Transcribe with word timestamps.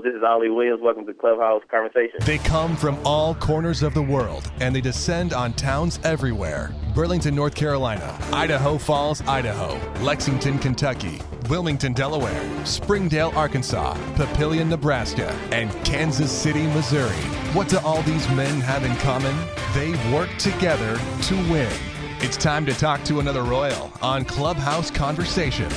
Royals. 0.00 0.04
This 0.04 0.18
is 0.18 0.24
Ollie 0.26 0.50
Williams. 0.50 0.80
Welcome 0.82 1.06
to 1.06 1.14
Clubhouse 1.14 1.62
Conversation. 1.70 2.20
They 2.24 2.38
come 2.38 2.76
from 2.76 2.98
all 3.04 3.34
corners 3.34 3.82
of 3.82 3.94
the 3.94 4.02
world 4.02 4.50
and 4.60 4.74
they 4.74 4.80
descend 4.80 5.32
on 5.32 5.52
towns 5.54 6.00
everywhere 6.04 6.74
Burlington, 6.94 7.36
North 7.36 7.54
Carolina, 7.54 8.18
Idaho 8.32 8.76
Falls, 8.76 9.22
Idaho, 9.22 9.78
Lexington, 10.02 10.58
Kentucky, 10.58 11.20
Wilmington, 11.48 11.92
Delaware, 11.92 12.66
Springdale, 12.66 13.32
Arkansas, 13.36 13.94
Papillion, 14.14 14.68
Nebraska, 14.68 15.30
and 15.52 15.70
Kansas 15.84 16.32
City, 16.32 16.66
Missouri. 16.68 17.22
What 17.54 17.68
do 17.68 17.78
all 17.78 18.02
these 18.02 18.28
men 18.30 18.60
have 18.60 18.84
in 18.84 18.94
common? 18.96 19.36
They 19.72 19.92
work 20.12 20.30
together 20.38 20.98
to 21.22 21.34
win. 21.50 21.72
It's 22.18 22.36
time 22.36 22.66
to 22.66 22.74
talk 22.74 23.04
to 23.04 23.20
another 23.20 23.44
Royal 23.44 23.92
on 24.02 24.24
Clubhouse 24.24 24.90
Conversation. 24.90 25.70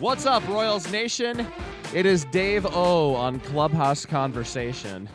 What's 0.00 0.26
up, 0.26 0.46
Royals 0.48 0.92
Nation? 0.92 1.46
It 1.94 2.06
is 2.06 2.24
Dave 2.24 2.66
O 2.66 3.14
on 3.14 3.38
Clubhouse 3.38 4.04
Conversation. 4.04 5.08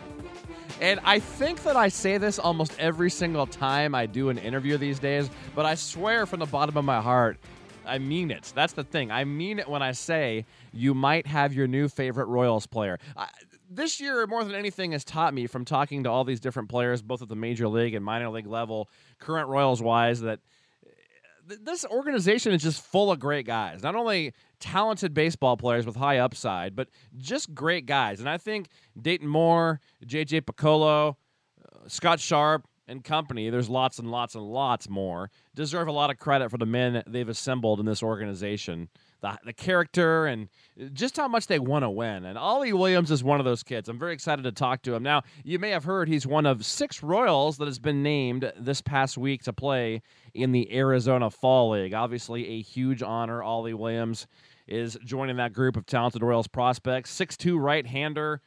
And 0.80 1.02
I 1.04 1.20
think 1.20 1.64
that 1.64 1.76
I 1.76 1.90
say 1.90 2.18
this 2.18 2.40
almost 2.40 2.74
every 2.80 3.10
single 3.10 3.46
time 3.46 3.94
I 3.94 4.06
do 4.06 4.30
an 4.30 4.38
interview 4.38 4.78
these 4.78 4.98
days, 4.98 5.30
but 5.56 5.66
I 5.66 5.76
swear 5.76 6.26
from 6.26 6.40
the 6.40 6.46
bottom 6.46 6.78
of 6.78 6.86
my 6.86 7.02
heart, 7.02 7.38
I 7.86 7.98
mean 7.98 8.32
it. 8.32 8.54
That's 8.56 8.72
the 8.72 8.86
thing. 8.86 9.12
I 9.12 9.26
mean 9.26 9.60
it 9.60 9.68
when 9.68 9.82
I 9.82 9.92
say 9.92 10.46
you 10.72 10.94
might 10.94 11.28
have 11.28 11.54
your 11.54 11.68
new 11.68 11.90
favorite 11.90 12.28
Royals 12.28 12.66
player. 12.66 12.98
I, 13.18 13.28
this 13.70 14.00
year, 14.00 14.26
more 14.26 14.46
than 14.46 14.56
anything, 14.56 14.94
has 14.94 15.04
taught 15.04 15.34
me 15.34 15.48
from 15.48 15.66
talking 15.66 16.06
to 16.06 16.10
all 16.10 16.24
these 16.24 16.40
different 16.40 16.70
players, 16.70 17.02
both 17.02 17.22
at 17.22 17.28
the 17.28 17.36
major 17.36 17.68
league 17.68 17.94
and 17.94 18.06
minor 18.06 18.30
league 18.30 18.48
level, 18.48 18.88
current 19.20 19.50
Royals 19.50 19.82
wise, 19.82 20.22
that 20.22 20.40
uh, 20.86 21.56
this 21.62 21.84
organization 21.84 22.54
is 22.54 22.64
just 22.64 22.82
full 22.82 23.12
of 23.12 23.20
great 23.20 23.46
guys. 23.46 23.84
Not 23.84 23.96
only 23.96 24.34
talented 24.60 25.14
baseball 25.14 25.58
players 25.58 25.86
with 25.86 25.96
high 25.96 26.18
upside, 26.18 26.76
but 26.76 26.90
just 27.18 27.54
great 27.54 27.86
guys. 27.86 28.20
And 28.20 28.30
I 28.30 28.38
think 28.38 28.70
Dayton 29.00 29.28
Moore, 29.28 29.80
JJ 30.06 30.42
Picollo, 30.42 31.16
uh, 31.64 31.88
Scott 31.88 32.20
Sharp, 32.20 32.66
and 32.90 33.04
company, 33.04 33.50
there's 33.50 33.70
lots 33.70 34.00
and 34.00 34.10
lots 34.10 34.36
and 34.36 34.44
lots 34.44 34.90
more, 34.90 35.30
deserve 35.56 35.88
a 35.88 35.92
lot 35.92 36.10
of 36.10 36.18
credit 36.18 36.50
for 36.50 36.58
the 36.58 36.66
men 36.66 37.04
they've 37.06 37.30
assembled 37.30 37.80
in 37.80 37.86
this 37.86 38.02
organization. 38.02 38.90
The, 39.22 39.38
the 39.46 39.54
character 39.54 40.26
and 40.26 40.48
just 40.94 41.18
how 41.18 41.28
much 41.28 41.48
they 41.48 41.60
want 41.60 41.84
to 41.84 41.90
win. 41.90 42.26
And 42.26 42.38
Ollie 42.38 42.72
Williams 42.72 43.12
is 43.12 43.22
one 43.24 43.40
of 43.40 43.46
those 43.46 43.64
kids. 43.64 43.90
I'm 43.90 44.00
very 44.00 44.14
excited 44.14 44.44
to 44.44 44.52
talk 44.52 44.82
to 44.84 44.96
him. 44.96 45.04
Now, 45.04 45.24
you 45.44 45.60
may 45.60 45.72
have 45.72 45.84
heard 45.84 46.08
he's 46.08 46.26
one 46.26 46.46
of 46.46 46.66
six 46.66 47.04
Royals 47.04 47.58
that 47.58 47.66
has 47.66 47.80
been 47.80 48.02
named 48.02 48.52
this 48.58 48.82
past 48.82 49.18
week 49.18 49.44
to 49.44 49.54
play 49.54 50.02
in 50.34 50.54
the 50.54 50.74
Arizona 50.74 51.30
Fall 51.30 51.72
League. 51.72 51.94
Obviously, 51.94 52.48
a 52.48 52.62
huge 52.62 53.04
honor. 53.04 53.44
Ollie 53.44 53.74
Williams 53.74 54.26
is 54.70 54.98
joining 55.04 55.38
that 55.38 55.54
group 55.54 55.76
of 55.76 55.86
talented 55.86 56.22
Royals 56.22 56.48
prospects. 56.48 57.12
Six-two 57.12 57.58
right-hander, 57.58 58.42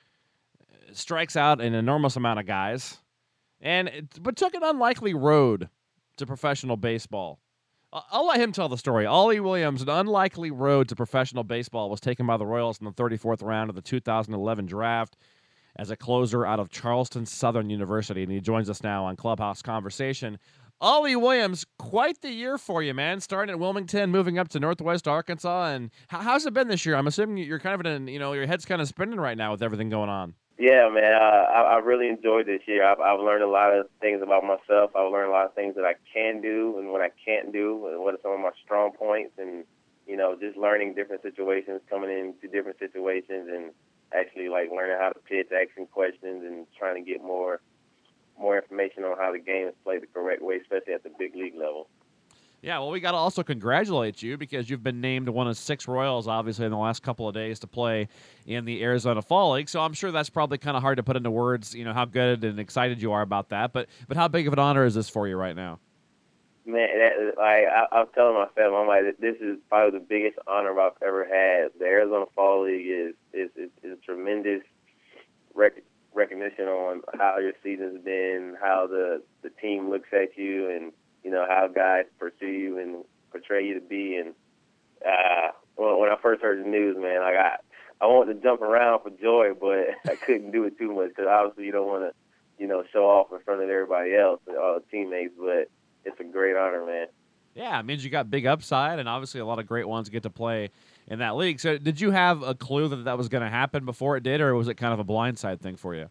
uh, 0.60 0.94
strikes 0.94 1.36
out 1.36 1.60
an 1.60 1.74
enormous 1.74 2.16
amount 2.16 2.38
of 2.38 2.46
guys, 2.46 2.98
and 3.60 4.08
but 4.20 4.36
took 4.36 4.54
an 4.54 4.62
unlikely 4.62 5.14
road 5.14 5.68
to 6.16 6.26
professional 6.26 6.76
baseball. 6.76 7.40
I'll 7.92 8.26
let 8.26 8.40
him 8.40 8.52
tell 8.52 8.70
the 8.70 8.78
story. 8.78 9.04
Ollie 9.04 9.40
Williams, 9.40 9.82
an 9.82 9.90
unlikely 9.90 10.50
road 10.50 10.88
to 10.88 10.96
professional 10.96 11.44
baseball, 11.44 11.90
was 11.90 12.00
taken 12.00 12.26
by 12.26 12.38
the 12.38 12.46
Royals 12.46 12.78
in 12.78 12.86
the 12.86 12.92
34th 12.92 13.42
round 13.42 13.68
of 13.68 13.76
the 13.76 13.82
2011 13.82 14.64
draft 14.64 15.16
as 15.76 15.90
a 15.90 15.96
closer 15.96 16.46
out 16.46 16.58
of 16.58 16.70
Charleston 16.70 17.26
Southern 17.26 17.68
University, 17.68 18.22
and 18.22 18.32
he 18.32 18.40
joins 18.40 18.70
us 18.70 18.82
now 18.82 19.04
on 19.04 19.16
Clubhouse 19.16 19.60
Conversation. 19.60 20.38
Ollie 20.82 21.14
Williams, 21.14 21.64
quite 21.78 22.22
the 22.22 22.32
year 22.32 22.58
for 22.58 22.82
you, 22.82 22.92
man. 22.92 23.20
Starting 23.20 23.52
at 23.52 23.60
Wilmington, 23.60 24.10
moving 24.10 24.36
up 24.36 24.48
to 24.48 24.58
Northwest 24.58 25.06
Arkansas, 25.06 25.66
and 25.66 25.92
how's 26.08 26.44
it 26.44 26.52
been 26.54 26.66
this 26.66 26.84
year? 26.84 26.96
I'm 26.96 27.06
assuming 27.06 27.36
you're 27.36 27.60
kind 27.60 27.80
of 27.80 27.86
in, 27.86 28.08
you 28.08 28.18
know, 28.18 28.32
your 28.32 28.46
head's 28.46 28.64
kind 28.64 28.82
of 28.82 28.88
spinning 28.88 29.20
right 29.20 29.38
now 29.38 29.52
with 29.52 29.62
everything 29.62 29.90
going 29.90 30.10
on. 30.10 30.34
Yeah, 30.58 30.90
man, 30.92 31.14
uh, 31.14 31.46
I, 31.54 31.74
I 31.74 31.78
really 31.78 32.08
enjoyed 32.08 32.46
this 32.46 32.62
year. 32.66 32.84
I've, 32.84 32.98
I've 32.98 33.20
learned 33.20 33.44
a 33.44 33.48
lot 33.48 33.72
of 33.72 33.86
things 34.00 34.22
about 34.24 34.42
myself. 34.42 34.90
I've 34.96 35.12
learned 35.12 35.28
a 35.28 35.32
lot 35.32 35.46
of 35.46 35.54
things 35.54 35.76
that 35.76 35.84
I 35.84 35.94
can 36.12 36.40
do 36.40 36.76
and 36.76 36.90
what 36.90 37.00
I 37.00 37.10
can't 37.24 37.52
do, 37.52 37.86
and 37.86 38.00
what 38.00 38.14
are 38.14 38.18
some 38.20 38.32
of 38.32 38.40
my 38.40 38.50
strong 38.64 38.90
points, 38.90 39.34
and 39.38 39.62
you 40.08 40.16
know, 40.16 40.34
just 40.34 40.56
learning 40.58 40.94
different 40.96 41.22
situations, 41.22 41.80
coming 41.88 42.10
into 42.10 42.48
different 42.48 42.80
situations, 42.80 43.48
and 43.48 43.70
actually 44.12 44.48
like 44.48 44.68
learning 44.74 44.96
how 44.98 45.10
to 45.10 45.20
pitch, 45.20 45.46
asking 45.52 45.86
questions, 45.86 46.42
and 46.42 46.66
trying 46.76 46.96
to 46.96 47.08
get 47.08 47.22
more 47.22 47.60
more 48.38 48.56
information 48.56 49.04
on 49.04 49.16
how 49.18 49.32
the 49.32 49.38
game 49.38 49.68
is 49.68 49.74
played 49.84 50.02
the 50.02 50.06
correct 50.06 50.42
way, 50.42 50.56
especially 50.56 50.94
at 50.94 51.02
the 51.02 51.10
big 51.18 51.34
league 51.34 51.54
level. 51.54 51.88
Yeah, 52.62 52.78
well, 52.78 52.90
we 52.90 53.00
got 53.00 53.10
to 53.10 53.16
also 53.16 53.42
congratulate 53.42 54.22
you 54.22 54.38
because 54.38 54.70
you've 54.70 54.84
been 54.84 55.00
named 55.00 55.28
one 55.28 55.48
of 55.48 55.58
six 55.58 55.88
Royals, 55.88 56.28
obviously, 56.28 56.64
in 56.64 56.70
the 56.70 56.78
last 56.78 57.02
couple 57.02 57.26
of 57.26 57.34
days 57.34 57.58
to 57.58 57.66
play 57.66 58.06
in 58.46 58.64
the 58.64 58.84
Arizona 58.84 59.20
Fall 59.20 59.54
League. 59.54 59.68
So 59.68 59.80
I'm 59.80 59.92
sure 59.92 60.12
that's 60.12 60.30
probably 60.30 60.58
kind 60.58 60.76
of 60.76 60.82
hard 60.82 60.98
to 60.98 61.02
put 61.02 61.16
into 61.16 61.30
words, 61.30 61.74
you 61.74 61.84
know, 61.84 61.92
how 61.92 62.04
good 62.04 62.44
and 62.44 62.60
excited 62.60 63.02
you 63.02 63.10
are 63.10 63.22
about 63.22 63.48
that. 63.48 63.72
But 63.72 63.88
but 64.06 64.16
how 64.16 64.28
big 64.28 64.46
of 64.46 64.52
an 64.52 64.60
honor 64.60 64.84
is 64.84 64.94
this 64.94 65.08
for 65.08 65.26
you 65.26 65.36
right 65.36 65.56
now? 65.56 65.80
Man, 66.64 66.86
that, 67.00 67.34
like 67.36 67.66
I, 67.66 67.86
I 67.90 67.98
was 67.98 68.08
telling 68.14 68.34
my 68.34 68.46
family, 68.54 68.76
I'm 68.76 68.86
like, 68.86 69.18
this 69.18 69.34
is 69.40 69.58
probably 69.68 69.98
the 69.98 70.04
biggest 70.08 70.38
honor 70.46 70.78
I've 70.78 70.92
ever 71.04 71.24
had. 71.24 71.72
The 71.80 71.86
Arizona 71.86 72.26
Fall 72.32 72.66
League 72.66 72.86
is 72.86 73.14
is 73.32 73.50
is, 73.56 73.70
is 73.82 73.98
tremendous 74.04 74.62
rec- 75.52 75.82
recognition 76.14 76.66
on 76.66 77.02
how 77.18 77.38
your 77.38 77.52
season's 77.62 78.04
been, 78.04 78.56
how 78.60 78.86
the 78.86 79.22
the 79.42 79.50
team 79.50 79.90
looks 79.90 80.08
at 80.12 80.36
you, 80.36 80.68
and 80.70 80.92
you 81.22 81.30
know 81.30 81.46
how 81.48 81.68
guys 81.68 82.04
pursue 82.18 82.46
you 82.46 82.78
and 82.78 83.04
portray 83.30 83.66
you 83.66 83.74
to 83.74 83.80
be. 83.80 84.16
And 84.16 84.34
uh, 85.06 85.52
when, 85.76 86.00
when 86.00 86.10
I 86.10 86.16
first 86.22 86.42
heard 86.42 86.64
the 86.64 86.68
news, 86.68 86.96
man, 86.98 87.20
like 87.20 87.36
I 87.36 87.56
I 88.00 88.06
wanted 88.06 88.34
to 88.34 88.42
jump 88.42 88.62
around 88.62 89.02
for 89.02 89.10
joy, 89.10 89.50
but 89.58 90.10
I 90.10 90.16
couldn't 90.16 90.50
do 90.52 90.64
it 90.64 90.78
too 90.78 90.94
much 90.94 91.10
because 91.10 91.26
obviously 91.28 91.66
you 91.66 91.72
don't 91.72 91.86
want 91.86 92.02
to, 92.02 92.12
you 92.62 92.66
know, 92.66 92.82
show 92.92 93.04
off 93.04 93.32
in 93.32 93.38
front 93.40 93.62
of 93.62 93.70
everybody 93.70 94.14
else 94.14 94.40
all 94.48 94.80
the 94.80 94.84
teammates. 94.90 95.34
But 95.38 95.70
it's 96.04 96.20
a 96.20 96.24
great 96.24 96.56
honor, 96.56 96.84
man. 96.84 97.06
Yeah, 97.54 97.78
it 97.78 97.84
means 97.84 98.02
you 98.02 98.10
got 98.10 98.30
big 98.30 98.46
upside, 98.46 98.98
and 98.98 99.08
obviously 99.08 99.40
a 99.40 99.44
lot 99.44 99.58
of 99.58 99.66
great 99.66 99.86
ones 99.86 100.08
get 100.08 100.22
to 100.22 100.30
play 100.30 100.70
in 101.06 101.18
that 101.18 101.36
league. 101.36 101.60
So, 101.60 101.78
did 101.78 102.00
you 102.00 102.10
have 102.10 102.42
a 102.42 102.54
clue 102.54 102.88
that 102.88 103.04
that 103.04 103.18
was 103.18 103.28
going 103.28 103.42
to 103.42 103.50
happen 103.50 103.84
before 103.84 104.16
it 104.16 104.22
did, 104.22 104.40
or 104.40 104.54
was 104.54 104.68
it 104.68 104.74
kind 104.74 104.92
of 104.92 105.00
a 105.00 105.04
blindside 105.04 105.60
thing 105.60 105.76
for 105.76 105.94
you? 105.94 106.10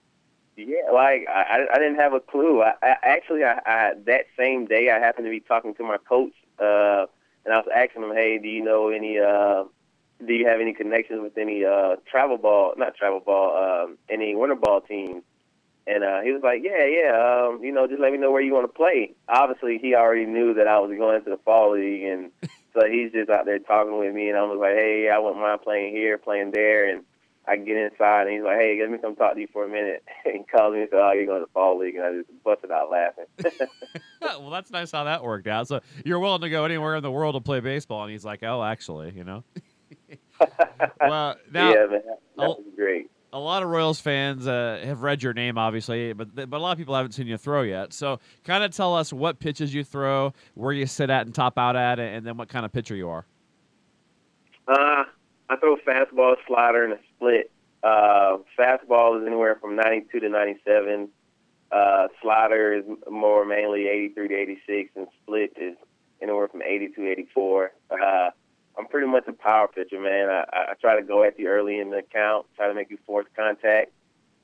Yeah, 0.58 0.92
like 0.94 1.26
I, 1.30 1.66
I 1.74 1.78
didn't 1.78 1.96
have 1.96 2.14
a 2.14 2.20
clue. 2.20 2.62
I, 2.62 2.74
I 2.84 2.96
actually, 3.04 3.44
I, 3.44 3.60
I 3.66 3.94
that 4.06 4.26
same 4.38 4.66
day, 4.66 4.92
I 4.92 5.00
happened 5.00 5.26
to 5.26 5.32
be 5.32 5.40
talking 5.40 5.74
to 5.76 5.84
my 5.84 5.98
coach, 5.98 6.34
uh, 6.60 7.06
and 7.46 7.54
I 7.54 7.58
was 7.58 7.68
asking 7.74 8.04
him, 8.04 8.14
"Hey, 8.14 8.38
do 8.38 8.48
you 8.48 8.64
know 8.64 8.90
any? 8.90 9.18
Uh, 9.18 9.64
do 10.26 10.34
you 10.34 10.48
have 10.48 10.60
any 10.60 10.74
connections 10.74 11.22
with 11.22 11.38
any 11.38 11.66
uh, 11.66 11.96
travel 12.10 12.38
ball? 12.38 12.74
Not 12.78 12.96
travel 12.96 13.22
ball. 13.22 13.86
Um, 13.86 13.98
any 14.10 14.36
winter 14.36 14.56
ball 14.56 14.82
teams?" 14.82 15.24
And 15.88 16.04
uh, 16.04 16.22
he 16.22 16.32
was 16.32 16.44
like, 16.44 16.62
"Yeah, 16.64 16.86
yeah. 16.86 17.48
Um, 17.48 17.64
you 17.64 17.72
know, 17.72 17.88
just 17.88 18.02
let 18.02 18.12
me 18.12 18.18
know 18.18 18.32
where 18.32 18.42
you 18.42 18.54
want 18.54 18.72
to 18.72 18.78
play." 18.78 19.14
Obviously, 19.30 19.80
he 19.80 19.96
already 19.96 20.26
knew 20.26 20.54
that 20.56 20.68
I 20.68 20.80
was 20.80 20.96
going 20.96 21.18
into 21.18 21.32
the 21.32 21.40
fall 21.44 21.74
league, 21.74 22.04
and 22.04 22.32
so 22.74 22.88
he's 22.90 23.12
just 23.12 23.30
out 23.30 23.46
there 23.46 23.60
talking 23.60 23.98
with 23.98 24.14
me, 24.14 24.30
and 24.30 24.38
I 24.38 24.44
was 24.44 24.60
like, 24.60 24.76
"Hey, 24.76 25.10
I 25.10 25.18
wouldn't 25.20 25.42
mind 25.42 25.62
playing 25.62 25.94
here, 25.94 26.18
playing 26.18 26.52
there," 26.52 26.90
and 26.90 27.04
I 27.48 27.58
get 27.58 27.76
inside, 27.76 28.28
and 28.28 28.36
he's 28.36 28.44
like, 28.44 28.60
"Hey, 28.60 28.80
let 28.82 28.92
me 28.92 28.98
come 28.98 29.16
talk 29.16 29.34
to 29.34 29.40
you 29.42 29.48
for 29.52 29.66
a 29.66 29.70
minute." 29.70 30.04
And 30.26 30.36
he 30.38 30.44
calls 30.44 30.74
me 30.74 30.82
and 30.82 30.90
says, 30.90 31.00
"Oh, 31.02 31.12
you're 31.12 31.26
going 31.26 31.42
to 31.42 31.46
the 31.46 31.52
fall 31.52 31.78
league," 31.78 31.96
and 31.96 32.06
I 32.06 32.12
just 32.14 32.44
busted 32.44 32.72
out 32.72 32.92
laughing. 32.92 33.26
well, 34.22 34.50
that's 34.50 34.72
nice 34.72 34.92
how 34.92 35.06
that 35.06 35.24
worked 35.24 35.48
out. 35.48 35.68
So 35.68 35.82
you're 36.06 36.20
willing 36.20 36.42
to 36.42 36.50
go 36.50 36.66
anywhere 36.66 36.96
in 36.96 37.04
the 37.04 37.12
world 37.12 37.36
to 37.36 37.42
play 37.42 37.60
baseball, 37.60 38.04
and 38.04 38.12
he's 38.12 38.26
like, 38.26 38.44
"Oh, 38.44 38.64
actually, 38.64 39.12
you 39.16 39.24
know." 39.24 39.44
well, 41.00 41.36
now, 41.52 41.70
yeah, 41.70 41.86
man, 41.88 42.02
that 42.38 42.48
was 42.48 42.64
great. 42.76 43.12
A 43.34 43.40
lot 43.40 43.64
of 43.64 43.70
Royals 43.70 44.00
fans 44.02 44.46
uh, 44.46 44.82
have 44.84 45.04
read 45.04 45.24
your 45.24 45.34
name, 45.34 45.58
obviously, 45.58 46.12
but 46.12 46.36
but 46.36 46.58
a 46.58 46.58
lot 46.58 46.74
of 46.74 46.78
people 46.78 46.96
haven't 46.96 47.14
seen 47.14 47.28
you 47.28 47.38
throw 47.38 47.62
yet. 47.62 47.94
So, 47.94 48.20
kind 48.44 48.64
of 48.64 48.72
tell 48.72 48.94
us 48.94 49.14
what 49.14 49.40
pitches 49.40 49.74
you 49.74 49.86
throw, 49.86 50.34
where 50.56 50.74
you 50.74 50.86
sit 50.86 51.10
at 51.10 51.26
and 51.26 51.34
top 51.34 51.58
out 51.58 51.78
at, 51.78 51.98
and 51.98 52.26
then 52.26 52.36
what 52.36 52.50
kind 52.50 52.66
of 52.66 52.74
pitcher 52.74 52.96
you 52.96 53.08
are. 53.10 53.26
Uh, 54.68 55.06
I 55.50 55.56
throw 55.58 55.78
fastball, 55.78 56.36
slider, 56.46 56.84
and 56.84 56.94
a 56.94 57.00
split. 57.16 57.52
Uh, 57.84 58.38
fastball 58.58 59.20
is 59.20 59.26
anywhere 59.26 59.58
from 59.60 59.76
92 59.76 60.20
to 60.20 60.30
97. 60.30 61.10
Uh, 61.72 62.08
slider 62.22 62.74
is 62.74 62.84
more 63.10 63.46
mainly 63.46 63.88
83 63.88 64.28
to 64.28 64.36
86, 64.36 64.92
and 64.96 65.08
split 65.24 65.54
is 65.56 65.76
anywhere 66.22 66.48
from 66.48 66.62
82 66.62 66.94
to 66.96 67.10
84. 67.10 67.72
Uh, 67.90 68.30
I'm 68.78 68.88
pretty 68.88 69.08
much 69.08 69.28
a 69.28 69.34
power 69.62 69.68
pitcher, 69.74 70.00
man. 70.00 70.30
I, 70.30 70.72
I 70.72 70.74
try 70.80 70.96
to 70.96 71.06
go 71.06 71.24
at 71.24 71.40
you 71.40 71.48
early 71.48 71.80
in 71.80 71.90
the 71.90 72.02
count, 72.14 72.46
try 72.56 72.68
to 72.68 72.74
make 72.74 72.90
you 72.90 72.98
force 73.06 73.26
contact 73.36 73.92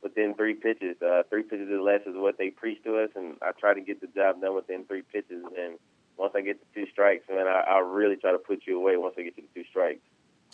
within 0.02 0.34
three 0.36 0.54
pitches. 0.54 0.96
Uh, 1.02 1.24
three 1.30 1.44
pitches 1.44 1.70
or 1.70 1.82
less 1.82 2.02
is 2.02 2.16
what 2.16 2.38
they 2.38 2.50
preach 2.50 2.84
to 2.84 2.98
us, 2.98 3.10
and 3.16 3.36
I 3.42 3.52
try 3.60 3.74
to 3.74 3.82
get 3.82 4.02
the 4.02 4.08
job 4.08 4.42
done 4.42 4.56
within 4.56 4.86
three 4.86 5.02
pitches. 5.02 5.44
And 5.58 5.78
once 6.18 6.34
I 6.36 6.42
get 6.42 6.60
the 6.60 6.82
two 6.82 6.90
strikes, 6.92 7.24
man, 7.30 7.48
I, 7.48 7.64
I 7.68 7.80
really 7.80 8.16
try 8.16 8.32
to 8.32 8.38
put 8.38 8.62
you 8.66 8.78
away 8.78 8.98
once 8.98 9.16
I 9.18 9.24
get 9.24 9.36
to 9.38 9.42
the 9.42 9.62
two 9.62 9.68
strikes. 9.70 10.02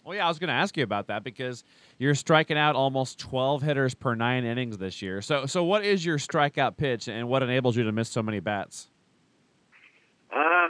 Well, 0.05 0.17
yeah, 0.17 0.25
I 0.25 0.27
was 0.27 0.37
going 0.37 0.49
to 0.49 0.53
ask 0.53 0.75
you 0.75 0.83
about 0.83 1.07
that 1.07 1.23
because 1.23 1.63
you're 1.97 2.15
striking 2.15 2.57
out 2.57 2.75
almost 2.75 3.19
12 3.19 3.61
hitters 3.61 3.95
per 3.95 4.15
nine 4.15 4.43
innings 4.43 4.77
this 4.77 5.01
year. 5.01 5.21
So, 5.21 5.45
so 5.45 5.63
what 5.63 5.85
is 5.85 6.05
your 6.05 6.17
strikeout 6.17 6.75
pitch, 6.75 7.07
and 7.07 7.29
what 7.29 7.41
enables 7.41 7.77
you 7.77 7.85
to 7.85 7.91
miss 7.93 8.09
so 8.09 8.21
many 8.21 8.41
bats? 8.41 8.89
Uh, 10.29 10.35
I, 10.35 10.69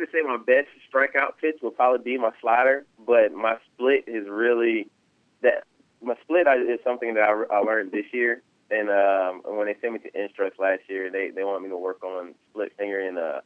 to 0.00 0.12
say 0.12 0.22
my 0.22 0.36
best 0.36 0.68
strikeout 0.92 1.38
pitch 1.40 1.56
would 1.62 1.76
probably 1.76 2.02
be 2.02 2.18
my 2.18 2.30
slider, 2.40 2.84
but 3.06 3.32
my 3.32 3.56
split 3.72 4.04
is 4.06 4.28
really 4.28 4.88
that 5.42 5.64
my 6.02 6.14
split 6.22 6.46
is 6.46 6.80
something 6.84 7.14
that 7.14 7.22
I, 7.22 7.54
I 7.54 7.58
learned 7.60 7.92
this 7.92 8.06
year, 8.12 8.42
and 8.70 8.88
um, 8.90 9.56
when 9.56 9.66
they 9.66 9.76
sent 9.80 9.94
me 9.94 9.98
to 10.00 10.22
Instructs 10.22 10.58
last 10.58 10.82
year, 10.88 11.10
they 11.10 11.30
they 11.30 11.44
want 11.44 11.62
me 11.62 11.68
to 11.68 11.76
work 11.76 12.02
on 12.02 12.34
split 12.50 12.72
finger, 12.76 13.00
and 13.00 13.18
uh, 13.18 13.40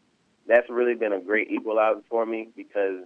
that's 0.47 0.69
really 0.69 0.95
been 0.95 1.13
a 1.13 1.21
great 1.21 1.51
equalizer 1.51 2.03
for 2.09 2.25
me 2.27 2.49
because 2.57 3.05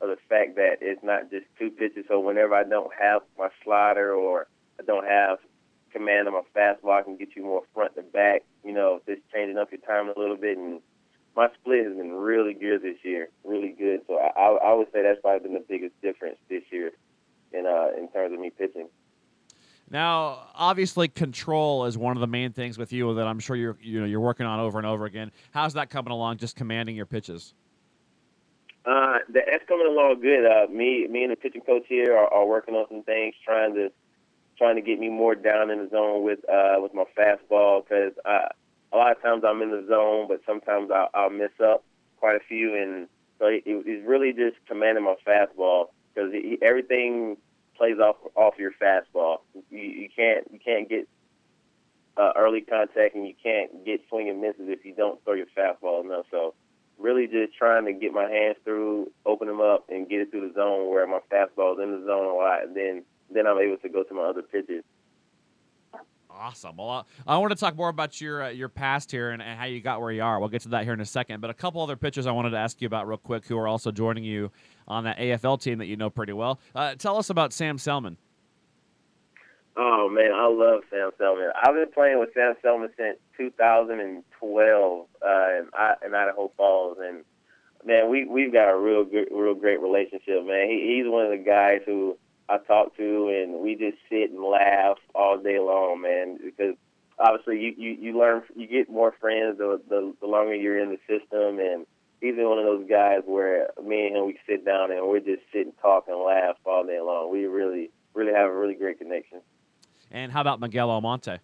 of 0.00 0.08
the 0.08 0.16
fact 0.28 0.56
that 0.56 0.78
it's 0.80 1.02
not 1.02 1.30
just 1.30 1.46
two 1.58 1.70
pitches. 1.70 2.04
So 2.08 2.20
whenever 2.20 2.54
I 2.54 2.64
don't 2.64 2.92
have 3.00 3.22
my 3.38 3.48
slider 3.64 4.14
or 4.14 4.46
I 4.78 4.82
don't 4.82 5.06
have 5.06 5.38
command 5.92 6.28
of 6.28 6.34
my 6.34 6.42
fastball, 6.54 6.98
I 6.98 7.02
can 7.02 7.16
get 7.16 7.34
you 7.34 7.42
more 7.42 7.62
front 7.74 7.94
to 7.96 8.02
back. 8.02 8.42
You 8.64 8.72
know, 8.72 9.00
just 9.06 9.22
changing 9.32 9.58
up 9.58 9.72
your 9.72 9.80
time 9.80 10.08
a 10.14 10.18
little 10.18 10.36
bit. 10.36 10.58
And 10.58 10.80
my 11.36 11.48
split 11.60 11.84
has 11.84 11.94
been 11.94 12.12
really 12.12 12.54
good 12.54 12.82
this 12.82 12.96
year, 13.02 13.28
really 13.44 13.74
good. 13.78 14.00
So 14.06 14.18
I, 14.18 14.56
I 14.64 14.72
would 14.72 14.88
say 14.92 15.02
that's 15.02 15.20
probably 15.20 15.48
been 15.48 15.54
the 15.54 15.64
biggest 15.68 16.00
difference 16.00 16.38
this 16.48 16.62
year 16.70 16.92
in 17.52 17.66
uh, 17.66 17.88
in 17.96 18.08
terms 18.08 18.32
of 18.32 18.40
me 18.40 18.50
pitching. 18.50 18.88
Now, 19.88 20.48
obviously, 20.54 21.06
control 21.06 21.84
is 21.84 21.96
one 21.96 22.16
of 22.16 22.20
the 22.20 22.26
main 22.26 22.52
things 22.52 22.76
with 22.76 22.92
you 22.92 23.14
that 23.14 23.26
I'm 23.26 23.38
sure 23.38 23.54
you're 23.54 23.76
you 23.80 24.00
know 24.00 24.06
you're 24.06 24.20
working 24.20 24.46
on 24.46 24.58
over 24.58 24.78
and 24.78 24.86
over 24.86 25.04
again. 25.04 25.30
How's 25.52 25.74
that 25.74 25.90
coming 25.90 26.10
along? 26.10 26.38
Just 26.38 26.56
commanding 26.56 26.96
your 26.96 27.06
pitches. 27.06 27.54
Uh, 28.84 29.18
that's 29.28 29.64
coming 29.66 29.86
along 29.86 30.20
good. 30.22 30.46
Uh, 30.46 30.70
me, 30.70 31.08
me 31.08 31.24
and 31.24 31.32
the 31.32 31.36
pitching 31.36 31.60
coach 31.60 31.82
here 31.88 32.16
are, 32.16 32.32
are 32.32 32.46
working 32.46 32.74
on 32.74 32.86
some 32.88 33.02
things, 33.02 33.34
trying 33.44 33.74
to 33.74 33.90
trying 34.56 34.76
to 34.76 34.80
get 34.80 34.98
me 34.98 35.08
more 35.08 35.34
down 35.34 35.70
in 35.70 35.84
the 35.84 35.90
zone 35.90 36.24
with 36.24 36.38
uh, 36.48 36.76
with 36.78 36.94
my 36.94 37.04
fastball 37.18 37.82
because 37.84 38.12
a 38.92 38.96
lot 38.96 39.16
of 39.16 39.22
times 39.22 39.44
I'm 39.46 39.62
in 39.62 39.70
the 39.70 39.86
zone, 39.88 40.26
but 40.28 40.40
sometimes 40.46 40.90
I'll, 40.90 41.10
I'll 41.14 41.30
miss 41.30 41.50
up 41.62 41.84
quite 42.18 42.36
a 42.36 42.44
few, 42.48 42.74
and 42.74 43.08
so 43.38 43.46
it, 43.46 43.62
it's 43.66 44.06
really 44.06 44.32
just 44.32 44.56
commanding 44.66 45.04
my 45.04 45.16
fastball 45.26 45.86
because 46.14 46.32
everything 46.62 47.36
plays 47.76 47.98
off 47.98 48.16
off 48.34 48.54
your 48.58 48.72
fastball. 48.80 49.38
You, 49.70 49.80
you 49.80 50.08
can't 50.14 50.50
you 50.52 50.58
can't 50.58 50.88
get 50.88 51.08
uh, 52.16 52.32
early 52.36 52.62
contact, 52.62 53.14
and 53.14 53.26
you 53.26 53.34
can't 53.42 53.84
get 53.84 54.00
swing 54.08 54.28
and 54.28 54.40
misses 54.40 54.68
if 54.68 54.84
you 54.84 54.94
don't 54.94 55.22
throw 55.24 55.34
your 55.34 55.46
fastball 55.56 56.04
enough. 56.04 56.26
So 56.30 56.54
really 56.98 57.26
just 57.26 57.54
trying 57.56 57.84
to 57.84 57.92
get 57.92 58.12
my 58.12 58.28
hands 58.28 58.56
through, 58.64 59.12
open 59.26 59.48
them 59.48 59.60
up, 59.60 59.84
and 59.88 60.08
get 60.08 60.20
it 60.20 60.30
through 60.30 60.48
the 60.48 60.54
zone 60.54 60.88
where 60.88 61.06
my 61.06 61.20
fastball 61.30 61.74
is 61.74 61.82
in 61.82 62.00
the 62.00 62.06
zone 62.06 62.26
a 62.26 62.34
lot. 62.34 62.64
And 62.64 62.76
then 62.76 63.02
then 63.30 63.46
I'm 63.46 63.58
able 63.58 63.76
to 63.78 63.88
go 63.88 64.02
to 64.04 64.14
my 64.14 64.22
other 64.22 64.42
pitches. 64.42 64.84
Awesome. 66.38 66.76
Well, 66.76 67.06
I 67.26 67.38
want 67.38 67.52
to 67.52 67.56
talk 67.56 67.76
more 67.76 67.88
about 67.88 68.20
your 68.20 68.44
uh, 68.44 68.48
your 68.50 68.68
past 68.68 69.10
here 69.10 69.30
and, 69.30 69.42
and, 69.42 69.58
how 69.58 69.64
you 69.64 69.80
got 69.80 70.00
where 70.00 70.12
you 70.12 70.22
are. 70.22 70.38
We'll 70.38 70.50
get 70.50 70.62
to 70.62 70.68
that 70.70 70.84
here 70.84 70.92
in 70.92 71.00
a 71.00 71.06
second. 71.06 71.40
But 71.40 71.50
a 71.50 71.54
couple 71.54 71.80
other 71.82 71.96
pitchers 71.96 72.26
I 72.26 72.32
wanted 72.32 72.50
to 72.50 72.58
ask 72.58 72.80
you 72.82 72.86
about 72.86 73.08
real 73.08 73.16
quick 73.16 73.46
who 73.46 73.56
are 73.56 73.66
also 73.66 73.90
joining 73.90 74.24
you 74.24 74.50
on 74.86 75.04
that 75.04 75.18
AFL 75.18 75.60
team 75.60 75.78
that 75.78 75.86
you 75.86 75.96
know 75.96 76.10
pretty 76.10 76.32
well. 76.34 76.60
Uh, 76.74 76.94
tell 76.94 77.16
us 77.16 77.30
about 77.30 77.52
Sam 77.52 77.78
Selman. 77.78 78.18
Oh 79.76 80.08
man, 80.10 80.32
I 80.34 80.46
love 80.48 80.82
Sam 80.90 81.10
Selman. 81.18 81.50
I've 81.62 81.74
been 81.74 81.90
playing 81.92 82.18
with 82.18 82.30
Sam 82.34 82.54
Selman 82.62 82.90
since 82.96 83.18
2012 83.36 85.06
uh, 85.22 85.48
in, 85.58 85.68
in 86.06 86.14
Idaho 86.14 86.52
Falls, 86.56 86.98
and 87.00 87.24
man, 87.84 88.10
we 88.10 88.26
we've 88.26 88.52
got 88.52 88.70
a 88.70 88.76
real 88.76 89.04
good, 89.04 89.28
real 89.30 89.54
great 89.54 89.80
relationship. 89.80 90.44
Man, 90.44 90.68
he, 90.68 90.96
he's 90.96 91.10
one 91.10 91.24
of 91.24 91.30
the 91.30 91.44
guys 91.44 91.80
who 91.86 92.18
I 92.48 92.58
talk 92.58 92.96
to, 92.96 93.28
and 93.28 93.60
we 93.60 93.74
just 93.74 93.98
sit 94.08 94.30
and 94.30 94.42
laugh 94.42 94.98
all 95.14 95.38
day 95.38 95.58
long, 95.58 96.00
man. 96.00 96.38
Because 96.42 96.76
obviously, 97.18 97.60
you 97.60 97.74
you, 97.76 97.90
you 98.00 98.18
learn, 98.18 98.42
you 98.54 98.66
get 98.66 98.90
more 98.90 99.14
friends 99.20 99.58
the, 99.58 99.80
the 99.88 100.14
the 100.20 100.26
longer 100.26 100.54
you're 100.54 100.78
in 100.78 100.90
the 100.90 100.98
system, 101.08 101.58
and 101.58 101.86
he's 102.20 102.34
one 102.36 102.58
of 102.58 102.64
those 102.64 102.88
guys 102.88 103.22
where 103.26 103.70
me 103.84 104.06
and 104.06 104.16
him 104.16 104.26
we 104.26 104.38
sit 104.46 104.64
down 104.64 104.90
and 104.90 105.08
we 105.08 105.20
just 105.20 105.42
sit 105.52 105.66
and 105.66 105.78
talk 105.80 106.06
and 106.08 106.18
laugh 106.18 106.56
all 106.64 106.84
day 106.84 107.00
long. 107.00 107.32
We 107.32 107.46
really 107.46 107.90
really 108.14 108.32
have 108.32 108.48
a 108.48 108.56
really 108.56 108.74
great 108.74 108.98
connection. 108.98 109.40
And 110.10 110.30
how 110.32 110.40
about 110.40 110.60
Miguel 110.60 110.90
Almonte? 110.90 111.38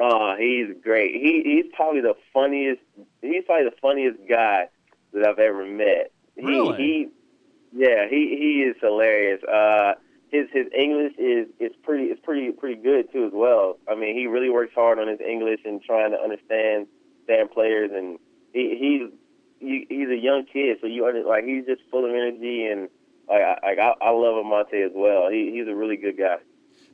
Oh, 0.00 0.36
he's 0.38 0.76
great. 0.82 1.12
He 1.14 1.42
he's 1.44 1.72
probably 1.74 2.00
the 2.00 2.14
funniest. 2.32 2.82
He's 3.22 3.44
probably 3.46 3.64
the 3.64 3.76
funniest 3.80 4.18
guy 4.28 4.68
that 5.12 5.26
I've 5.26 5.38
ever 5.38 5.64
met. 5.64 6.12
Really? 6.36 6.76
He, 6.76 6.82
he 6.82 7.08
yeah, 7.72 8.08
he 8.08 8.36
he 8.38 8.62
is 8.68 8.76
hilarious. 8.80 9.42
Uh, 9.44 9.94
his 10.30 10.46
his 10.52 10.66
English 10.78 11.12
is 11.18 11.48
is 11.58 11.72
pretty 11.82 12.04
is 12.04 12.18
pretty 12.22 12.50
pretty 12.52 12.80
good 12.80 13.12
too 13.12 13.24
as 13.26 13.32
well. 13.32 13.78
I 13.88 13.94
mean, 13.94 14.16
he 14.16 14.26
really 14.26 14.50
works 14.50 14.72
hard 14.74 14.98
on 14.98 15.08
his 15.08 15.20
English 15.20 15.60
and 15.64 15.82
trying 15.82 16.12
to 16.12 16.18
understand 16.18 16.86
stand 17.24 17.50
players, 17.50 17.90
and 17.94 18.18
he 18.52 18.76
he's 18.78 19.10
he, 19.60 19.86
he's 19.88 20.08
a 20.08 20.16
young 20.16 20.44
kid, 20.50 20.78
so 20.80 20.86
you 20.86 21.06
under, 21.06 21.24
like 21.24 21.44
he's 21.44 21.66
just 21.66 21.82
full 21.90 22.04
of 22.04 22.10
energy 22.10 22.66
and 22.66 22.88
like 23.28 23.42
I, 23.42 23.58
like 23.62 23.78
I, 23.78 23.92
I 24.00 24.10
love 24.10 24.36
Almonte 24.36 24.82
as 24.82 24.92
well. 24.94 25.28
He 25.30 25.50
he's 25.52 25.68
a 25.68 25.74
really 25.74 25.96
good 25.96 26.16
guy. 26.16 26.36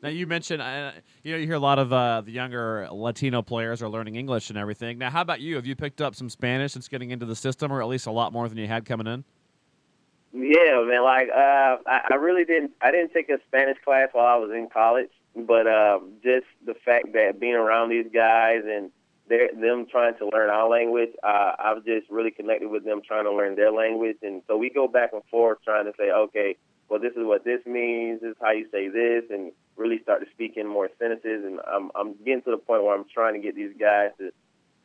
Now 0.02 0.08
you 0.10 0.26
mentioned, 0.26 0.60
uh, 0.60 0.92
you 1.22 1.32
know, 1.32 1.38
you 1.38 1.46
hear 1.46 1.54
a 1.54 1.60
lot 1.60 1.78
of 1.78 1.92
uh, 1.92 2.20
the 2.22 2.30
younger 2.30 2.88
Latino 2.90 3.42
players 3.42 3.82
are 3.82 3.88
learning 3.88 4.16
English 4.16 4.50
and 4.50 4.58
everything. 4.58 4.98
Now, 4.98 5.10
how 5.10 5.22
about 5.22 5.40
you? 5.40 5.56
Have 5.56 5.66
you 5.66 5.76
picked 5.76 6.00
up 6.00 6.14
some 6.14 6.28
Spanish 6.28 6.72
since 6.72 6.88
getting 6.88 7.10
into 7.10 7.26
the 7.26 7.36
system, 7.36 7.72
or 7.72 7.80
at 7.80 7.88
least 7.88 8.06
a 8.06 8.10
lot 8.10 8.32
more 8.32 8.48
than 8.48 8.58
you 8.58 8.66
had 8.66 8.84
coming 8.84 9.06
in? 9.06 9.24
Yeah, 10.34 10.82
man. 10.84 11.04
Like, 11.04 11.28
uh, 11.30 11.76
I, 11.86 12.00
I 12.10 12.14
really 12.16 12.44
didn't. 12.44 12.72
I 12.82 12.90
didn't 12.90 13.12
take 13.12 13.28
a 13.28 13.38
Spanish 13.46 13.78
class 13.84 14.08
while 14.12 14.26
I 14.26 14.36
was 14.36 14.50
in 14.50 14.68
college, 14.68 15.10
but 15.36 15.68
um, 15.68 16.14
just 16.24 16.46
the 16.66 16.74
fact 16.84 17.12
that 17.12 17.38
being 17.38 17.54
around 17.54 17.90
these 17.90 18.06
guys 18.12 18.62
and 18.66 18.90
they're, 19.28 19.48
them 19.54 19.86
trying 19.88 20.18
to 20.18 20.28
learn 20.32 20.50
our 20.50 20.68
language, 20.68 21.10
uh, 21.22 21.52
I've 21.56 21.84
just 21.84 22.10
really 22.10 22.32
connected 22.32 22.68
with 22.68 22.84
them 22.84 23.00
trying 23.06 23.24
to 23.24 23.32
learn 23.32 23.54
their 23.54 23.70
language, 23.70 24.16
and 24.22 24.42
so 24.48 24.56
we 24.56 24.70
go 24.70 24.88
back 24.88 25.10
and 25.12 25.22
forth 25.30 25.58
trying 25.64 25.84
to 25.84 25.92
say, 25.96 26.10
okay, 26.10 26.56
well, 26.88 26.98
this 26.98 27.12
is 27.12 27.24
what 27.24 27.44
this 27.44 27.64
means. 27.64 28.20
This 28.20 28.32
is 28.32 28.36
how 28.42 28.50
you 28.50 28.66
say 28.72 28.88
this, 28.88 29.22
and 29.30 29.52
really 29.76 30.00
start 30.02 30.20
to 30.20 30.30
speak 30.32 30.56
in 30.56 30.66
more 30.66 30.90
sentences. 30.98 31.44
And 31.44 31.60
I'm 31.64 31.92
I'm 31.94 32.14
getting 32.24 32.42
to 32.42 32.50
the 32.50 32.58
point 32.58 32.82
where 32.82 32.96
I'm 32.98 33.06
trying 33.14 33.34
to 33.34 33.40
get 33.40 33.54
these 33.54 33.72
guys 33.78 34.10
to 34.18 34.32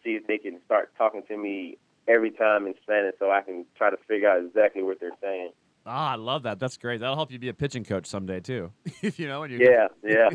see 0.03 0.11
if 0.11 0.27
they 0.27 0.37
can 0.37 0.59
start 0.65 0.91
talking 0.95 1.23
to 1.27 1.35
me 1.35 1.79
every 2.09 2.31
time 2.31 2.65
in 2.65 2.73
Spanish 2.81 3.15
so 3.19 3.31
I 3.31 3.41
can 3.41 3.65
try 3.77 3.89
to 3.89 3.97
figure 4.07 4.29
out 4.29 4.43
exactly 4.43 4.83
what 4.83 4.99
they're 4.99 5.11
saying. 5.21 5.51
Ah, 5.85 6.11
I 6.11 6.15
love 6.15 6.43
that. 6.43 6.59
That's 6.59 6.77
great. 6.77 6.99
That'll 6.99 7.15
help 7.15 7.31
you 7.31 7.39
be 7.39 7.49
a 7.49 7.53
pitching 7.53 7.83
coach 7.83 8.05
someday 8.05 8.41
too. 8.41 8.71
if 9.01 9.17
you 9.19 9.27
know, 9.27 9.41
when 9.41 9.51
you 9.51 9.59
yeah, 9.59 9.87
yeah. 10.03 10.29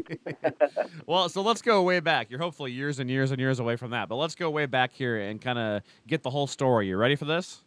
well, 1.06 1.29
so 1.29 1.43
let's 1.43 1.62
go 1.62 1.82
way 1.82 2.00
back. 2.00 2.31
You're 2.31 2.41
hopefully 2.41 2.73
years 2.73 2.99
and 2.99 3.11
years 3.11 3.31
and 3.31 3.41
years 3.41 3.61
away 3.61 3.76
from 3.76 3.91
that, 3.91 4.09
but 4.09 4.17
let's 4.17 4.35
go 4.35 4.50
way 4.50 4.67
back 4.67 4.93
here 4.93 5.19
and 5.19 5.41
kind 5.41 5.59
of 5.59 5.82
get 6.06 6.23
the 6.23 6.31
whole 6.31 6.47
story. 6.47 6.88
You 6.88 6.97
ready 6.97 7.15
for 7.15 7.26
this? 7.26 7.62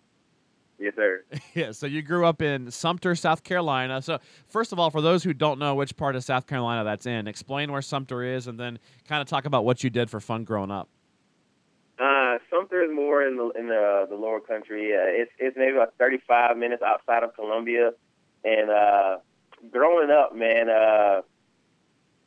Yes, 0.80 0.94
sir. 0.96 1.24
yeah. 1.56 1.72
So 1.72 1.88
you 1.88 2.02
grew 2.02 2.26
up 2.26 2.42
in 2.42 2.70
Sumter, 2.70 3.16
South 3.16 3.44
Carolina. 3.44 4.02
So 4.02 4.20
first 4.48 4.72
of 4.72 4.80
all, 4.80 4.92
for 4.92 5.02
those 5.02 5.24
who 5.24 5.34
don't 5.34 5.58
know 5.58 5.74
which 5.74 5.96
part 5.96 6.16
of 6.16 6.24
South 6.24 6.46
Carolina 6.46 6.84
that's 6.84 7.06
in, 7.06 7.28
explain 7.28 7.72
where 7.72 7.82
Sumter 7.82 8.22
is, 8.22 8.48
and 8.48 8.60
then 8.60 8.80
kind 9.08 9.22
of 9.22 9.28
talk 9.28 9.46
about 9.46 9.66
what 9.66 9.84
you 9.84 9.90
did 9.90 10.10
for 10.10 10.20
fun 10.20 10.44
growing 10.44 10.72
up. 10.72 10.90
Uh, 12.38 12.88
more 12.94 13.24
in 13.24 13.38
the 13.38 13.50
in 13.58 13.68
the, 13.68 14.06
the 14.10 14.16
lower 14.16 14.40
country. 14.40 14.94
Uh, 14.94 15.06
it's 15.06 15.32
it's 15.40 15.58
maybe 15.58 15.76
about 15.76 15.94
35 15.98 16.58
minutes 16.58 16.82
outside 16.82 17.24
of 17.24 17.36
Columbia, 17.36 17.92
and 18.44 18.70
uh, 18.70 19.18
growing 19.72 20.10
up, 20.10 20.36
man, 20.36 20.70
uh, 20.70 21.22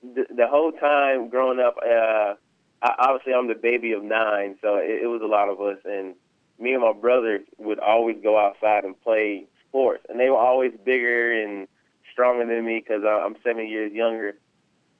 the, 0.02 0.24
the 0.34 0.46
whole 0.46 0.72
time 0.72 1.28
growing 1.28 1.60
up, 1.60 1.76
uh, 1.78 2.34
I, 2.82 2.94
obviously 2.98 3.34
I'm 3.34 3.48
the 3.48 3.54
baby 3.54 3.92
of 3.92 4.02
nine, 4.02 4.56
so 4.62 4.76
it, 4.76 5.02
it 5.02 5.06
was 5.06 5.22
a 5.22 5.26
lot 5.26 5.48
of 5.48 5.60
us, 5.60 5.78
and 5.84 6.14
me 6.58 6.72
and 6.72 6.82
my 6.82 6.92
brother 6.92 7.40
would 7.58 7.78
always 7.78 8.16
go 8.22 8.38
outside 8.38 8.84
and 8.84 9.00
play 9.02 9.46
sports, 9.68 10.04
and 10.08 10.18
they 10.18 10.30
were 10.30 10.38
always 10.38 10.72
bigger 10.84 11.42
and 11.42 11.68
stronger 12.12 12.46
than 12.46 12.64
me 12.64 12.80
because 12.80 13.02
I'm 13.04 13.36
seven 13.42 13.68
years 13.68 13.92
younger 13.92 14.34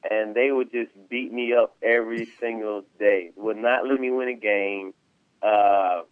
and 0.09 0.35
they 0.35 0.51
would 0.51 0.71
just 0.73 0.91
beat 1.09 1.33
me 1.33 1.53
up 1.53 1.77
every 1.83 2.29
single 2.41 2.85
day. 2.99 3.33
Would 3.37 3.59
not 3.59 3.87
let 3.87 4.01
me 4.01 4.11
win 4.11 4.29
a 4.29 4.35
game. 4.35 4.95
Uh, 5.43 6.03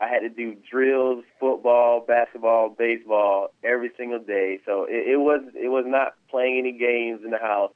I 0.00 0.06
had 0.06 0.20
to 0.20 0.28
do 0.28 0.56
drills, 0.70 1.24
football, 1.40 2.04
basketball, 2.06 2.70
baseball 2.70 3.48
every 3.64 3.90
single 3.96 4.20
day. 4.20 4.60
So 4.64 4.84
it, 4.84 5.12
it 5.12 5.16
was 5.16 5.42
it 5.54 5.68
was 5.68 5.84
not 5.86 6.14
playing 6.30 6.58
any 6.58 6.72
games 6.72 7.20
in 7.24 7.30
the 7.30 7.38
house. 7.38 7.72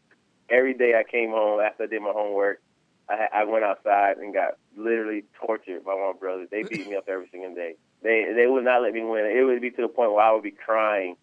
Every 0.49 0.75
day 0.75 0.95
I 0.95 1.03
came 1.09 1.31
home 1.31 1.61
after 1.61 1.85
I 1.85 1.87
did 1.87 2.03
my 2.03 2.13
homework, 2.13 2.61
I, 3.09 3.27
I 3.41 3.45
went 3.45 3.65
outside 3.65 4.19
and 4.19 4.33
got 4.33 4.55
literally 4.77 5.25
tortured 5.35 5.85
by 5.85 5.95
my 5.95 6.13
brothers. 6.19 6.49
They 6.51 6.63
beat 6.63 6.89
me 6.89 6.97
up 6.97 7.09
every 7.09 7.29
single 7.31 7.55
day. 7.55 7.75
They 8.03 8.27
they 8.35 8.47
would 8.47 8.65
not 8.65 8.83
let 8.83 8.93
me 8.93 9.03
win. 9.03 9.27
It 9.27 9.45
would 9.45 9.61
be 9.61 9.71
to 9.71 9.83
the 9.83 9.89
point 9.89 10.13
where 10.13 10.25
I 10.25 10.33
would 10.33 10.43
be 10.43 10.53
crying, 10.53 11.17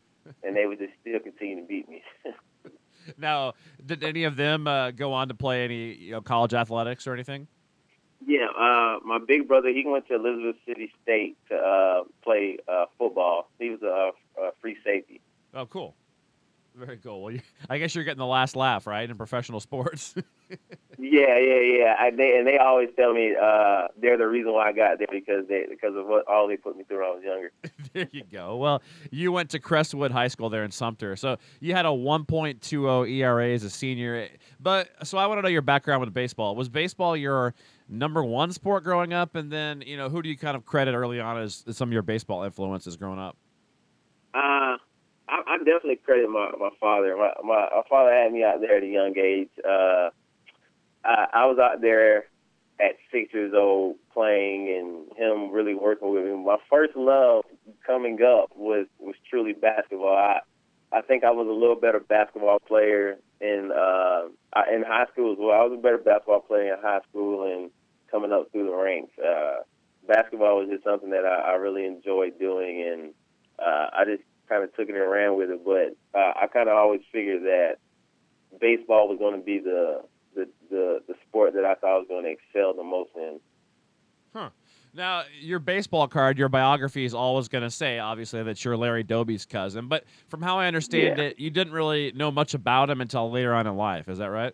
and 0.44 0.56
they 0.56 0.66
would 0.66 0.80
just 0.80 0.94
still 1.02 1.20
continue 1.20 1.62
to 1.62 1.68
beat 1.68 1.90
me. 1.90 2.04
now, 3.18 3.54
did 3.86 4.04
any 4.04 4.26
of 4.26 4.36
them 4.36 4.68
uh, 4.68 4.92
go 4.92 5.14
on 5.14 5.30
to 5.30 5.34
play 5.34 5.64
any 5.64 5.94
you 5.96 6.12
know, 6.12 6.22
college 6.22 6.54
athletics 6.54 7.08
or 7.08 7.14
anything? 7.14 7.48
Yeah, 8.26 8.48
uh, 8.48 9.00
my 9.06 9.18
big 9.26 9.48
brother 9.48 9.70
he 9.70 9.84
went 9.86 10.08
to 10.08 10.16
Elizabeth 10.16 10.58
City 10.68 10.92
State 11.02 11.38
to 11.50 11.56
uh, 11.56 12.04
play 12.22 12.58
uh, 12.68 12.86
football. 12.98 13.50
He 13.60 13.70
was 13.70 13.82
a, 13.82 14.12
a 14.42 14.52
free 14.62 14.78
safety. 14.84 15.22
Oh, 15.54 15.66
cool. 15.66 15.96
Very 16.76 16.98
cool. 16.98 17.24
Well, 17.24 17.34
you, 17.34 17.42
I 17.70 17.78
guess 17.78 17.94
you're 17.94 18.04
getting 18.04 18.20
the 18.20 18.26
last 18.26 18.56
laugh, 18.56 18.88
right, 18.88 19.10
in 19.10 19.18
professional 19.18 19.60
sports. 19.60 20.16
yeah, 20.98 21.38
yeah, 21.38 21.60
yeah. 21.60 21.96
I, 22.00 22.12
they 22.12 22.38
and 22.38 22.48
they 22.48 22.58
always 22.58 22.90
tell 22.96 23.14
me 23.14 23.36
uh, 23.36 23.88
they're 24.00 24.18
the 24.18 24.28
reason 24.28 24.54
why 24.54 24.70
I 24.70 24.72
got 24.72 24.98
there 24.98 25.08
because 25.12 25.46
they 25.50 25.66
because 25.70 25.96
of 25.98 26.06
what 26.06 26.26
all 26.28 26.48
they 26.48 26.56
put 26.56 26.78
me 26.78 26.84
through 26.84 27.00
when 27.00 27.06
I 27.06 27.16
was 27.16 27.24
younger. 27.24 27.52
there 27.94 28.08
you 28.12 28.24
go. 28.32 28.56
Well, 28.56 28.82
you 29.12 29.32
went 29.32 29.50
to 29.50 29.60
Crestwood 29.60 30.12
High 30.12 30.30
School 30.30 30.50
there 30.50 30.64
in 30.64 30.72
Sumter, 30.72 31.18
so 31.18 31.38
you 31.60 31.74
had 31.74 31.86
a 31.86 31.90
1.20 31.90 33.10
ERA 33.10 33.50
as 33.50 33.64
a 33.64 33.70
senior. 33.70 34.30
But 34.60 34.90
so 35.04 35.18
I 35.18 35.28
want 35.28 35.40
to 35.40 35.42
know 35.42 35.50
your 35.50 35.62
background 35.62 36.00
with 36.00 36.14
baseball. 36.14 36.56
Was 36.56 36.70
baseball 36.70 37.18
your 37.18 37.54
number 37.90 38.24
one 38.24 38.52
sport 38.52 38.84
growing 38.84 39.14
up, 39.14 39.36
and 39.36 39.52
then 39.52 39.82
you 39.82 39.98
know 39.98 40.10
who 40.10 40.22
do 40.22 40.30
you 40.30 40.38
kind 40.38 40.56
of 40.56 40.66
credit 40.66 40.94
early 40.94 41.20
on 41.20 41.38
as, 41.38 41.64
as 41.68 41.78
some 41.78 41.90
of 41.90 41.94
your 41.94 42.04
baseball 42.04 42.44
influences 42.44 42.96
growing 42.96 43.20
up? 43.20 43.36
Uh, 44.34 44.78
I, 45.28 45.44
I 45.48 45.58
definitely 45.58 45.98
credit 45.98 46.30
my 46.30 46.52
my 46.60 46.70
father. 46.80 47.16
My, 47.18 47.34
my 47.44 47.68
my 47.76 47.82
father 47.90 48.14
had 48.14 48.32
me 48.32 48.44
out 48.44 48.62
there 48.62 48.78
at 48.78 48.84
a 48.84 48.88
young 48.88 49.18
age. 49.18 49.50
Uh, 49.68 50.10
I, 51.04 51.26
I 51.34 51.46
was 51.46 51.58
out 51.60 51.82
there 51.82 52.26
at 52.80 52.96
six 53.12 53.34
years 53.34 53.54
old 53.56 53.98
playing 54.14 54.70
and 54.70 55.18
him 55.18 55.52
really 55.52 55.76
working 55.76 56.14
with 56.14 56.24
me. 56.24 56.32
My 56.32 56.58
first 56.70 56.96
love 56.96 57.44
coming 57.86 58.20
up 58.22 58.52
was 58.56 58.88
was 59.00 59.16
truly 59.30 59.54
basketball. 59.54 60.16
I 60.16 60.40
I 60.92 61.02
think 61.02 61.24
I 61.24 61.32
was 61.32 61.48
a 61.48 61.52
little 61.52 61.76
better 61.76 62.00
basketball 62.00 62.60
player 62.60 63.18
in 63.42 63.72
uh 63.72 64.30
in 64.74 64.84
high 64.84 65.06
school 65.12 65.34
as 65.34 65.38
well. 65.40 65.60
I 65.60 65.64
was 65.64 65.78
a 65.78 65.82
better 65.82 65.98
basketball 65.98 66.42
player 66.42 66.74
in 66.74 66.82
high 66.82 67.02
school 67.10 67.52
and 67.52 67.72
coming 68.12 68.32
up 68.32 68.52
through 68.52 68.66
the 68.66 68.76
ranks. 68.76 69.12
Uh 69.20 69.64
basketball 70.08 70.58
was 70.60 70.70
just 70.70 70.84
something 70.84 71.12
that 71.12 71.26
I, 71.26 71.52
I 71.52 71.54
really 71.56 71.86
enjoyed 71.86 72.40
doing 72.40 72.82
and 72.92 73.14
uh 73.60 73.88
I 73.94 74.06
just 74.06 74.24
kind 74.48 74.64
of 74.64 74.76
took 74.76 74.90
it 74.90 74.96
and 74.96 75.12
ran 75.12 75.38
with 75.38 75.50
it. 75.52 75.64
But 75.64 75.96
uh, 76.20 76.34
I 76.42 76.48
kind 76.48 76.68
of 76.70 76.76
always 76.76 77.02
figured 77.12 77.44
that 77.44 77.76
baseball 78.60 79.08
was 79.08 79.20
going 79.20 79.40
to 79.40 79.46
be 79.46 79.60
the 79.60 80.02
the, 80.36 80.48
the 80.70 81.00
the 81.08 81.14
sport 81.28 81.54
that 81.54 81.66
I 81.66 81.76
thought 81.76 81.96
I 81.96 81.98
was 81.98 82.08
going 82.08 82.24
to 82.26 82.32
excel 82.32 82.74
the 82.74 82.84
most 82.84 83.12
in. 83.16 83.40
Huh. 84.34 84.50
Now, 84.94 85.24
your 85.40 85.60
baseball 85.60 86.08
card, 86.08 86.40
your 86.40 86.50
biography 86.50 87.06
is 87.06 87.14
always 87.14 87.48
going 87.48 87.64
to 87.64 87.70
say, 87.70 88.00
obviously, 88.00 88.42
that 88.42 88.66
you're 88.66 88.76
Larry 88.76 89.04
Doby's 89.04 89.46
cousin. 89.46 89.88
But 89.88 90.04
from 90.30 90.42
how 90.42 90.58
I 90.58 90.66
understand 90.66 91.20
Yeah. 91.20 91.26
it, 91.26 91.40
you 91.40 91.52
didn't 91.52 91.74
really 91.74 92.12
know 92.14 92.32
much 92.32 92.56
about 92.56 92.90
him 92.90 93.02
until 93.02 93.30
later 93.30 93.54
on 93.54 93.68
in 93.68 93.76
life. 93.76 94.10
Is 94.10 94.18
that 94.18 94.32
right? 94.32 94.54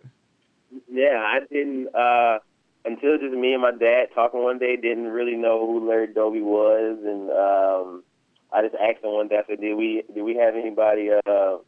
Yeah, 0.90 1.22
I 1.24 1.40
didn't 1.50 1.88
uh, 1.94 2.38
until 2.86 3.18
just 3.18 3.34
me 3.34 3.52
and 3.52 3.62
my 3.62 3.72
dad 3.72 4.06
talking 4.14 4.42
one 4.42 4.58
day. 4.58 4.76
Didn't 4.76 5.08
really 5.08 5.36
know 5.36 5.66
who 5.66 5.88
Larry 5.88 6.12
Doby 6.12 6.40
was, 6.40 6.98
and 7.04 7.30
um, 7.30 8.04
I 8.52 8.62
just 8.62 8.76
asked 8.76 9.04
him 9.04 9.12
one 9.12 9.28
day. 9.28 9.36
I 9.36 9.46
said, 9.46 9.60
"Did 9.60 9.74
we 9.74 10.04
did 10.14 10.22
we 10.22 10.36
have 10.36 10.54
anybody 10.54 11.10
uh, 11.10 11.58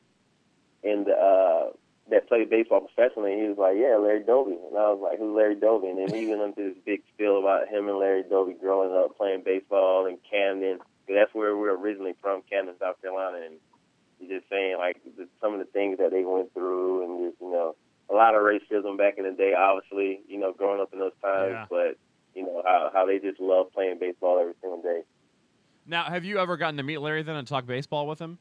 in 0.82 1.04
the 1.04 1.12
uh, 1.12 1.72
that 2.10 2.28
played 2.28 2.48
baseball 2.48 2.86
professionally?" 2.86 3.32
And 3.32 3.42
he 3.42 3.48
was 3.48 3.58
like, 3.58 3.76
"Yeah, 3.76 3.96
Larry 3.96 4.22
Doby." 4.22 4.52
And 4.52 4.78
I 4.78 4.88
was 4.94 5.00
like, 5.02 5.18
"Who's 5.18 5.36
Larry 5.36 5.56
Doby?" 5.56 5.88
And 5.88 5.98
then 5.98 6.14
he 6.14 6.28
went 6.28 6.42
into 6.42 6.70
this 6.70 6.78
big 6.86 7.02
spiel 7.12 7.38
about 7.38 7.68
him 7.68 7.88
and 7.88 7.98
Larry 7.98 8.22
Doby 8.22 8.54
growing 8.54 8.94
up 8.94 9.16
playing 9.18 9.42
baseball 9.44 10.06
in 10.06 10.18
Camden. 10.30 10.78
That's 11.08 11.34
where 11.34 11.56
we're 11.56 11.76
originally 11.76 12.14
from, 12.20 12.42
Camden, 12.48 12.74
South 12.78 13.00
Carolina, 13.00 13.38
and 13.44 14.28
just 14.28 14.48
saying 14.50 14.76
like 14.78 15.00
the, 15.16 15.26
some 15.40 15.54
of 15.54 15.58
the 15.58 15.64
things 15.64 15.98
that 15.98 16.10
they 16.10 16.22
went 16.24 16.52
through, 16.54 17.02
and 17.04 17.30
just 17.30 17.40
you 17.40 17.50
know 17.50 17.74
a 18.10 18.14
lot 18.14 18.34
of 18.34 18.42
racism 18.42 18.96
back 18.96 19.14
in 19.18 19.24
the 19.24 19.32
day, 19.32 19.52
obviously, 19.54 20.20
you 20.28 20.38
know, 20.38 20.52
growing 20.52 20.80
up 20.80 20.92
in 20.92 20.98
those 20.98 21.12
times, 21.22 21.50
Yeah. 21.52 21.66
but 21.70 21.96
you 22.34 22.42
know 22.44 22.62
how 22.64 22.90
how 22.92 23.06
they 23.06 23.18
just 23.18 23.40
love 23.40 23.72
playing 23.72 23.98
baseball 23.98 24.38
every 24.40 24.54
single 24.60 24.80
day. 24.82 25.02
Now, 25.86 26.04
have 26.04 26.24
you 26.24 26.38
ever 26.38 26.56
gotten 26.56 26.76
to 26.76 26.82
meet 26.82 26.98
Larry 26.98 27.22
then 27.22 27.36
and 27.36 27.46
talk 27.48 27.66
baseball 27.66 28.06
with 28.06 28.18
him? 28.18 28.38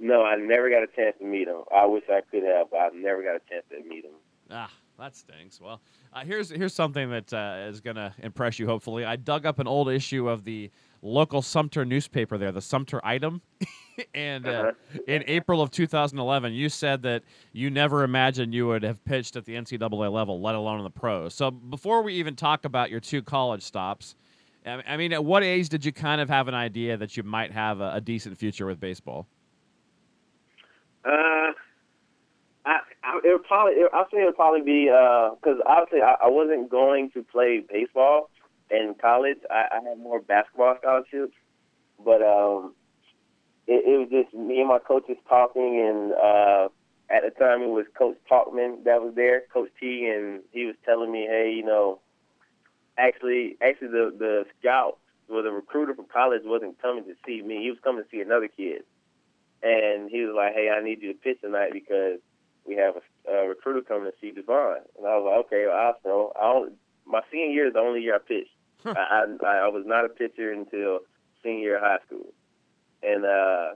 No, 0.00 0.22
I 0.24 0.36
never 0.36 0.70
got 0.70 0.82
a 0.82 0.86
chance 0.88 1.16
to 1.18 1.24
meet 1.24 1.48
him. 1.48 1.62
I 1.74 1.86
wish 1.86 2.04
I 2.08 2.20
could 2.30 2.42
have, 2.44 2.70
but 2.70 2.76
I 2.78 2.88
never 2.94 3.22
got 3.22 3.36
a 3.36 3.40
chance 3.50 3.64
to 3.70 3.82
meet 3.88 4.04
him. 4.04 4.12
Ah, 4.50 4.70
that 4.98 5.14
stinks. 5.16 5.60
Well, 5.60 5.80
uh, 6.12 6.24
here's 6.24 6.50
here's 6.50 6.74
something 6.74 7.10
that 7.10 7.32
uh, 7.32 7.66
is 7.68 7.80
going 7.80 7.96
to 7.96 8.12
impress 8.20 8.58
you. 8.58 8.66
Hopefully, 8.66 9.04
I 9.04 9.16
dug 9.16 9.44
up 9.46 9.58
an 9.58 9.66
old 9.66 9.88
issue 9.88 10.28
of 10.28 10.44
the 10.44 10.70
local 11.02 11.42
Sumter 11.42 11.84
newspaper 11.84 12.38
there, 12.38 12.52
the 12.52 12.60
Sumter 12.60 13.00
Item, 13.04 13.40
and 14.14 14.46
uh, 14.46 14.50
Uh-huh. 14.50 14.98
in 15.06 15.24
April 15.26 15.60
of 15.62 15.70
2011, 15.70 16.52
you 16.52 16.68
said 16.68 17.02
that 17.02 17.22
you 17.52 17.70
never 17.70 18.04
imagined 18.04 18.54
you 18.54 18.66
would 18.66 18.82
have 18.82 19.04
pitched 19.04 19.36
at 19.36 19.44
the 19.44 19.54
NCAA 19.54 20.10
level, 20.12 20.40
let 20.40 20.54
alone 20.54 20.78
in 20.78 20.84
the 20.84 20.90
pros. 20.90 21.34
So 21.34 21.50
before 21.50 22.02
we 22.02 22.14
even 22.14 22.34
talk 22.36 22.64
about 22.64 22.90
your 22.90 23.00
two 23.00 23.22
college 23.22 23.62
stops, 23.62 24.14
I 24.66 24.96
mean, 24.98 25.12
at 25.14 25.24
what 25.24 25.42
age 25.42 25.70
did 25.70 25.84
you 25.84 25.92
kind 25.92 26.20
of 26.20 26.28
have 26.28 26.46
an 26.46 26.54
idea 26.54 26.96
that 26.98 27.16
you 27.16 27.22
might 27.22 27.52
have 27.52 27.80
a, 27.80 27.94
a 27.94 28.00
decent 28.02 28.36
future 28.36 28.66
with 28.66 28.78
baseball? 28.78 29.26
Uh, 31.04 31.52
I, 32.66 32.80
I 33.02 33.20
it 33.24 33.32
would 33.32 33.44
probably 33.44 33.74
it, 33.74 33.90
I 33.94 34.04
think 34.10 34.22
it 34.22 34.26
would 34.26 34.36
probably 34.36 34.60
be 34.60 34.84
because 34.86 35.58
obviously 35.64 36.02
I, 36.02 36.16
I 36.24 36.28
wasn't 36.28 36.68
going 36.68 37.10
to 37.12 37.22
play 37.22 37.62
baseball 37.66 38.28
in 38.70 38.94
college. 39.00 39.38
I, 39.50 39.66
I 39.72 39.88
had 39.88 39.98
more 39.98 40.20
basketball 40.20 40.76
scholarships, 40.80 41.34
but 42.04 42.22
um, 42.22 42.74
it, 43.66 43.84
it 43.86 43.98
was 43.98 44.08
just 44.10 44.34
me 44.34 44.60
and 44.60 44.68
my 44.68 44.78
coaches 44.78 45.16
talking, 45.28 45.80
and 45.80 46.12
uh, 46.12 46.68
at 47.10 47.22
the 47.22 47.30
time 47.38 47.62
it 47.62 47.68
was 47.68 47.86
Coach 47.96 48.16
Talkman 48.30 48.84
that 48.84 49.02
was 49.02 49.14
there, 49.14 49.42
Coach 49.52 49.70
T, 49.80 50.06
and 50.06 50.40
he 50.52 50.66
was 50.66 50.76
telling 50.84 51.10
me, 51.10 51.26
hey, 51.28 51.52
you 51.54 51.64
know, 51.64 52.00
actually, 52.96 53.56
actually 53.60 53.88
the 53.88 54.14
the 54.18 54.44
scout 54.60 54.98
or 55.28 55.42
the 55.42 55.52
recruiter 55.52 55.94
from 55.94 56.06
college 56.12 56.42
wasn't 56.44 56.80
coming 56.80 57.04
to 57.04 57.14
see 57.26 57.42
me. 57.42 57.62
He 57.62 57.70
was 57.70 57.78
coming 57.84 58.02
to 58.02 58.08
see 58.10 58.20
another 58.20 58.48
kid 58.48 58.82
and 59.62 60.10
he 60.10 60.22
was 60.22 60.34
like, 60.36 60.54
"Hey, 60.54 60.70
I 60.70 60.82
need 60.82 61.02
you 61.02 61.12
to 61.12 61.18
pitch 61.18 61.40
tonight 61.40 61.72
because 61.72 62.18
we 62.64 62.76
have 62.76 62.94
a, 62.96 63.30
a 63.30 63.48
recruiter 63.48 63.82
coming 63.82 64.10
to 64.10 64.16
see 64.20 64.30
Devon." 64.30 64.78
And 64.96 65.06
I 65.06 65.16
was 65.16 65.24
like, 65.26 65.46
"Okay, 65.46 65.66
well, 65.66 65.76
I'll 65.76 66.32
throw." 66.32 66.68
My 67.06 67.22
senior 67.32 67.46
year 67.46 67.66
is 67.68 67.72
the 67.72 67.80
only 67.80 68.02
year 68.02 68.14
I 68.14 68.18
pitched. 68.18 68.50
I, 68.84 69.24
I 69.44 69.56
I 69.64 69.68
was 69.68 69.84
not 69.86 70.04
a 70.04 70.08
pitcher 70.08 70.52
until 70.52 71.00
senior 71.42 71.78
high 71.78 71.98
school, 72.06 72.32
and 73.02 73.24
uh, 73.24 73.74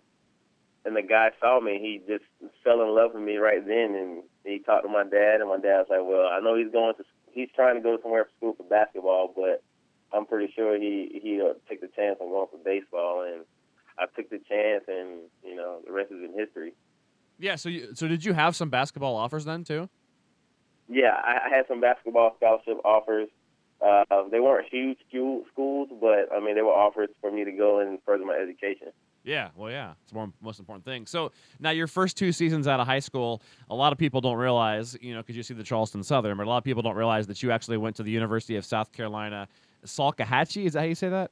and 0.85 0.97
the 0.97 1.03
guy 1.03 1.31
saw 1.41 1.61
me. 1.61 1.79
He 1.81 2.01
just 2.07 2.25
fell 2.65 2.83
in 2.83 2.95
love 2.95 3.13
with 3.15 3.23
me 3.23 3.37
right 3.37 3.67
then, 3.67 3.95
and 3.95 4.23
he 4.45 4.59
talked 4.59 4.85
to 4.85 4.89
my 4.89 5.05
dad, 5.05 5.41
and 5.41 5.49
my 5.49 5.59
dad 5.59 5.85
was 5.85 5.87
like, 5.91 6.05
"Well, 6.05 6.27
I 6.27 6.41
know 6.41 6.57
he's 6.57 6.73
going 6.73 6.95
to, 6.97 7.05
he's 7.33 7.49
trying 7.55 7.77
to 7.77 7.81
go 7.81 7.99
somewhere 8.03 8.25
for 8.25 8.31
school 8.37 8.55
for 8.57 8.69
basketball, 8.69 9.33
but 9.35 9.63
I'm 10.13 10.27
pretty 10.27 10.53
sure 10.55 10.79
he 10.79 11.21
he'll 11.23 11.55
take 11.69 11.81
the 11.81 11.89
chance 11.97 12.19
on 12.21 12.29
going 12.29 12.49
for 12.51 12.59
baseball." 12.65 13.23
And 13.23 13.45
I 13.99 14.07
took 14.17 14.31
the 14.31 14.41
chance, 14.49 14.85
and 14.89 15.21
you 15.45 15.57
know, 15.57 15.79
the 15.87 15.93
rest 15.93 16.13
is 16.13 16.23
in 16.23 16.39
history. 16.39 16.73
Yeah. 17.39 17.57
So 17.57 17.69
you, 17.69 17.95
so 17.95 18.09
did 18.09 18.25
you 18.25 18.33
have 18.33 18.57
some 18.57 18.71
basketball 18.71 19.17
offers 19.17 19.45
then 19.45 19.65
too? 19.65 19.89
Yeah, 20.89 21.15
I, 21.25 21.47
I 21.47 21.57
had 21.57 21.67
some 21.69 21.81
basketball 21.81 22.35
scholarship 22.37 22.79
offers. 22.85 23.29
Uh, 23.85 24.05
they 24.31 24.39
weren't 24.39 24.67
huge 24.71 24.99
schools, 25.09 25.89
but 26.01 26.29
I 26.35 26.41
mean, 26.41 26.55
they 26.55 26.63
were 26.63 26.73
offers 26.73 27.09
for 27.21 27.33
me 27.33 27.45
to 27.45 27.53
go 27.53 27.81
and 27.81 27.99
further 28.07 28.25
my 28.25 28.35
education. 28.35 28.89
Yeah, 29.25 29.51
well, 29.57 29.71
yeah, 29.71 29.93
it's 30.03 30.13
more 30.13 30.33
most 30.41 30.59
important 30.59 30.85
thing. 30.85 31.07
So 31.07 31.33
now 31.61 31.71
your 31.71 31.87
first 31.87 32.17
two 32.17 32.33
seasons 32.33 32.67
out 32.67 32.81
of 32.81 32.87
high 32.87 32.99
school, 32.99 33.43
a 33.71 33.75
lot 33.75 33.93
of 33.93 33.99
people 33.99 34.21
don't 34.21 34.37
realize, 34.37 34.97
you 35.01 35.15
know, 35.15 35.21
because 35.21 35.37
you 35.37 35.43
see 35.43 35.55
the 35.55 35.63
Charleston 35.63 36.03
Southern, 36.03 36.37
but 36.37 36.47
a 36.47 36.49
lot 36.49 36.59
of 36.59 36.65
people 36.65 36.83
don't 36.83 36.97
realize 36.97 37.27
that 37.29 37.43
you 37.43 37.51
actually 37.51 37.77
went 37.77 37.97
to 37.97 38.03
the 38.03 38.11
University 38.11 38.57
of 38.57 38.65
South 38.65 38.93
Carolina, 38.93 39.49
Salkehatchie. 39.85 40.67
Is 40.67 40.73
that 40.73 40.81
how 40.81 40.87
you 40.87 40.95
say 40.95 41.09
that? 41.09 41.31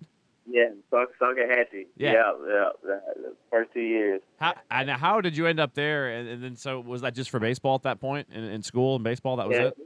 Yeah, 0.48 0.70
Salkehatchie. 0.92 1.86
Yeah. 1.96 2.12
yeah, 2.12 2.12
yeah 2.12 2.68
the, 2.82 3.00
the 3.16 3.36
first 3.50 3.72
two 3.72 3.80
years. 3.80 4.20
How 4.38 4.54
and 4.70 4.90
how 4.90 5.20
did 5.20 5.36
you 5.36 5.46
end 5.46 5.60
up 5.60 5.74
there? 5.74 6.10
And, 6.10 6.28
and 6.28 6.42
then 6.42 6.56
so 6.56 6.80
was 6.80 7.02
that 7.02 7.14
just 7.14 7.30
for 7.30 7.38
baseball 7.38 7.76
at 7.76 7.82
that 7.82 8.00
point 8.00 8.28
in, 8.32 8.42
in 8.42 8.62
school 8.62 8.96
and 8.96 9.04
baseball? 9.04 9.36
That 9.36 9.48
was 9.48 9.56
yeah, 9.56 9.66
it. 9.66 9.76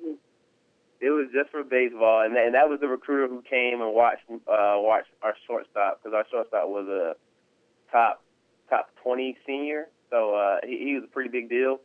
It 1.05 1.11
was 1.11 1.29
just 1.35 1.51
for 1.51 1.63
baseball, 1.63 2.23
and 2.23 2.35
and 2.35 2.55
that 2.55 2.71
was 2.71 2.81
the 2.81 2.89
recruiter 2.89 3.29
who 3.29 3.43
came 3.43 3.83
and 3.83 3.93
watched 3.93 4.25
uh, 4.31 4.81
watched 4.81 5.11
our 5.21 5.35
shortstop 5.47 6.01
because 6.01 6.17
our 6.17 6.25
shortstop 6.31 6.67
was 6.69 6.89
a 6.89 7.15
top 7.93 8.23
top 8.71 8.89
twenty 9.03 9.37
senior, 9.47 9.89
so 10.11 10.35
uh, 10.35 10.57
he, 10.65 10.79
he 10.79 10.95
was 10.95 11.05
a 11.05 11.13
pretty 11.13 11.29
big 11.29 11.51
deal. 11.51 11.79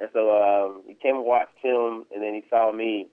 And 0.00 0.08
so 0.14 0.32
um, 0.32 0.82
he 0.88 0.94
came 0.94 1.16
and 1.16 1.26
watched 1.26 1.58
him, 1.60 2.06
and 2.12 2.22
then 2.22 2.32
he 2.32 2.42
saw 2.48 2.72
me, 2.72 3.08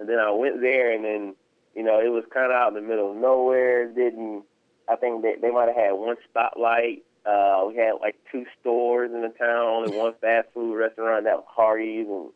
and 0.00 0.08
then 0.08 0.18
I 0.18 0.32
went 0.32 0.60
there, 0.60 0.90
and 0.90 1.04
then 1.04 1.36
you 1.76 1.84
know 1.84 2.00
it 2.00 2.08
was 2.08 2.24
kind 2.34 2.46
of 2.46 2.56
out 2.56 2.74
in 2.74 2.74
the 2.74 2.88
middle 2.88 3.12
of 3.12 3.16
nowhere. 3.16 3.86
Didn't 3.86 4.42
I 4.88 4.96
think 4.96 5.22
they 5.22 5.36
they 5.40 5.52
might 5.52 5.68
have 5.68 5.76
had 5.76 5.92
one 5.92 6.16
stoplight. 6.34 7.02
Uh, 7.24 7.68
we 7.68 7.76
had 7.76 7.92
like 8.00 8.16
two 8.32 8.46
stores 8.60 9.12
in 9.14 9.22
the 9.22 9.28
town, 9.28 9.64
only 9.64 9.96
one 9.96 10.14
fast 10.20 10.48
food 10.52 10.74
restaurant 10.74 11.22
that 11.22 11.36
was 11.36 11.46
Hardee's, 11.46 12.08
and 12.08 12.30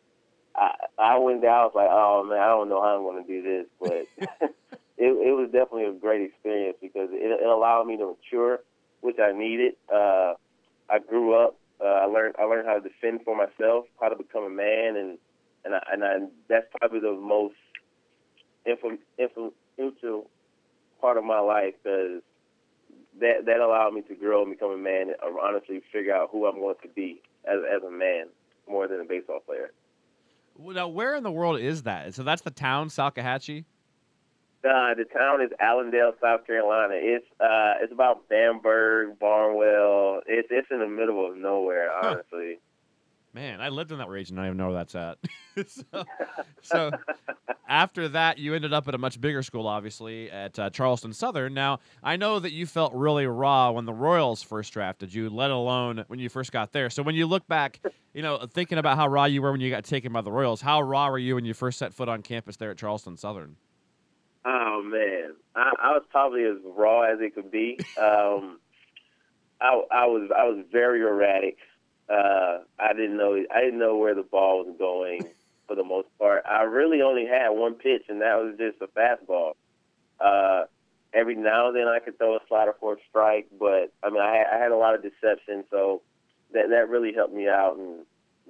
I 0.57 0.71
I 0.97 1.17
went 1.19 1.41
there. 1.41 1.51
I 1.51 1.63
was 1.65 1.73
like, 1.75 1.89
oh 1.89 2.25
man, 2.27 2.39
I 2.39 2.47
don't 2.47 2.69
know 2.69 2.81
how 2.81 2.97
I'm 2.97 3.03
going 3.03 3.23
to 3.23 3.27
do 3.27 3.41
this, 3.43 3.65
but 3.79 4.07
it 4.97 5.11
it 5.13 5.35
was 5.35 5.49
definitely 5.51 5.85
a 5.85 5.93
great 5.93 6.23
experience 6.23 6.77
because 6.81 7.09
it, 7.11 7.41
it 7.41 7.47
allowed 7.47 7.85
me 7.85 7.97
to 7.97 8.15
mature, 8.17 8.59
which 9.01 9.17
I 9.19 9.31
needed. 9.31 9.73
Uh, 9.93 10.33
I 10.89 10.99
grew 10.99 11.33
up. 11.35 11.57
Uh, 11.79 11.85
I 11.85 12.05
learned 12.05 12.35
I 12.39 12.43
learned 12.43 12.67
how 12.67 12.73
to 12.73 12.81
defend 12.81 13.21
for 13.23 13.35
myself, 13.35 13.85
how 14.01 14.09
to 14.09 14.15
become 14.15 14.43
a 14.43 14.49
man, 14.49 14.97
and 14.97 15.17
and 15.63 15.75
I, 15.75 15.79
and 15.91 16.03
I, 16.03 16.13
that's 16.49 16.65
probably 16.79 16.99
the 16.99 17.13
most 17.13 17.55
influ- 18.67 19.03
influential 19.19 20.29
part 20.99 21.17
of 21.17 21.23
my 21.23 21.39
life 21.39 21.75
because 21.83 22.21
that 23.19 23.45
that 23.45 23.59
allowed 23.59 23.93
me 23.93 24.01
to 24.01 24.15
grow 24.15 24.43
and 24.43 24.51
become 24.51 24.71
a 24.71 24.77
man 24.77 25.09
and 25.09 25.37
honestly 25.41 25.81
figure 25.91 26.15
out 26.15 26.29
who 26.31 26.47
I'm 26.47 26.59
going 26.59 26.75
to 26.81 26.89
be 26.89 27.21
as 27.45 27.59
as 27.75 27.83
a 27.83 27.91
man 27.91 28.27
more 28.67 28.87
than 28.87 29.01
a 29.01 29.05
baseball 29.05 29.39
player. 29.45 29.71
Well, 30.57 30.75
now, 30.75 30.87
where 30.87 31.15
in 31.15 31.23
the 31.23 31.31
world 31.31 31.59
is 31.59 31.83
that? 31.83 32.15
So 32.15 32.23
that's 32.23 32.41
the 32.41 32.51
town, 32.51 32.89
Salkehatchie. 32.89 33.65
Uh, 34.65 34.95
the 34.95 35.05
town 35.05 35.41
is 35.41 35.51
Allendale, 35.61 36.13
South 36.21 36.45
Carolina. 36.47 36.95
It's 36.97 37.25
uh, 37.39 37.75
it's 37.81 37.93
about 37.93 38.27
Bamberg, 38.27 39.19
Barnwell. 39.19 40.21
It's 40.25 40.47
it's 40.51 40.67
in 40.71 40.79
the 40.79 40.87
middle 40.87 41.29
of 41.29 41.37
nowhere, 41.37 41.91
honestly. 42.03 42.59
Man, 43.37 43.61
I 43.61 43.69
lived 43.69 43.91
in 43.91 43.99
that 43.99 44.09
region. 44.09 44.39
I 44.39 44.41
don't 44.41 44.47
even 44.47 44.57
know 44.57 44.71
where 44.71 44.83
that's 44.83 44.95
at. 44.95 45.19
so, 45.67 46.03
so 46.63 46.91
after 47.69 48.09
that, 48.09 48.39
you 48.39 48.55
ended 48.55 48.73
up 48.73 48.87
at 48.87 48.95
a 48.95 48.97
much 48.97 49.21
bigger 49.21 49.43
school, 49.43 49.67
obviously, 49.67 50.31
at 50.31 50.57
uh, 50.57 50.71
Charleston 50.71 51.13
Southern. 51.13 51.53
Now, 51.53 51.77
I 52.01 52.15
know 52.15 52.39
that 52.39 52.51
you 52.51 52.65
felt 52.65 52.95
really 52.95 53.27
raw 53.27 53.69
when 53.69 53.85
the 53.85 53.93
Royals 53.93 54.41
first 54.41 54.73
drafted 54.73 55.13
you, 55.13 55.29
let 55.29 55.51
alone 55.51 56.03
when 56.07 56.17
you 56.17 56.29
first 56.29 56.51
got 56.51 56.71
there. 56.71 56.89
So 56.89 57.03
when 57.03 57.13
you 57.13 57.27
look 57.27 57.47
back, 57.47 57.79
you 58.11 58.23
know, 58.23 58.43
thinking 58.51 58.79
about 58.79 58.97
how 58.97 59.07
raw 59.07 59.25
you 59.25 59.43
were 59.43 59.51
when 59.51 59.61
you 59.61 59.69
got 59.69 59.83
taken 59.83 60.11
by 60.11 60.21
the 60.21 60.31
Royals, 60.31 60.59
how 60.59 60.81
raw 60.81 61.07
were 61.07 61.19
you 61.19 61.35
when 61.35 61.45
you 61.45 61.53
first 61.53 61.77
set 61.77 61.93
foot 61.93 62.09
on 62.09 62.23
campus 62.23 62.57
there 62.57 62.71
at 62.71 62.77
Charleston 62.79 63.17
Southern? 63.17 63.55
Oh 64.45 64.81
man, 64.83 65.35
I, 65.55 65.73
I 65.79 65.91
was 65.91 66.05
probably 66.09 66.43
as 66.43 66.55
raw 66.65 67.01
as 67.01 67.19
it 67.21 67.35
could 67.35 67.51
be. 67.51 67.77
Um, 68.01 68.57
I, 69.61 69.79
I 69.91 70.05
was 70.07 70.31
I 70.35 70.45
was 70.45 70.65
very 70.71 71.01
erratic. 71.01 71.57
Uh, 72.09 72.59
I 72.79 72.93
didn't 72.93 73.17
know 73.17 73.43
I 73.53 73.61
didn't 73.61 73.79
know 73.79 73.97
where 73.97 74.15
the 74.15 74.23
ball 74.23 74.63
was 74.65 74.75
going 74.77 75.27
for 75.67 75.75
the 75.75 75.83
most 75.83 76.07
part. 76.17 76.43
I 76.45 76.63
really 76.63 77.01
only 77.01 77.25
had 77.25 77.49
one 77.49 77.75
pitch, 77.75 78.03
and 78.07 78.21
that 78.21 78.35
was 78.35 78.55
just 78.57 78.81
a 78.81 78.87
fastball. 78.87 79.53
Uh, 80.19 80.65
every 81.13 81.35
now 81.35 81.67
and 81.67 81.75
then 81.75 81.87
I 81.87 81.99
could 81.99 82.17
throw 82.17 82.35
a 82.35 82.39
slider 82.47 82.75
for 82.79 82.93
a 82.93 82.97
strike, 83.09 83.47
but 83.59 83.91
I 84.03 84.09
mean 84.09 84.21
I 84.21 84.37
had, 84.37 84.47
I 84.53 84.57
had 84.57 84.71
a 84.71 84.77
lot 84.77 84.95
of 84.95 85.03
deception, 85.03 85.65
so 85.69 86.01
that 86.53 86.69
that 86.69 86.89
really 86.89 87.13
helped 87.13 87.33
me 87.33 87.47
out, 87.47 87.77
and 87.77 88.05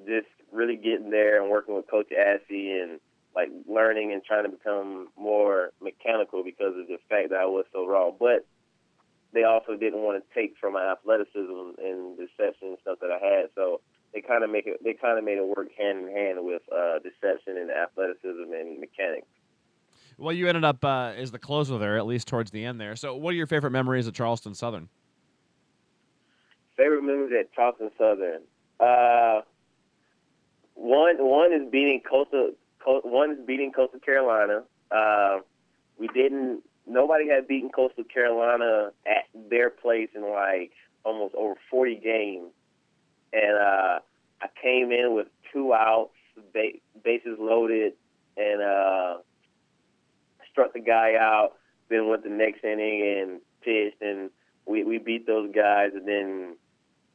just 0.05 0.27
really 0.51 0.75
getting 0.75 1.09
there 1.09 1.41
and 1.41 1.49
working 1.49 1.75
with 1.75 1.89
Coach 1.89 2.11
Assy 2.11 2.71
and 2.71 2.99
like 3.35 3.49
learning 3.67 4.13
and 4.13 4.23
trying 4.23 4.43
to 4.43 4.49
become 4.49 5.09
more 5.17 5.71
mechanical 5.81 6.43
because 6.43 6.75
of 6.77 6.87
the 6.87 6.97
fact 7.09 7.29
that 7.29 7.39
I 7.39 7.45
was 7.45 7.65
so 7.71 7.85
raw. 7.85 8.11
But 8.11 8.45
they 9.37 9.43
also 9.43 9.77
didn't 9.77 10.01
want 10.01 10.17
to 10.17 10.33
take 10.33 10.55
from 10.59 10.73
my 10.73 10.91
athleticism 10.91 11.77
and 11.77 12.17
deception 12.17 12.69
and 12.69 12.77
stuff 12.81 12.97
that 13.01 13.11
I 13.11 13.23
had. 13.23 13.49
So 13.53 13.81
they 14.11 14.21
kind 14.21 14.43
of 14.43 14.49
make 14.49 14.65
it. 14.65 14.83
They 14.83 14.93
kind 14.93 15.19
of 15.19 15.23
made 15.23 15.37
it 15.37 15.45
work 15.45 15.67
hand 15.77 16.09
in 16.09 16.15
hand 16.15 16.39
with 16.41 16.63
uh, 16.73 16.97
deception 16.99 17.55
and 17.57 17.69
athleticism 17.69 18.51
and 18.51 18.79
mechanics. 18.79 19.27
Well, 20.17 20.33
you 20.33 20.47
ended 20.47 20.63
up 20.63 20.83
uh, 20.83 21.13
as 21.15 21.29
the 21.29 21.37
closer 21.37 21.77
there, 21.77 21.99
at 21.99 22.07
least 22.07 22.27
towards 22.27 22.49
the 22.49 22.65
end 22.65 22.81
there. 22.81 22.95
So, 22.95 23.15
what 23.15 23.31
are 23.31 23.37
your 23.37 23.45
favorite 23.45 23.69
memories 23.69 24.07
of 24.07 24.15
Charleston 24.15 24.55
Southern? 24.55 24.89
Favorite 26.75 27.03
memories 27.03 27.33
at 27.39 27.53
Charleston 27.53 27.91
Southern. 27.95 28.41
Uh, 28.79 29.41
one 30.73 31.17
one 31.19 31.53
is 31.53 31.69
beating 31.71 32.01
Coastal. 32.09 32.53
One 32.85 33.33
is 33.33 33.37
beating 33.45 33.71
Coastal 33.71 33.99
Carolina. 33.99 34.63
Uh, 34.89 35.39
we 35.99 36.07
didn't 36.07 36.63
nobody 36.87 37.29
had 37.29 37.47
beaten 37.47 37.69
Coastal 37.69 38.03
Carolina 38.03 38.91
at 39.05 39.25
their 39.49 39.69
place 39.69 40.09
in 40.15 40.21
like 40.21 40.71
almost 41.03 41.35
over 41.35 41.55
40 41.69 41.95
games, 41.95 42.51
and 43.33 43.57
uh, 43.57 43.99
I 44.41 44.47
came 44.61 44.91
in 44.91 45.15
with 45.15 45.27
two 45.53 45.73
outs, 45.73 46.13
ba- 46.53 46.79
bases 47.03 47.37
loaded, 47.39 47.93
and 48.35 48.61
uh, 48.61 49.17
struck 50.51 50.73
the 50.73 50.79
guy 50.79 51.13
out. 51.19 51.53
Then 51.89 52.09
went 52.09 52.23
the 52.23 52.29
next 52.29 52.63
inning 52.63 53.17
and 53.19 53.41
pitched, 53.61 54.01
and 54.01 54.29
we 54.65 54.83
we 54.83 54.97
beat 54.97 55.25
those 55.25 55.53
guys, 55.53 55.91
and 55.93 56.07
then 56.07 56.55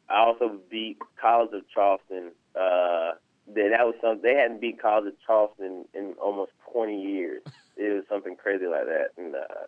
I 0.09 0.25
also 0.25 0.59
beat 0.71 0.99
College 1.21 1.51
of 1.53 1.63
Charleston. 1.73 2.33
Uh, 2.59 3.13
that 3.55 3.71
that 3.77 3.87
was 3.87 3.95
something 4.01 4.23
they 4.23 4.39
hadn't 4.39 4.61
beat 4.61 4.81
College 4.81 5.07
of 5.09 5.15
Charleston 5.27 5.85
in 5.95 6.15
almost 6.23 6.53
20 6.73 7.01
years. 7.01 7.43
It 7.77 7.93
was 7.95 8.05
something 8.09 8.37
crazy 8.37 8.67
like 8.67 8.87
that, 8.87 9.09
and 9.17 9.35
uh, 9.35 9.67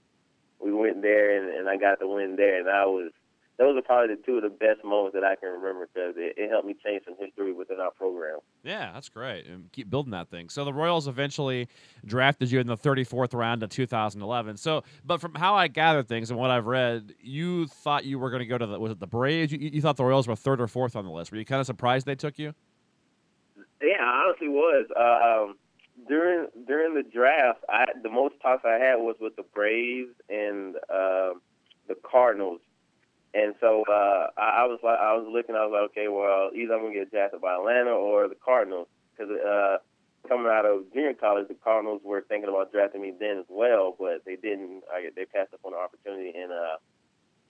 we 0.60 0.72
went 0.72 1.02
there, 1.02 1.36
and, 1.36 1.56
and 1.56 1.68
I 1.68 1.76
got 1.76 1.98
the 1.98 2.06
win 2.06 2.36
there, 2.36 2.58
and 2.60 2.68
I 2.68 2.84
was 2.86 3.10
those 3.56 3.76
are 3.76 3.82
probably 3.82 4.16
the 4.16 4.22
two 4.22 4.36
of 4.36 4.42
the 4.42 4.48
best 4.48 4.84
moments 4.84 5.14
that 5.14 5.22
I 5.22 5.36
can 5.36 5.48
remember 5.50 5.88
because 5.92 6.14
it, 6.16 6.34
it, 6.36 6.50
helped 6.50 6.66
me 6.66 6.74
change 6.84 7.04
some 7.04 7.14
history 7.18 7.52
within 7.52 7.78
our 7.78 7.92
program. 7.92 8.38
Yeah, 8.64 8.90
that's 8.92 9.08
great. 9.08 9.46
And 9.46 9.70
keep 9.70 9.88
building 9.88 10.10
that 10.10 10.28
thing. 10.28 10.48
So 10.48 10.64
the 10.64 10.72
Royals 10.72 11.06
eventually 11.06 11.68
drafted 12.04 12.50
you 12.50 12.58
in 12.58 12.66
the 12.66 12.76
34th 12.76 13.32
round 13.32 13.62
of 13.62 13.70
2011. 13.70 14.56
So, 14.56 14.82
but 15.04 15.20
from 15.20 15.34
how 15.36 15.54
I 15.54 15.68
gathered 15.68 16.08
things 16.08 16.30
and 16.30 16.38
what 16.38 16.50
I've 16.50 16.66
read, 16.66 17.14
you 17.20 17.68
thought 17.68 18.04
you 18.04 18.18
were 18.18 18.30
going 18.30 18.40
to 18.40 18.46
go 18.46 18.58
to 18.58 18.66
the 18.66 18.78
was 18.78 18.90
it 18.90 18.98
the 18.98 19.06
Braves? 19.06 19.52
You, 19.52 19.58
you, 19.58 19.80
thought 19.80 19.96
the 19.96 20.04
Royals 20.04 20.26
were 20.26 20.36
third 20.36 20.60
or 20.60 20.66
fourth 20.66 20.96
on 20.96 21.04
the 21.04 21.12
list. 21.12 21.30
Were 21.30 21.38
you 21.38 21.44
kind 21.44 21.60
of 21.60 21.66
surprised 21.66 22.06
they 22.06 22.16
took 22.16 22.38
you? 22.38 22.54
Yeah, 23.82 24.00
I 24.00 24.24
honestly 24.26 24.48
was. 24.48 24.86
Um, 24.96 25.56
during 26.08 26.48
during 26.66 26.94
the 26.94 27.02
draft, 27.02 27.60
I 27.68 27.86
the 28.02 28.10
most 28.10 28.34
talks 28.42 28.64
I 28.64 28.74
had 28.74 28.96
was 28.96 29.16
with 29.20 29.36
the 29.36 29.44
Braves 29.54 30.14
and 30.28 30.76
uh, 30.90 31.34
the 31.88 31.96
Cardinals, 32.02 32.60
and 33.32 33.54
so 33.60 33.84
uh, 33.88 34.28
I, 34.36 34.62
I 34.62 34.64
was 34.66 34.80
like, 34.82 34.98
I 34.98 35.14
was 35.14 35.26
looking, 35.30 35.54
I 35.54 35.66
was 35.66 35.72
like, 35.72 35.90
okay, 35.90 36.08
well, 36.08 36.50
either 36.54 36.74
I'm 36.74 36.82
gonna 36.82 36.94
get 36.94 37.10
drafted 37.10 37.40
by 37.40 37.54
Atlanta 37.54 37.90
or 37.90 38.28
the 38.28 38.36
Cardinals, 38.36 38.88
because 39.16 39.30
uh, 39.30 39.78
coming 40.28 40.46
out 40.50 40.66
of 40.66 40.92
junior 40.92 41.14
college, 41.14 41.48
the 41.48 41.54
Cardinals 41.54 42.00
were 42.04 42.24
thinking 42.28 42.48
about 42.48 42.72
drafting 42.72 43.02
me 43.02 43.12
then 43.18 43.38
as 43.38 43.46
well, 43.48 43.94
but 43.98 44.24
they 44.26 44.36
didn't. 44.36 44.82
I, 44.92 45.08
they 45.14 45.26
passed 45.26 45.54
up 45.54 45.60
on 45.64 45.72
the 45.72 45.78
opportunity, 45.78 46.32
and 46.36 46.50
uh, 46.50 46.76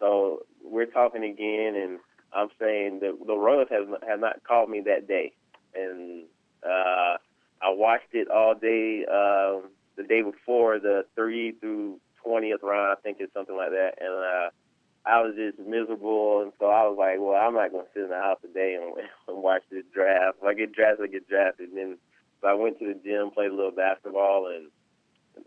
so 0.00 0.40
we're 0.62 0.86
talking 0.86 1.24
again, 1.24 1.76
and 1.76 1.98
I'm 2.34 2.48
saying 2.60 3.00
that 3.00 3.16
the 3.26 3.36
Royals 3.36 3.68
have 3.70 3.88
have 4.06 4.20
not 4.20 4.42
called 4.44 4.68
me 4.68 4.82
that 4.84 5.08
day, 5.08 5.32
and. 5.74 6.24
Uh, 6.64 7.18
I 7.62 7.70
watched 7.70 8.12
it 8.12 8.28
all 8.30 8.54
day 8.54 9.06
um, 9.08 9.70
the 9.96 10.02
day 10.02 10.20
before 10.22 10.78
the 10.78 11.06
three 11.14 11.52
through 11.52 12.00
twentieth 12.22 12.62
round, 12.62 12.96
I 12.98 13.00
think 13.00 13.18
it's 13.20 13.32
something 13.32 13.56
like 13.56 13.70
that, 13.70 13.94
and 14.00 14.12
uh, 14.12 14.50
I 15.06 15.20
was 15.20 15.34
just 15.36 15.58
miserable, 15.58 16.42
and 16.42 16.52
so 16.58 16.66
I 16.66 16.88
was 16.88 16.96
like, 16.98 17.16
well, 17.20 17.36
I'm 17.36 17.54
not 17.54 17.72
to 17.72 17.84
sit 17.92 18.04
in 18.04 18.08
the 18.08 18.16
house 18.16 18.38
today 18.40 18.76
and, 18.80 18.96
and 19.28 19.42
watch 19.42 19.62
this 19.70 19.84
draft. 19.92 20.38
If 20.40 20.44
I 20.44 20.54
get 20.54 20.72
drafted, 20.72 21.08
I 21.08 21.12
get 21.12 21.28
drafted. 21.28 21.68
And 21.70 21.78
then 21.78 21.98
so 22.40 22.48
I 22.48 22.54
went 22.54 22.78
to 22.78 22.86
the 22.86 23.00
gym, 23.04 23.30
played 23.30 23.50
a 23.50 23.54
little 23.54 23.70
basketball, 23.70 24.48
and 24.48 24.68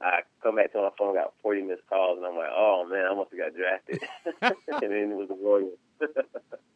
I 0.02 0.22
come 0.44 0.56
back 0.56 0.72
to 0.74 0.80
my 0.80 0.90
phone, 0.98 1.16
got 1.16 1.34
40 1.42 1.64
missed 1.64 1.88
calls, 1.90 2.18
and 2.18 2.26
I'm 2.26 2.38
like, 2.38 2.54
oh 2.54 2.86
man, 2.90 3.06
I 3.10 3.16
must 3.16 3.32
have 3.32 3.40
got 3.40 3.58
drafted. 3.58 4.02
and 4.82 4.92
then 4.92 5.12
it 5.12 5.18
was 5.18 5.30
the 5.30 5.38
Royals. 5.38 5.78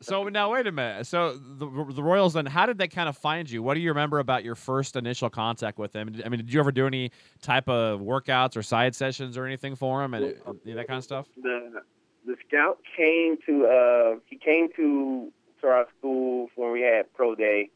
So 0.01 0.23
now 0.23 0.51
wait 0.51 0.67
a 0.67 0.71
minute. 0.71 1.05
So 1.07 1.33
the 1.33 1.65
the 1.93 2.03
Royals 2.03 2.33
then, 2.33 2.45
how 2.45 2.65
did 2.65 2.77
they 2.77 2.87
kind 2.87 3.07
of 3.07 3.17
find 3.17 3.49
you? 3.49 3.61
What 3.61 3.75
do 3.75 3.79
you 3.79 3.89
remember 3.89 4.19
about 4.19 4.43
your 4.43 4.55
first 4.55 4.95
initial 4.95 5.29
contact 5.29 5.77
with 5.77 5.91
them? 5.91 6.15
I 6.25 6.29
mean, 6.29 6.39
did 6.39 6.53
you 6.53 6.59
ever 6.59 6.71
do 6.71 6.87
any 6.87 7.11
type 7.41 7.69
of 7.69 8.01
workouts 8.01 8.57
or 8.57 8.63
side 8.63 8.95
sessions 8.95 9.37
or 9.37 9.45
anything 9.45 9.75
for 9.75 10.01
them 10.01 10.13
and 10.13 10.35
that 10.65 10.87
kind 10.87 10.97
of 10.97 11.03
stuff? 11.03 11.27
The 11.41 11.81
the 12.25 12.35
scout 12.47 12.79
came 12.97 13.37
to 13.45 13.65
uh, 13.65 14.19
he 14.25 14.37
came 14.37 14.69
to 14.75 15.31
to 15.61 15.67
our 15.67 15.87
school 15.97 16.49
when 16.55 16.71
we 16.71 16.81
had 16.81 17.13
pro 17.13 17.35
day. 17.35 17.69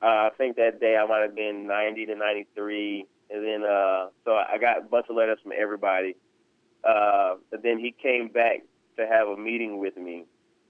Uh, 0.00 0.06
I 0.06 0.30
think 0.38 0.56
that 0.56 0.80
day 0.80 0.96
I 0.96 1.06
might 1.06 1.22
have 1.22 1.34
been 1.34 1.66
90 1.66 2.06
to 2.06 2.14
93, 2.14 3.04
and 3.30 3.44
then 3.44 3.62
uh, 3.68 4.08
so 4.24 4.32
I 4.32 4.56
got 4.60 4.78
a 4.78 4.82
bunch 4.82 5.06
of 5.10 5.16
letters 5.16 5.38
from 5.42 5.52
everybody. 5.58 6.14
Uh, 6.84 7.34
but 7.50 7.62
then 7.64 7.78
he 7.78 7.92
came 8.00 8.28
back 8.28 8.62
to 8.96 9.06
have 9.06 9.26
a 9.26 9.36
meeting 9.36 9.78
with 9.78 9.96
me 9.96 10.24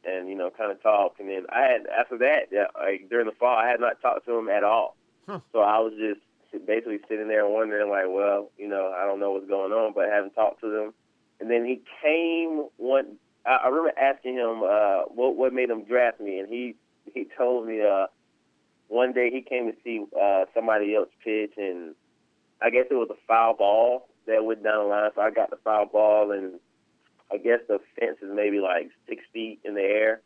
and 0.04 0.28
you 0.28 0.34
know 0.36 0.50
kind 0.50 0.70
of 0.70 0.82
talk. 0.82 1.16
And 1.18 1.28
then 1.28 1.46
I 1.50 1.60
had 1.60 1.86
after 1.86 2.18
that, 2.18 2.52
like 2.78 3.08
during 3.10 3.26
the 3.26 3.32
fall, 3.32 3.56
I 3.56 3.68
had 3.68 3.80
not 3.80 4.00
talked 4.00 4.26
to 4.26 4.36
him 4.36 4.48
at 4.48 4.64
all. 4.64 4.96
Huh. 5.26 5.40
So 5.52 5.60
I 5.60 5.78
was 5.78 5.92
just 5.98 6.20
basically 6.66 6.98
sitting 7.08 7.28
there 7.28 7.46
wondering, 7.46 7.90
like, 7.90 8.06
well, 8.08 8.50
you 8.56 8.68
know, 8.68 8.94
I 8.96 9.06
don't 9.06 9.20
know 9.20 9.32
what's 9.32 9.48
going 9.48 9.72
on, 9.72 9.92
but 9.94 10.06
I 10.06 10.14
haven't 10.14 10.34
talked 10.34 10.60
to 10.60 10.70
them. 10.70 10.94
And 11.40 11.50
then 11.50 11.64
he 11.64 11.82
came 12.02 12.68
one. 12.76 13.16
I, 13.46 13.60
I 13.64 13.68
remember 13.68 13.92
asking 13.98 14.34
him 14.34 14.62
uh, 14.62 15.02
what 15.14 15.36
what 15.36 15.52
made 15.52 15.70
him 15.70 15.84
draft 15.84 16.20
me, 16.20 16.38
and 16.38 16.48
he 16.48 16.74
he 17.14 17.26
told 17.36 17.66
me 17.66 17.82
uh, 17.82 18.06
one 18.88 19.12
day 19.12 19.30
he 19.30 19.42
came 19.42 19.70
to 19.70 19.76
see 19.84 20.04
uh, 20.20 20.44
somebody 20.54 20.94
else 20.94 21.08
pitch, 21.22 21.52
and 21.56 21.94
I 22.60 22.70
guess 22.70 22.86
it 22.90 22.94
was 22.94 23.08
a 23.10 23.26
foul 23.26 23.54
ball 23.54 24.08
that 24.26 24.44
went 24.44 24.64
down 24.64 24.84
the 24.84 24.88
line. 24.88 25.10
So 25.14 25.20
I 25.20 25.30
got 25.30 25.50
the 25.50 25.58
foul 25.62 25.86
ball, 25.86 26.32
and 26.32 26.54
I 27.32 27.36
guess 27.36 27.60
the 27.68 27.78
fence 27.98 28.18
is 28.22 28.30
maybe 28.32 28.60
like 28.60 28.90
six 29.08 29.22
feet 29.32 29.60
in 29.64 29.74
the 29.74 29.82
air. 29.82 30.22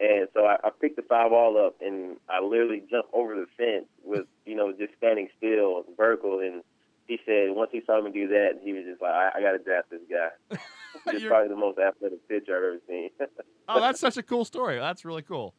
And 0.00 0.28
so 0.32 0.44
I, 0.44 0.56
I 0.62 0.70
picked 0.70 0.96
the 0.96 1.02
foul 1.02 1.30
ball 1.30 1.66
up 1.66 1.76
and 1.80 2.18
I 2.28 2.40
literally 2.42 2.82
jumped 2.88 3.10
over 3.12 3.34
the 3.34 3.46
fence 3.56 3.86
with, 4.04 4.26
you 4.46 4.54
know, 4.54 4.72
just 4.72 4.92
standing 4.98 5.28
still, 5.36 5.84
vertical. 5.96 6.38
And 6.40 6.62
he 7.06 7.18
said 7.26 7.50
once 7.50 7.70
he 7.72 7.82
saw 7.84 8.00
me 8.00 8.12
do 8.12 8.28
that, 8.28 8.60
he 8.62 8.72
was 8.72 8.84
just 8.84 9.02
like, 9.02 9.10
I, 9.10 9.30
I 9.36 9.40
got 9.40 9.52
to 9.52 9.58
draft 9.58 9.90
this 9.90 10.00
guy. 10.08 10.58
He's 11.10 11.24
probably 11.24 11.48
the 11.48 11.56
most 11.56 11.78
athletic 11.78 12.26
pitcher 12.28 12.56
I've 12.56 12.62
ever 12.62 12.78
seen. 12.86 13.10
oh, 13.68 13.80
that's 13.80 14.00
such 14.00 14.16
a 14.16 14.22
cool 14.22 14.44
story. 14.44 14.78
That's 14.78 15.04
really 15.04 15.22
cool. 15.22 15.54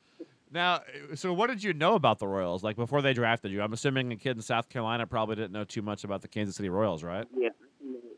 Now, 0.51 0.81
so 1.15 1.33
what 1.33 1.47
did 1.47 1.63
you 1.63 1.73
know 1.73 1.95
about 1.95 2.19
the 2.19 2.27
Royals? 2.27 2.63
Like 2.63 2.75
before 2.75 3.01
they 3.01 3.13
drafted 3.13 3.51
you, 3.51 3.61
I'm 3.61 3.73
assuming 3.73 4.11
a 4.11 4.15
kid 4.15 4.37
in 4.37 4.41
South 4.41 4.69
Carolina 4.69 5.05
probably 5.05 5.35
didn't 5.35 5.51
know 5.51 5.63
too 5.63 5.81
much 5.81 6.03
about 6.03 6.21
the 6.21 6.27
Kansas 6.27 6.55
City 6.55 6.69
Royals, 6.69 7.03
right? 7.03 7.27
Yeah, 7.37 7.49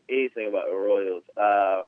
anything 0.08 0.48
about 0.48 0.64
the 0.70 0.76
Royals. 0.76 1.24
Uh, 1.36 1.82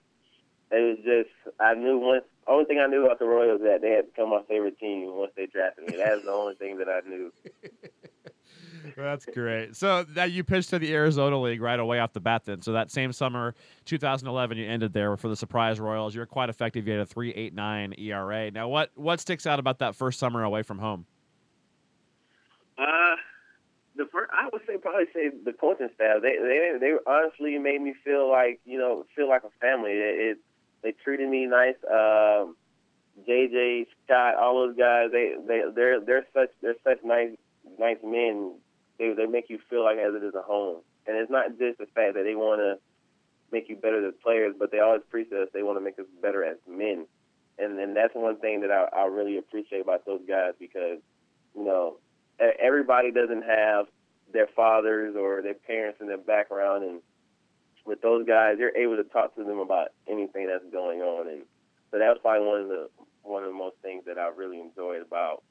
it 0.70 0.81
was 0.81 0.98
just 1.05 1.57
I 1.61 1.74
knew 1.74 1.98
once 1.98 2.24
only 2.46 2.64
thing 2.64 2.79
I 2.79 2.87
knew 2.87 3.05
about 3.05 3.18
the 3.18 3.27
Royals 3.27 3.61
that 3.62 3.81
they 3.81 3.90
had 3.90 4.07
become 4.07 4.31
my 4.31 4.42
favorite 4.48 4.79
team 4.79 5.14
once 5.14 5.33
they 5.37 5.46
drafted 5.46 5.88
me. 5.88 5.96
That's 5.96 6.24
the 6.24 6.31
only 6.31 6.55
thing 6.59 6.79
that 6.79 6.88
I 6.88 7.00
knew. 7.09 7.33
That's 8.96 9.24
great. 9.24 9.74
So 9.77 10.05
that 10.11 10.33
you 10.33 10.44
pitched 10.44 10.70
to 10.70 10.79
the 10.79 10.92
Arizona 10.92 11.40
League 11.40 11.62
right 11.62 11.79
away 11.79 11.98
off 12.00 12.12
the 12.12 12.20
bat. 12.20 12.44
Then, 12.44 12.61
so 12.61 12.72
that 12.72 12.90
same 12.90 13.12
summer, 13.12 13.55
2011, 13.87 14.59
you 14.59 14.66
ended 14.68 14.92
there 14.92 15.16
for 15.16 15.29
the 15.29 15.37
surprise 15.37 15.81
Royals. 15.81 16.14
You're 16.14 16.27
quite 16.27 16.50
effective. 16.50 16.87
You 16.87 16.98
had 16.98 17.09
a 17.09 17.11
3.89 17.11 17.98
ERA. 17.98 18.50
Now, 18.50 18.68
what 18.68 18.90
what 18.94 19.20
sticks 19.20 19.46
out 19.46 19.59
about 19.59 19.79
that 19.79 19.96
first 19.96 20.18
summer 20.18 20.42
away 20.42 20.62
from 20.62 20.79
home? 20.79 21.07
Uh, 22.77 23.16
the 23.96 24.07
first, 24.12 24.31
I 24.33 24.48
would 24.53 24.62
say 24.66 24.77
probably 24.77 25.07
say 25.14 25.31
the 25.44 25.53
coaching 25.53 25.88
staff. 25.94 26.20
They 26.20 26.37
they 26.37 26.79
they 26.79 26.92
honestly 27.07 27.59
made 27.59 27.81
me 27.81 27.94
feel 28.05 28.31
like 28.31 28.61
you 28.64 28.79
know 28.79 29.07
feel 29.16 29.29
like 29.29 29.44
a 29.44 29.50
family. 29.61 29.92
It, 29.92 30.31
it 30.31 30.38
they 30.85 30.92
treated 30.92 31.29
me 31.29 31.47
nice. 31.47 31.75
Um, 31.90 32.55
JJ 33.27 33.87
Scott, 34.05 34.37
all 34.37 34.66
those 34.66 34.77
guys. 34.77 35.09
They 35.11 35.35
they 35.47 35.62
they're 35.75 36.01
they're 36.01 36.27
such 36.35 36.51
they're 36.62 36.77
such 36.85 36.99
nice 37.03 37.31
nice 37.79 37.97
men. 38.05 38.55
They 38.99 39.14
they 39.14 39.27
make 39.27 39.49
you 39.49 39.59
feel 39.70 39.83
like 39.83 39.99
as 39.99 40.14
it 40.14 40.23
is 40.23 40.35
a 40.35 40.42
home. 40.42 40.83
And 41.07 41.16
it's 41.16 41.31
not 41.31 41.59
just 41.59 41.79
the 41.79 41.87
fact 41.87 42.14
that 42.14 42.25
they 42.25 42.35
want 42.35 42.61
to 42.61 42.77
make 43.51 43.68
you 43.68 43.77
better 43.77 44.07
as 44.07 44.14
players, 44.23 44.55
but 44.59 44.70
they 44.70 44.81
always 44.81 45.03
preach 45.11 45.29
us. 45.33 45.49
They 45.53 45.62
want 45.62 45.79
to 45.79 45.85
make 45.85 45.99
us 45.99 46.07
better 46.23 46.44
as 46.44 46.57
men. 46.68 47.07
And 47.59 47.79
and 47.79 47.97
that's 47.97 48.14
one 48.14 48.38
thing 48.38 48.61
that 48.61 48.70
I, 48.70 48.88
I 48.94 49.07
really 49.07 49.38
appreciate 49.38 49.81
about 49.81 50.05
those 50.05 50.23
guys 50.29 50.53
because 50.61 50.99
you 51.57 51.64
know 51.64 51.97
everybody 52.61 53.11
doesn't 53.11 53.42
have 53.42 53.87
their 54.33 54.49
fathers 54.55 55.14
or 55.16 55.40
their 55.40 55.55
parents 55.55 55.99
in 56.01 56.09
their 56.09 56.18
background, 56.18 56.85
and 56.85 57.01
with 57.87 58.01
those 58.01 58.27
guys, 58.27 58.57
you're 58.59 58.77
able 58.77 58.97
to 58.97 59.05
talk 59.05 59.35
to 59.37 59.44
them 59.44 59.59
about 59.59 59.88
anything 60.09 60.47
that's 60.47 60.64
going 60.73 61.01
on, 61.01 61.29
and 61.29 61.42
so 61.90 61.99
that 61.99 62.09
was 62.09 62.18
probably 62.23 62.47
one 62.47 62.61
of 62.61 62.68
the 62.68 62.88
one 63.23 63.42
of 63.42 63.51
the 63.51 63.57
most 63.57 63.77
things 63.83 64.05
that 64.07 64.18
I 64.18 64.29
really 64.29 64.61
enjoyed 64.61 65.03
about 65.03 65.42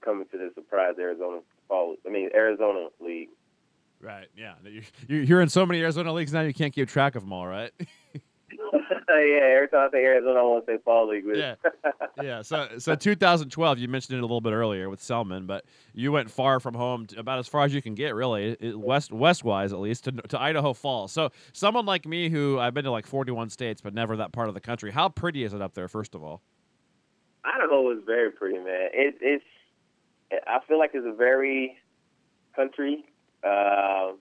coming 0.00 0.26
to 0.30 0.38
the 0.38 0.50
surprise 0.54 0.94
Arizona 0.98 1.40
fall. 1.68 1.96
I 2.06 2.10
mean 2.10 2.30
Arizona 2.34 2.88
league. 3.00 3.28
Right. 4.00 4.28
Yeah. 4.36 4.54
You're 5.08 5.40
in 5.40 5.48
so 5.48 5.64
many 5.64 5.80
Arizona 5.80 6.12
leagues 6.12 6.32
now, 6.32 6.42
you 6.42 6.52
can't 6.52 6.74
keep 6.74 6.88
track 6.88 7.14
of 7.14 7.22
them 7.22 7.32
all, 7.32 7.46
right? 7.46 7.72
yeah, 9.08 9.54
every 9.54 9.68
time 9.68 9.88
I 9.88 9.90
say 9.92 10.04
Arizona, 10.04 10.38
I 10.38 10.42
want 10.42 10.66
to 10.66 10.72
say 10.72 10.78
fall 10.84 11.08
league. 11.08 11.24
yeah, 11.34 11.54
yeah. 12.22 12.42
So, 12.42 12.68
so 12.78 12.94
2012, 12.94 13.78
you 13.78 13.88
mentioned 13.88 14.18
it 14.18 14.20
a 14.20 14.22
little 14.22 14.40
bit 14.40 14.52
earlier 14.52 14.88
with 14.88 15.02
Selman, 15.02 15.46
but 15.46 15.64
you 15.92 16.12
went 16.12 16.30
far 16.30 16.60
from 16.60 16.74
home, 16.74 17.06
to, 17.06 17.20
about 17.20 17.38
as 17.38 17.48
far 17.48 17.64
as 17.64 17.74
you 17.74 17.82
can 17.82 17.94
get, 17.94 18.14
really, 18.14 18.56
west 18.74 19.12
west 19.12 19.44
wise 19.44 19.72
at 19.72 19.80
least, 19.80 20.04
to, 20.04 20.12
to 20.12 20.40
Idaho 20.40 20.72
Falls. 20.72 21.12
So, 21.12 21.30
someone 21.52 21.86
like 21.86 22.06
me, 22.06 22.28
who 22.28 22.58
I've 22.58 22.74
been 22.74 22.84
to 22.84 22.90
like 22.90 23.06
41 23.06 23.50
states, 23.50 23.80
but 23.80 23.94
never 23.94 24.16
that 24.16 24.32
part 24.32 24.48
of 24.48 24.54
the 24.54 24.60
country. 24.60 24.90
How 24.90 25.08
pretty 25.08 25.44
is 25.44 25.54
it 25.54 25.62
up 25.62 25.74
there? 25.74 25.88
First 25.88 26.14
of 26.14 26.22
all, 26.22 26.42
Idaho 27.44 27.90
is 27.92 27.98
very 28.04 28.30
pretty, 28.30 28.58
man. 28.58 28.88
It, 28.92 29.16
it's 29.20 29.44
I 30.46 30.58
feel 30.66 30.78
like 30.78 30.90
it's 30.94 31.06
a 31.06 31.14
very 31.14 31.76
country. 32.54 33.04
Uh, 33.44 34.12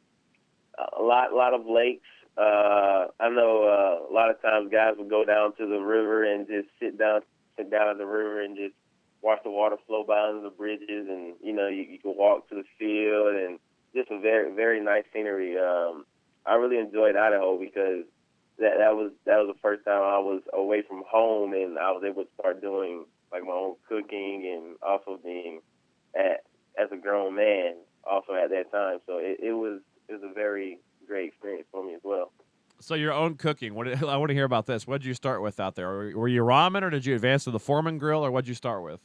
a 0.78 1.02
lot, 1.02 1.34
lot 1.34 1.54
of 1.54 1.66
lakes 1.66 2.08
uh, 2.38 3.08
I 3.20 3.30
know 3.30 3.64
uh, 3.64 4.12
a 4.12 4.14
lot 4.14 4.30
of 4.30 4.42
times 4.42 4.72
guys 4.72 4.96
will 4.98 5.10
go 5.10 5.24
down 5.24 5.56
to 5.58 5.68
the 5.68 5.80
river 5.80 6.24
and 6.24 6.48
just 6.48 6.68
sit 6.80 6.98
down, 6.98 7.22
sit 7.58 7.72
down 7.72 7.90
at 7.90 7.98
the 7.98 8.06
river 8.06 8.42
and 8.42 8.58
just 8.58 8.76
watch 9.22 9.40
the 9.44 9.52
water 9.52 9.78
flow 9.88 10.04
by 10.04 10.30
under 10.30 10.42
the 10.42 10.50
bridges, 10.50 11.08
and 11.10 11.36
you 11.42 11.54
know 11.54 11.68
you, 11.68 11.84
you 11.84 12.00
can 12.00 12.14
walk 12.18 12.50
to 12.50 12.56
the 12.56 12.64
field 12.78 13.36
and 13.36 13.60
just 13.96 14.12
a 14.12 14.20
very 14.20 14.54
very 14.54 14.84
nice 14.84 15.04
scenery. 15.14 15.58
Um, 15.58 16.06
I 16.46 16.56
really 16.56 16.78
enjoyed 16.78 17.16
Idaho 17.16 17.58
because 17.58 18.04
that 18.60 18.78
that 18.80 18.96
was 18.96 19.12
that 19.26 19.38
was 19.38 19.54
the 19.54 19.62
first 19.62 19.86
time 19.86 20.02
I 20.02 20.20
was 20.20 20.42
away 20.54 20.84
from 20.88 21.04
home 21.10 21.54
and 21.54 21.80
I 21.80 21.92
was 21.92 22.04
able 22.06 22.24
to 22.24 22.30
start 22.40 22.62
doing 22.62 23.06
like 23.32 23.44
my 23.44 23.52
own 23.52 23.76
cooking 23.88 24.54
and 24.56 24.76
also 24.82 25.20
being 25.24 25.62
at 26.16 26.44
as 26.78 26.90
a 26.92 26.98
grown 26.98 27.36
man 27.36 27.76
also 28.04 28.34
at 28.34 28.50
that 28.50 28.72
time. 28.72 29.00
So 29.08 29.18
it, 29.18 29.40
it 29.42 29.54
was 29.54 29.82
it 30.08 30.14
was 30.14 30.24
a 30.24 30.34
very 30.34 30.80
great 31.06 31.30
experience 31.30 31.68
for 31.72 31.86
me 31.86 31.94
as 31.94 32.02
well. 32.04 32.32
So 32.80 32.96
your 32.96 33.14
own 33.14 33.36
cooking. 33.36 33.74
What 33.74 33.88
I 34.04 34.18
want 34.18 34.30
to 34.30 34.34
hear 34.34 34.46
about 34.46 34.66
this. 34.66 34.86
What 34.86 35.02
did 35.02 35.08
you 35.08 35.14
start 35.14 35.42
with 35.42 35.60
out 35.60 35.76
there? 35.76 35.88
Were 36.16 36.28
you 36.28 36.44
ramen, 36.44 36.84
or 36.84 36.90
did 36.90 37.06
you 37.06 37.16
advance 37.16 37.46
to 37.46 37.52
the 37.52 37.60
Foreman 37.60 37.98
grill, 37.98 38.26
or 38.26 38.32
what 38.32 38.46
did 38.46 38.50
you 38.50 38.56
start 38.56 38.84
with? 38.84 39.00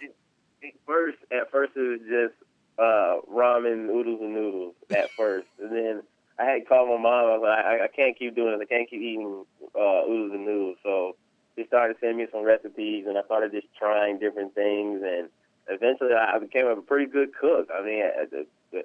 First, 0.86 1.18
at 1.30 1.50
first 1.50 1.72
it 1.76 1.80
was 1.80 2.00
just 2.00 2.34
uh, 2.78 3.20
ramen, 3.32 3.88
oodles 3.88 4.20
and 4.20 4.34
noodles 4.34 4.74
at 4.90 5.10
first, 5.16 5.46
and 5.60 5.72
then 5.72 6.02
I 6.38 6.44
had 6.44 6.68
called 6.68 6.88
my 6.88 6.96
mom. 6.96 7.26
I 7.26 7.36
was 7.36 7.42
like, 7.42 7.64
I, 7.64 7.84
I 7.84 7.88
can't 7.88 8.18
keep 8.18 8.34
doing 8.34 8.58
this. 8.58 8.66
I 8.66 8.74
can't 8.74 8.88
keep 8.88 9.00
eating 9.00 9.44
uh, 9.74 10.02
oodles 10.08 10.32
and 10.32 10.46
noodles. 10.46 10.78
So 10.82 11.16
she 11.56 11.66
started 11.66 11.96
sending 12.00 12.18
me 12.18 12.26
some 12.32 12.44
recipes, 12.44 13.04
and 13.06 13.18
I 13.18 13.22
started 13.24 13.52
just 13.52 13.66
trying 13.78 14.18
different 14.18 14.54
things, 14.54 15.02
and 15.04 15.28
eventually 15.70 16.10
I 16.12 16.38
became 16.38 16.66
a 16.66 16.76
pretty 16.76 17.10
good 17.10 17.30
cook. 17.38 17.68
I 17.74 17.84
mean, 17.84 18.02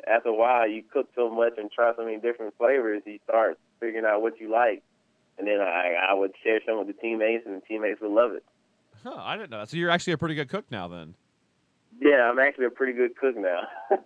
after 0.08 0.30
a 0.30 0.34
while, 0.34 0.68
you 0.68 0.84
cook 0.84 1.08
so 1.16 1.30
much 1.30 1.54
and 1.58 1.72
try 1.72 1.92
so 1.96 2.06
many 2.06 2.18
different 2.18 2.56
flavors, 2.58 3.02
you 3.06 3.20
start 3.28 3.60
figuring 3.80 4.06
out 4.06 4.22
what 4.22 4.40
you 4.40 4.52
like. 4.52 4.84
And 5.38 5.48
then 5.48 5.60
I, 5.60 5.96
I 6.10 6.14
would 6.14 6.32
share 6.44 6.60
some 6.66 6.78
with 6.78 6.88
the 6.88 6.94
teammates, 6.94 7.46
and 7.46 7.58
the 7.58 7.66
teammates 7.66 8.00
would 8.02 8.12
love 8.12 8.32
it. 8.32 8.46
Huh, 9.04 9.16
I 9.18 9.36
didn't 9.36 9.52
know 9.52 9.60
that. 9.60 9.70
So 9.70 9.78
you're 9.78 9.90
actually 9.90 10.14
a 10.14 10.18
pretty 10.18 10.36
good 10.36 10.50
cook 10.50 10.66
now, 10.72 10.88
then. 10.88 11.16
Yeah, 12.00 12.30
I'm 12.30 12.40
actually 12.40 12.66
a 12.66 12.70
pretty 12.70 12.94
good 12.94 13.16
cook 13.18 13.38
now. 13.38 13.62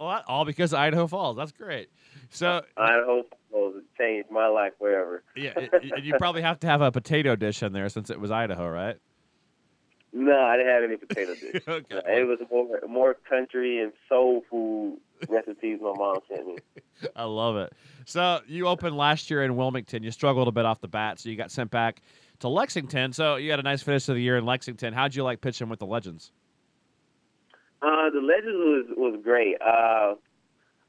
well, 0.00 0.22
all 0.26 0.44
because 0.44 0.72
Idaho 0.72 1.06
Falls. 1.06 1.36
That's 1.36 1.52
great. 1.52 1.90
So 2.30 2.62
Idaho 2.76 3.24
Falls 3.50 3.74
changed 3.96 4.30
my 4.30 4.46
life 4.48 4.72
forever. 4.78 5.22
yeah, 5.36 5.52
you 6.02 6.14
probably 6.18 6.42
have 6.42 6.60
to 6.60 6.66
have 6.66 6.80
a 6.80 6.90
potato 6.90 7.36
dish 7.36 7.62
in 7.62 7.72
there 7.72 7.88
since 7.88 8.10
it 8.10 8.20
was 8.20 8.30
Idaho, 8.30 8.68
right? 8.68 8.96
No, 10.20 10.40
I 10.40 10.56
didn't 10.56 10.72
have 10.72 10.82
any 10.84 10.96
potato 10.96 11.34
dish. 11.40 11.62
okay. 11.68 12.20
It 12.20 12.26
was 12.26 12.38
more 12.50 12.80
more 12.88 13.14
country 13.28 13.80
and 13.80 13.92
soul 14.08 14.42
food 14.50 14.98
recipes 15.28 15.78
my 15.80 15.92
mom 15.96 16.18
sent 16.28 16.46
me. 16.46 16.56
I 17.16 17.24
love 17.24 17.56
it. 17.56 17.72
So 18.04 18.40
you 18.48 18.66
opened 18.66 18.96
last 18.96 19.30
year 19.30 19.44
in 19.44 19.56
Wilmington. 19.56 20.02
You 20.02 20.10
struggled 20.10 20.48
a 20.48 20.52
bit 20.52 20.64
off 20.64 20.80
the 20.80 20.88
bat, 20.88 21.20
so 21.20 21.28
you 21.28 21.36
got 21.36 21.52
sent 21.52 21.70
back 21.70 22.02
to 22.40 22.48
Lexington. 22.48 23.12
So 23.12 23.36
you 23.36 23.50
had 23.50 23.60
a 23.60 23.62
nice 23.62 23.82
finish 23.82 24.08
of 24.08 24.16
the 24.16 24.20
year 24.22 24.36
in 24.36 24.44
Lexington. 24.44 24.92
How'd 24.92 25.14
you 25.14 25.22
like 25.22 25.40
pitching 25.40 25.68
with 25.68 25.78
the 25.78 25.86
Legends? 25.86 26.32
Uh, 27.80 28.10
the 28.10 28.20
Legends 28.20 28.56
was 28.56 28.86
was 28.96 29.20
great. 29.22 29.54
Uh, 29.60 30.14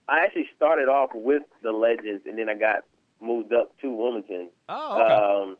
I 0.07 0.21
actually 0.23 0.49
started 0.55 0.89
off 0.89 1.11
with 1.13 1.43
the 1.61 1.71
Legends, 1.71 2.23
and 2.25 2.37
then 2.39 2.49
I 2.49 2.55
got 2.55 2.79
moved 3.21 3.53
up 3.53 3.77
to 3.81 3.91
Wilmington. 3.93 4.49
Oh, 4.69 5.01
okay. 5.03 5.13
Um, 5.13 5.57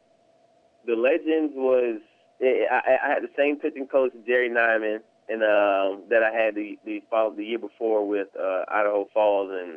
the 0.88 0.96
Legends 0.96 1.54
was 1.56 2.00
I, 2.42 2.98
I 3.04 3.10
had 3.10 3.24
the 3.24 3.32
same 3.38 3.58
pitching 3.58 3.88
coach, 3.88 4.12
Jerry 4.26 4.50
Nyman, 4.50 5.00
and 5.28 5.44
um, 5.44 6.04
that 6.10 6.24
I 6.24 6.32
had 6.32 6.56
the 6.56 6.78
the, 6.86 7.02
the 7.36 7.44
year 7.44 7.60
before 7.60 8.08
with 8.08 8.28
uh, 8.40 8.64
Idaho 8.68 9.08
Falls, 9.14 9.52
and 9.52 9.76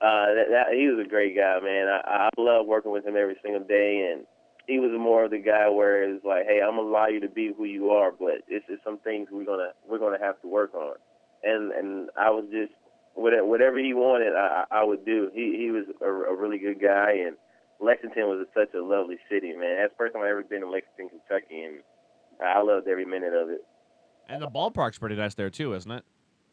uh, 0.00 0.34
that, 0.34 0.46
that, 0.50 0.66
he 0.74 0.88
was 0.88 1.04
a 1.04 1.08
great 1.08 1.36
guy, 1.36 1.58
man. 1.60 1.88
I, 1.88 2.28
I 2.28 2.40
love 2.40 2.66
working 2.66 2.92
with 2.92 3.06
him 3.06 3.16
every 3.16 3.36
single 3.42 3.62
day, 3.62 4.10
and 4.12 4.26
he 4.66 4.78
was 4.78 4.90
more 4.98 5.24
of 5.24 5.30
the 5.30 5.38
guy 5.38 5.68
where 5.68 6.02
it's 6.04 6.24
like, 6.24 6.44
hey, 6.46 6.60
I'm 6.62 6.76
gonna 6.76 6.88
allow 6.88 7.08
you 7.08 7.20
to 7.20 7.28
be 7.28 7.52
who 7.56 7.64
you 7.64 7.90
are, 7.90 8.10
but 8.10 8.44
it's 8.48 8.66
just 8.66 8.84
some 8.84 8.98
things 8.98 9.28
we're 9.30 9.44
gonna 9.44 9.72
we're 9.88 9.98
gonna 9.98 10.20
have 10.20 10.40
to 10.42 10.48
work 10.48 10.74
on, 10.74 10.96
and 11.44 11.72
and 11.72 12.10
I 12.16 12.30
was 12.30 12.44
just 12.50 12.72
whatever 13.14 13.78
he 13.78 13.94
wanted, 13.94 14.34
I, 14.36 14.64
I 14.70 14.84
would 14.84 15.04
do. 15.04 15.30
He 15.34 15.56
he 15.58 15.70
was 15.70 15.84
a, 16.00 16.06
a 16.06 16.34
really 16.34 16.58
good 16.58 16.80
guy, 16.80 17.12
and 17.26 17.36
Lexington 17.80 18.26
was 18.26 18.46
such 18.54 18.74
a 18.74 18.82
lovely 18.82 19.18
city, 19.30 19.52
man. 19.54 19.78
That's 19.78 19.92
the 19.92 19.98
first 19.98 20.14
time 20.14 20.22
I 20.22 20.30
ever 20.30 20.42
been 20.42 20.62
to 20.62 20.70
Lexington, 20.70 21.10
Kentucky, 21.10 21.62
and 21.62 21.76
I 22.44 22.62
loved 22.62 22.88
every 22.88 23.04
minute 23.04 23.34
of 23.34 23.50
it. 23.50 23.64
And 24.28 24.42
the 24.42 24.48
ballpark's 24.48 24.98
pretty 24.98 25.16
nice 25.16 25.34
there 25.34 25.50
too, 25.50 25.74
isn't 25.74 25.90
it? 25.90 26.04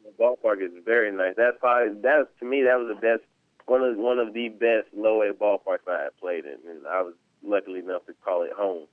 The 0.04 0.24
ballpark 0.24 0.64
is 0.64 0.72
very 0.86 1.12
nice. 1.12 1.34
That's 1.38 1.58
probably 1.60 2.02
that 2.02 2.28
to 2.40 2.46
me 2.46 2.64
that 2.64 2.76
was 2.76 2.96
the 2.96 3.02
best 3.02 3.24
one 3.66 3.82
of 3.82 3.98
one 3.98 4.20
of 4.20 4.34
the 4.34 4.50
best 4.50 4.88
low 4.96 5.22
A 5.22 5.34
ballparks 5.34 5.88
I 5.90 6.04
had 6.04 6.18
played 6.20 6.46
in, 6.46 6.58
and 6.70 6.88
I 6.88 7.02
was 7.02 7.14
lucky 7.44 7.80
enough 7.80 8.06
to 8.06 8.14
call 8.24 8.44
it 8.44 8.52
home. 8.56 8.88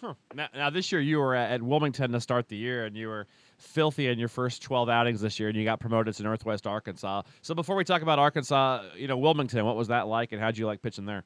Huh. 0.00 0.14
Now, 0.32 0.48
now, 0.54 0.70
this 0.70 0.92
year 0.92 1.00
you 1.00 1.18
were 1.18 1.34
at 1.34 1.60
Wilmington 1.60 2.12
to 2.12 2.20
start 2.20 2.48
the 2.48 2.56
year, 2.56 2.84
and 2.86 2.96
you 2.96 3.08
were 3.08 3.26
filthy 3.58 4.06
in 4.06 4.16
your 4.18 4.28
first 4.28 4.62
12 4.62 4.88
outings 4.88 5.20
this 5.20 5.40
year, 5.40 5.48
and 5.48 5.58
you 5.58 5.64
got 5.64 5.80
promoted 5.80 6.14
to 6.14 6.22
Northwest 6.22 6.68
Arkansas. 6.68 7.22
So 7.42 7.52
before 7.52 7.74
we 7.74 7.82
talk 7.82 8.02
about 8.02 8.20
Arkansas, 8.20 8.84
you 8.96 9.08
know 9.08 9.18
Wilmington, 9.18 9.64
what 9.64 9.76
was 9.76 9.88
that 9.88 10.06
like, 10.06 10.30
and 10.32 10.40
how'd 10.40 10.56
you 10.56 10.66
like 10.66 10.82
pitching 10.82 11.04
there? 11.04 11.24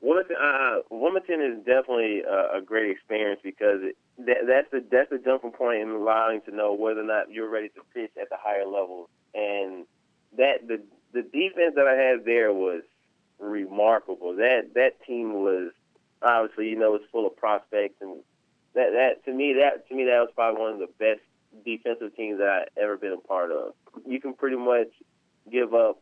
Wilmington, 0.00 0.36
uh, 0.40 0.76
Wilmington 0.90 1.40
is 1.40 1.58
definitely 1.58 2.22
a, 2.22 2.58
a 2.58 2.62
great 2.64 2.90
experience 2.90 3.40
because 3.42 3.80
it, 3.82 3.96
that, 4.18 4.46
that's 4.46 4.70
the 4.70 4.84
that's 4.90 5.10
the 5.10 5.18
jumping 5.18 5.50
point 5.50 5.82
in 5.82 5.90
allowing 5.90 6.40
to 6.42 6.54
know 6.54 6.72
whether 6.72 7.00
or 7.00 7.04
not 7.04 7.32
you're 7.32 7.48
ready 7.48 7.68
to 7.70 7.80
pitch 7.94 8.12
at 8.20 8.30
the 8.30 8.36
higher 8.38 8.66
levels. 8.66 9.08
And 9.34 9.86
that 10.36 10.66
the 10.68 10.82
the 11.12 11.22
defense 11.22 11.74
that 11.76 11.86
I 11.86 11.94
had 11.94 12.24
there 12.24 12.52
was 12.52 12.82
remarkable. 13.38 14.36
That 14.36 14.74
that 14.74 15.04
team 15.04 15.34
was 15.34 15.72
obviously 16.22 16.68
you 16.68 16.78
know 16.78 16.94
it's 16.94 17.04
full 17.10 17.26
of 17.26 17.36
prospects, 17.36 17.96
and 18.00 18.18
that 18.74 18.90
that 18.92 19.24
to 19.24 19.32
me 19.32 19.54
that 19.54 19.88
to 19.88 19.94
me 19.94 20.04
that 20.04 20.20
was 20.20 20.30
probably 20.34 20.60
one 20.60 20.72
of 20.74 20.78
the 20.78 20.88
best 20.98 21.20
defensive 21.64 22.14
teams 22.14 22.38
that 22.38 22.48
I've 22.48 22.82
ever 22.82 22.96
been 22.96 23.12
a 23.12 23.28
part 23.28 23.50
of. 23.50 23.74
You 24.06 24.20
can 24.20 24.34
pretty 24.34 24.56
much 24.56 24.88
give 25.50 25.74
up 25.74 26.00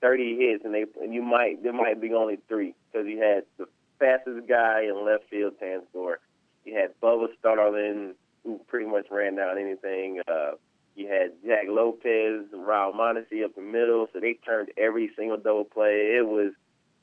30 0.00 0.36
hits, 0.36 0.64
and 0.64 0.74
they 0.74 0.84
and 1.00 1.12
you 1.12 1.22
might 1.22 1.62
there 1.62 1.72
might 1.72 2.00
be 2.00 2.12
only 2.12 2.38
three 2.48 2.74
because 2.90 3.06
he 3.06 3.18
had 3.18 3.44
the 3.58 3.66
fastest 3.98 4.48
guy 4.48 4.82
in 4.82 5.04
left 5.04 5.24
field, 5.30 5.54
Terrance 5.58 5.86
Gore. 5.92 6.20
You 6.64 6.76
had 6.76 6.98
Bubba 7.02 7.26
Starling, 7.38 8.14
who 8.44 8.60
pretty 8.68 8.86
much 8.86 9.06
ran 9.10 9.36
down 9.36 9.58
anything. 9.58 10.20
Uh, 10.26 10.52
you 10.96 11.08
had 11.08 11.32
Jack 11.46 11.64
Lopez, 11.68 12.46
Raul 12.54 12.94
Mondesi 12.94 13.44
up 13.44 13.54
the 13.54 13.62
middle, 13.62 14.08
so 14.12 14.20
they 14.20 14.34
turned 14.44 14.70
every 14.76 15.10
single 15.16 15.36
double 15.36 15.64
play. 15.64 16.16
It 16.16 16.26
was 16.26 16.52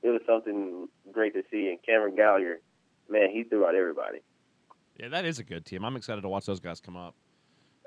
it 0.04 0.10
was 0.10 0.22
something 0.28 0.88
great 1.12 1.34
to 1.34 1.44
see. 1.52 1.70
And 1.70 1.80
Cameron 1.84 2.16
Gallagher, 2.16 2.60
man, 3.10 3.30
he 3.32 3.44
threw 3.44 3.66
out 3.66 3.76
everybody. 3.76 4.20
Yeah, 4.98 5.10
that 5.10 5.26
is 5.26 5.40
a 5.40 5.44
good 5.44 5.66
team. 5.66 5.86
I'm 5.86 5.96
excited 5.96 6.22
to 6.22 6.30
watch 6.30 6.46
those 6.46 6.60
guys 6.60 6.80
come 6.80 6.98
up. 6.98 7.16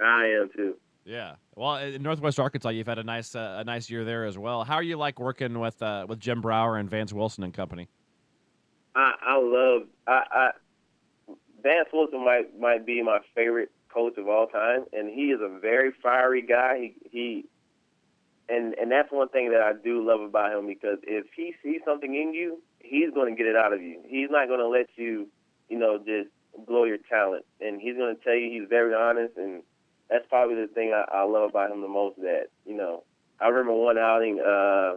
I 0.02 0.26
am 0.40 0.50
too. 0.56 0.76
Yeah. 1.04 1.36
Well, 1.54 1.76
in 1.76 2.02
Northwest 2.02 2.38
Arkansas, 2.38 2.70
you've 2.70 2.86
had 2.86 2.98
a 2.98 3.04
nice 3.04 3.34
uh, 3.34 3.56
a 3.58 3.64
nice 3.64 3.90
year 3.90 4.04
there 4.04 4.26
as 4.26 4.36
well. 4.36 4.64
How 4.64 4.74
are 4.74 4.82
you 4.82 4.96
like 4.96 5.18
working 5.18 5.58
with 5.58 5.80
uh, 5.82 6.06
with 6.08 6.20
Jim 6.20 6.40
Brower 6.40 6.76
and 6.76 6.90
Vance 6.90 7.12
Wilson 7.12 7.44
and 7.44 7.54
company? 7.54 7.88
I, 8.94 9.14
I 9.20 9.38
love 9.38 9.88
I, 10.06 10.22
I 10.32 10.50
Vance 11.62 11.88
Wilson 11.92 12.24
might 12.24 12.58
might 12.58 12.84
be 12.84 13.02
my 13.02 13.18
favorite 13.34 13.70
coach 13.92 14.16
of 14.18 14.28
all 14.28 14.46
time, 14.46 14.84
and 14.92 15.08
he 15.12 15.26
is 15.26 15.40
a 15.40 15.58
very 15.58 15.92
fiery 16.02 16.42
guy. 16.42 16.92
He, 17.02 17.10
he 17.10 17.44
and 18.48 18.74
and 18.74 18.90
that's 18.90 19.10
one 19.10 19.28
thing 19.28 19.50
that 19.52 19.62
I 19.62 19.72
do 19.72 20.06
love 20.06 20.20
about 20.20 20.58
him 20.58 20.66
because 20.66 20.98
if 21.02 21.26
he 21.34 21.54
sees 21.62 21.80
something 21.84 22.14
in 22.14 22.34
you, 22.34 22.60
he's 22.78 23.10
going 23.14 23.34
to 23.34 23.36
get 23.36 23.48
it 23.48 23.56
out 23.56 23.72
of 23.72 23.80
you. 23.80 24.00
He's 24.06 24.30
not 24.30 24.48
going 24.48 24.60
to 24.60 24.68
let 24.68 24.86
you, 24.96 25.28
you 25.68 25.78
know, 25.78 25.98
just 25.98 26.28
blow 26.66 26.84
your 26.84 26.98
talent, 27.08 27.44
and 27.60 27.80
he's 27.80 27.96
going 27.96 28.14
to 28.14 28.22
tell 28.22 28.34
you 28.34 28.60
he's 28.60 28.68
very 28.68 28.94
honest, 28.94 29.36
and 29.36 29.62
that's 30.10 30.26
probably 30.28 30.56
the 30.56 30.68
thing 30.68 30.92
I, 30.92 31.04
I 31.18 31.22
love 31.22 31.50
about 31.50 31.70
him 31.70 31.80
the 31.80 31.88
most. 31.88 32.16
That 32.20 32.48
you 32.66 32.76
know, 32.76 33.04
I 33.40 33.48
remember 33.48 33.74
one 33.74 33.98
outing, 33.98 34.40
uh, 34.40 34.96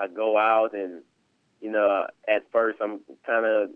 I 0.00 0.08
go 0.14 0.36
out 0.36 0.74
and 0.74 1.02
you 1.60 1.70
know, 1.70 2.06
at 2.28 2.50
first 2.52 2.78
I'm 2.80 3.00
kind 3.26 3.46
of 3.46 3.70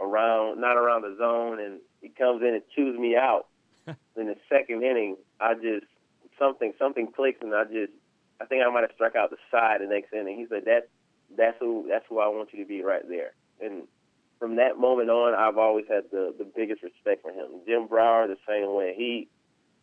around, 0.00 0.60
not 0.60 0.76
around 0.76 1.02
the 1.02 1.16
zone, 1.18 1.60
and 1.60 1.80
he 2.00 2.08
comes 2.08 2.42
in 2.42 2.54
and 2.54 2.62
chews 2.74 2.98
me 2.98 3.16
out. 3.16 3.46
in 3.86 4.26
the 4.26 4.36
second 4.48 4.82
inning, 4.82 5.16
I 5.40 5.54
just 5.54 5.86
something 6.38 6.72
something 6.78 7.08
clicks, 7.14 7.38
and 7.40 7.54
I 7.54 7.64
just 7.64 7.92
I 8.40 8.46
think 8.46 8.62
I 8.66 8.70
might 8.70 8.82
have 8.82 8.90
struck 8.94 9.16
out 9.16 9.30
the 9.30 9.36
side 9.50 9.80
the 9.80 9.86
next 9.86 10.12
inning. 10.12 10.38
He 10.38 10.46
said 10.48 10.64
that 10.66 10.88
that's 11.36 11.56
who 11.60 11.86
that's 11.88 12.04
who 12.08 12.18
I 12.18 12.28
want 12.28 12.52
you 12.52 12.62
to 12.62 12.68
be 12.68 12.82
right 12.82 13.06
there. 13.08 13.32
And 13.60 13.84
from 14.38 14.56
that 14.56 14.78
moment 14.78 15.08
on, 15.08 15.34
I've 15.34 15.58
always 15.58 15.84
had 15.88 16.04
the 16.10 16.34
the 16.36 16.44
biggest 16.44 16.82
respect 16.82 17.22
for 17.22 17.30
him. 17.30 17.60
Jim 17.66 17.86
Brower 17.86 18.26
the 18.26 18.36
same 18.46 18.74
way. 18.74 18.94
He 18.96 19.28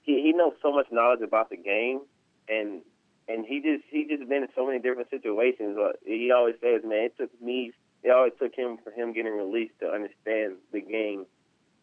he 0.04 0.22
he 0.22 0.34
knows 0.34 0.54
so 0.62 0.72
much 0.72 0.88
knowledge 0.92 1.22
about 1.22 1.50
the 1.50 1.58
game, 1.58 2.02
and 2.48 2.82
and 3.28 3.46
he 3.46 3.62
just 3.62 3.84
he 3.90 4.06
just 4.06 4.28
been 4.30 4.44
in 4.44 4.50
so 4.56 4.68
many 4.68 4.80
different 4.80 5.10
situations. 5.10 5.78
He 6.06 6.32
always 6.32 6.56
says, 6.62 6.82
man, 6.84 7.06
it 7.06 7.18
took 7.18 7.42
me. 7.42 7.72
It 8.04 8.12
always 8.12 8.34
took 8.40 8.54
him 8.54 8.78
for 8.84 8.92
him 8.92 9.14
getting 9.14 9.36
released 9.36 9.80
to 9.80 9.88
understand 9.88 10.58
the 10.72 10.82
game, 10.82 11.26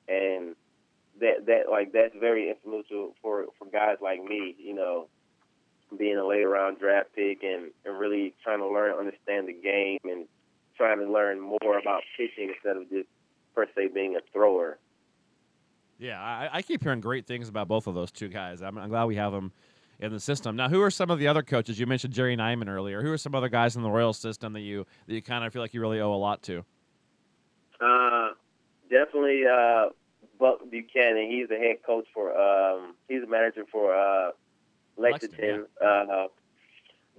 and 0.07 0.55
that 1.21 1.47
that 1.47 1.71
like 1.71 1.93
that's 1.93 2.15
very 2.19 2.51
influential 2.51 3.15
for 3.23 3.47
for 3.59 3.67
guys 3.67 3.97
like 4.03 4.23
me. 4.23 4.55
You 4.59 4.75
know, 4.75 5.09
being 5.97 6.19
a 6.19 6.27
late 6.27 6.45
round 6.45 6.79
draft 6.79 7.09
pick 7.17 7.43
and 7.43 7.71
and 7.85 7.99
really 7.99 8.35
trying 8.45 8.59
to 8.59 8.69
learn 8.69 8.99
understand 8.99 9.49
the 9.49 9.55
game 9.55 9.99
and 10.05 10.27
trying 10.77 10.99
to 10.99 11.11
learn 11.11 11.41
more 11.41 11.79
about 11.79 12.03
pitching 12.17 12.53
instead 12.55 12.77
of 12.77 12.89
just 12.91 13.09
per 13.55 13.67
se 13.75 13.89
being 13.95 14.17
a 14.17 14.21
thrower. 14.33 14.79
Yeah, 16.01 16.21
I, 16.21 16.49
I 16.51 16.63
keep 16.63 16.83
hearing 16.83 17.01
great 17.01 17.27
things 17.27 17.49
about 17.49 17.69
both 17.69 17.87
of 17.87 17.95
those 17.95 18.11
two 18.11 18.29
guys. 18.29 18.63
I'm, 18.63 18.79
I'm 18.79 18.89
glad 18.89 19.05
we 19.05 19.17
have 19.17 19.33
them 19.33 19.53
in 20.01 20.13
the 20.13 20.21
system. 20.21 20.57
Now, 20.57 20.71
who 20.71 20.81
are 20.81 20.91
some 20.91 21.11
of 21.11 21.19
the 21.19 21.29
other 21.29 21.43
coaches? 21.43 21.79
You 21.79 21.87
mentioned 21.87 22.15
Jerry 22.15 22.37
Nyman 22.37 22.69
earlier. 22.69 23.03
Who 23.03 23.13
are 23.13 23.19
some 23.19 23.35
other 23.35 23.51
guys 23.51 23.77
in 23.77 23.83
the 23.83 23.91
Royals 23.91 24.19
system 24.19 24.55
that 24.55 24.61
you 24.61 24.87
that 25.07 25.15
you 25.15 25.21
kind 25.21 25.45
of 25.45 25.53
feel 25.53 25.61
like 25.61 25.75
you 25.75 25.81
really 25.81 26.01
owe 26.01 26.13
a 26.13 26.17
lot 26.17 26.43
to? 26.45 26.65
Uh, 27.81 28.31
definitely 28.89 29.43
uh, 29.47 29.91
Buck 30.39 30.61
Buchanan. 30.71 31.31
He's 31.31 31.49
the 31.49 31.57
head 31.57 31.77
coach 31.85 32.07
for. 32.15 32.37
Um, 32.37 32.95
he's 33.09 33.21
the 33.21 33.27
manager 33.27 33.65
for 33.71 33.95
uh, 33.95 34.31
Lexington. 34.97 35.39
Lexington 35.39 35.67
yeah. 35.83 35.87
uh, 35.87 36.27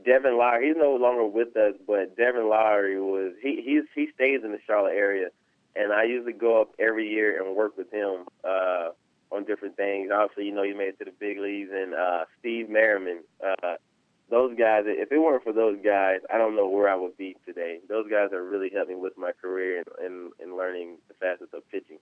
Devin 0.04 0.38
Lowry. 0.38 0.70
He's 0.70 0.78
no 0.78 0.96
longer 0.96 1.26
with 1.28 1.56
us, 1.56 1.76
but 1.86 2.18
Devin 2.18 2.50
Lowry 2.50 3.00
was. 3.00 3.34
He 3.44 3.62
he's 3.64 3.84
he 3.94 4.12
stays 4.16 4.42
in 4.44 4.52
the 4.52 4.60
Charlotte 4.66 4.96
area, 4.96 5.28
and 5.76 5.94
I 5.94 6.04
usually 6.04 6.34
go 6.34 6.62
up 6.62 6.72
every 6.80 7.10
year 7.10 7.42
and 7.42 7.56
work 7.56 7.78
with 7.78 7.92
him. 7.92 8.26
Uh, 8.44 8.90
on 9.32 9.46
different 9.46 9.78
things. 9.78 10.12
Obviously, 10.14 10.46
you 10.46 10.54
know, 10.54 10.64
he 10.64 10.74
made 10.74 10.90
it 10.90 11.00
to 11.00 11.06
the 11.06 11.14
big 11.20 11.40
leagues, 11.40 11.70
and 11.74 11.94
uh, 11.94 12.26
Steve 12.40 12.70
Merriman. 12.70 13.24
Uh, 13.42 13.76
those 14.30 14.58
guys, 14.58 14.84
if 14.86 15.12
it 15.12 15.20
weren't 15.20 15.44
for 15.44 15.52
those 15.52 15.78
guys, 15.84 16.20
I 16.34 16.38
don't 16.38 16.56
know 16.56 16.68
where 16.68 16.90
I 16.90 16.96
would 16.96 17.18
be 17.18 17.36
today. 17.46 17.80
Those 17.90 18.10
guys 18.10 18.32
are 18.32 18.44
really 18.44 18.70
helping 18.74 19.02
with 19.02 19.18
my 19.18 19.32
career 19.34 19.80
and, 19.80 20.06
and, 20.06 20.32
and 20.40 20.58
learning 20.58 20.98
the 21.10 21.14
facets 21.16 21.54
of 21.54 21.70
pitching. 21.70 21.98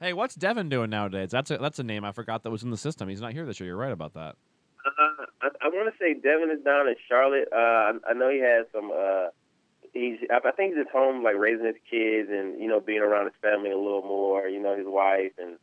Hey, 0.00 0.14
what's 0.14 0.34
Devin 0.34 0.70
doing 0.70 0.90
nowadays? 0.90 1.30
That's 1.30 1.50
a 1.50 1.58
that's 1.58 1.78
a 1.78 1.84
name 1.84 2.04
I 2.04 2.12
forgot 2.12 2.42
that 2.42 2.50
was 2.50 2.62
in 2.62 2.70
the 2.70 2.76
system. 2.76 3.08
He's 3.08 3.20
not 3.20 3.32
here 3.32 3.46
this 3.46 3.60
year. 3.60 3.68
You're 3.68 3.76
right 3.76 3.92
about 3.92 4.14
that. 4.14 4.36
Uh, 4.84 5.24
I, 5.42 5.48
I 5.62 5.68
want 5.68 5.92
to 5.92 5.98
say 5.98 6.14
Devin 6.14 6.50
is 6.50 6.64
down 6.64 6.88
in 6.88 6.94
Charlotte. 7.08 7.48
Uh, 7.52 7.56
I, 7.56 7.92
I 8.10 8.12
know 8.14 8.30
he 8.30 8.40
has 8.40 8.66
some. 8.72 8.90
Uh, 8.90 9.28
he's. 9.94 10.18
I 10.30 10.50
think 10.50 10.74
he's 10.74 10.86
at 10.86 10.92
home, 10.92 11.24
like 11.24 11.36
raising 11.36 11.66
his 11.66 11.76
kids 11.90 12.28
and 12.30 12.60
you 12.60 12.68
know 12.68 12.80
being 12.80 13.00
around 13.00 13.24
his 13.24 13.34
family 13.40 13.70
a 13.70 13.78
little 13.78 14.02
more. 14.02 14.48
You 14.48 14.60
know 14.60 14.76
his 14.76 14.86
wife 14.86 15.32
and 15.38 15.56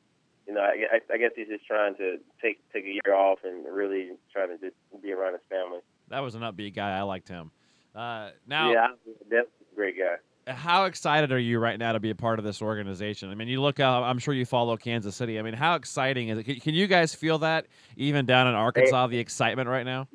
you 0.48 0.54
know, 0.54 0.62
I, 0.62 1.00
I 1.14 1.18
guess 1.18 1.32
he's 1.36 1.48
just 1.48 1.66
trying 1.66 1.96
to 1.96 2.18
take 2.42 2.60
take 2.74 2.86
a 2.86 2.90
year 2.90 3.16
off 3.16 3.40
and 3.44 3.66
really 3.66 4.12
trying 4.34 4.50
to 4.50 4.58
just 4.58 4.76
be 5.02 5.12
around 5.12 5.34
his 5.34 5.42
family. 5.50 5.80
That 6.10 6.20
was 6.20 6.36
an 6.36 6.42
upbeat 6.42 6.76
guy. 6.76 6.98
I 6.98 7.02
liked 7.04 7.28
him. 7.28 7.52
Uh, 7.96 8.32
now, 8.48 8.72
yeah, 8.72 8.88
that's 9.30 9.48
a 9.72 9.76
great 9.76 9.96
guy. 9.98 10.16
How 10.52 10.86
excited 10.86 11.32
are 11.32 11.40
you 11.40 11.60
right 11.60 11.78
now 11.78 11.94
to 11.94 12.00
be 12.00 12.10
a 12.10 12.16
part 12.16 12.40
of 12.40 12.46
this 12.46 12.62
organization? 12.62 13.30
I 13.30 13.36
mean, 13.36 13.48
you 13.48 13.62
look 13.62 13.80
out. 13.80 14.04
I'm 14.04 14.18
sure 14.18 14.34
you 14.34 14.46
follow 14.46 14.76
Kansas 14.76 15.16
City. 15.16 15.38
I 15.38 15.42
mean, 15.44 15.54
how 15.54 15.76
exciting 15.76 16.30
is 16.30 16.40
it? 16.40 16.62
Can 16.62 16.74
you 16.74 16.88
guys 16.88 17.14
feel 17.14 17.38
that 17.40 17.68
even 17.96 18.26
down 18.26 18.48
in 18.48 18.56
Arkansas, 18.56 19.08
the 19.08 19.20
excitement 19.20 19.70
right 19.70 19.86
now? 19.86 20.08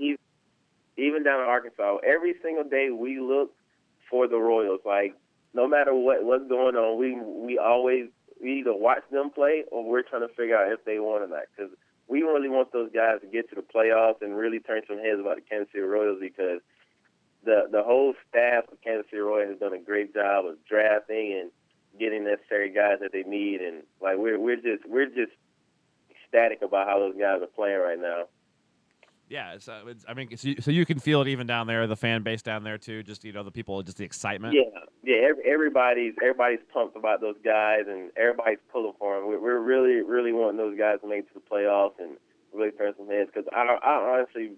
Even 0.98 1.22
down 1.22 1.40
in 1.40 1.46
Arkansas, 1.46 1.98
every 2.06 2.34
single 2.42 2.64
day 2.64 2.90
we 2.90 3.20
look 3.20 3.52
for 4.10 4.28
the 4.28 4.38
Royals. 4.38 4.80
Like 4.84 5.14
no 5.54 5.68
matter 5.68 5.94
what 5.94 6.24
what's 6.24 6.48
going 6.48 6.76
on, 6.76 6.98
we 6.98 7.14
we 7.20 7.58
always 7.58 8.06
we 8.40 8.60
either 8.60 8.74
watch 8.74 9.02
them 9.10 9.30
play 9.30 9.64
or 9.70 9.84
we're 9.84 10.02
trying 10.02 10.26
to 10.26 10.34
figure 10.34 10.56
out 10.56 10.72
if 10.72 10.84
they 10.84 10.98
won 10.98 11.22
or 11.22 11.28
not. 11.28 11.44
Because 11.56 11.72
we 12.08 12.22
really 12.22 12.48
want 12.48 12.72
those 12.72 12.90
guys 12.92 13.20
to 13.20 13.26
get 13.26 13.48
to 13.50 13.56
the 13.56 13.62
playoffs 13.62 14.22
and 14.22 14.36
really 14.36 14.60
turn 14.60 14.82
some 14.86 14.98
heads 14.98 15.20
about 15.20 15.36
the 15.36 15.42
Kansas 15.42 15.68
City 15.72 15.82
Royals 15.82 16.18
because 16.20 16.60
the 17.44 17.66
the 17.70 17.82
whole 17.82 18.14
staff 18.28 18.64
of 18.70 18.80
Kansas 18.82 19.06
City 19.10 19.20
Royals 19.20 19.50
has 19.50 19.58
done 19.58 19.72
a 19.72 19.82
great 19.82 20.14
job 20.14 20.46
of 20.46 20.56
drafting 20.68 21.40
and 21.40 21.50
getting 21.98 22.24
necessary 22.24 22.70
guys 22.70 22.98
that 23.00 23.12
they 23.12 23.22
need. 23.22 23.60
And 23.60 23.82
like 24.00 24.18
we're 24.18 24.38
we're 24.38 24.56
just 24.56 24.86
we're 24.86 25.06
just 25.06 25.32
ecstatic 26.10 26.62
about 26.62 26.86
how 26.86 26.98
those 26.98 27.16
guys 27.18 27.40
are 27.42 27.54
playing 27.54 27.80
right 27.80 28.00
now. 28.00 28.24
Yeah, 29.28 29.54
it's, 29.54 29.68
uh, 29.68 29.82
it's, 29.88 30.04
I 30.08 30.14
mean, 30.14 30.36
so 30.36 30.48
you, 30.48 30.60
so 30.60 30.84
can 30.84 31.00
feel 31.00 31.20
it 31.20 31.28
even 31.28 31.48
down 31.48 31.66
there, 31.66 31.86
the 31.88 31.96
fan 31.96 32.22
base 32.22 32.42
down 32.42 32.62
there 32.62 32.78
too. 32.78 33.02
Just 33.02 33.24
you 33.24 33.32
know, 33.32 33.42
the 33.42 33.50
people, 33.50 33.82
just 33.82 33.98
the 33.98 34.04
excitement. 34.04 34.54
Yeah, 34.54 34.80
yeah. 35.02 35.30
Everybody's 35.44 36.14
everybody's 36.22 36.60
pumped 36.72 36.96
about 36.96 37.20
those 37.20 37.36
guys, 37.44 37.82
and 37.88 38.10
everybody's 38.16 38.58
pulling 38.70 38.92
for 38.98 39.18
them. 39.18 39.26
We're 39.26 39.58
really, 39.58 40.02
really 40.02 40.32
wanting 40.32 40.58
those 40.58 40.78
guys 40.78 41.00
to 41.00 41.08
make 41.08 41.20
it 41.20 41.28
to 41.32 41.34
the 41.34 41.40
playoffs 41.40 41.98
and 41.98 42.16
really 42.54 42.70
turn 42.70 42.94
some 42.96 43.08
heads. 43.08 43.30
Because 43.34 43.48
I, 43.52 43.62
I 43.82 44.18
honestly 44.18 44.52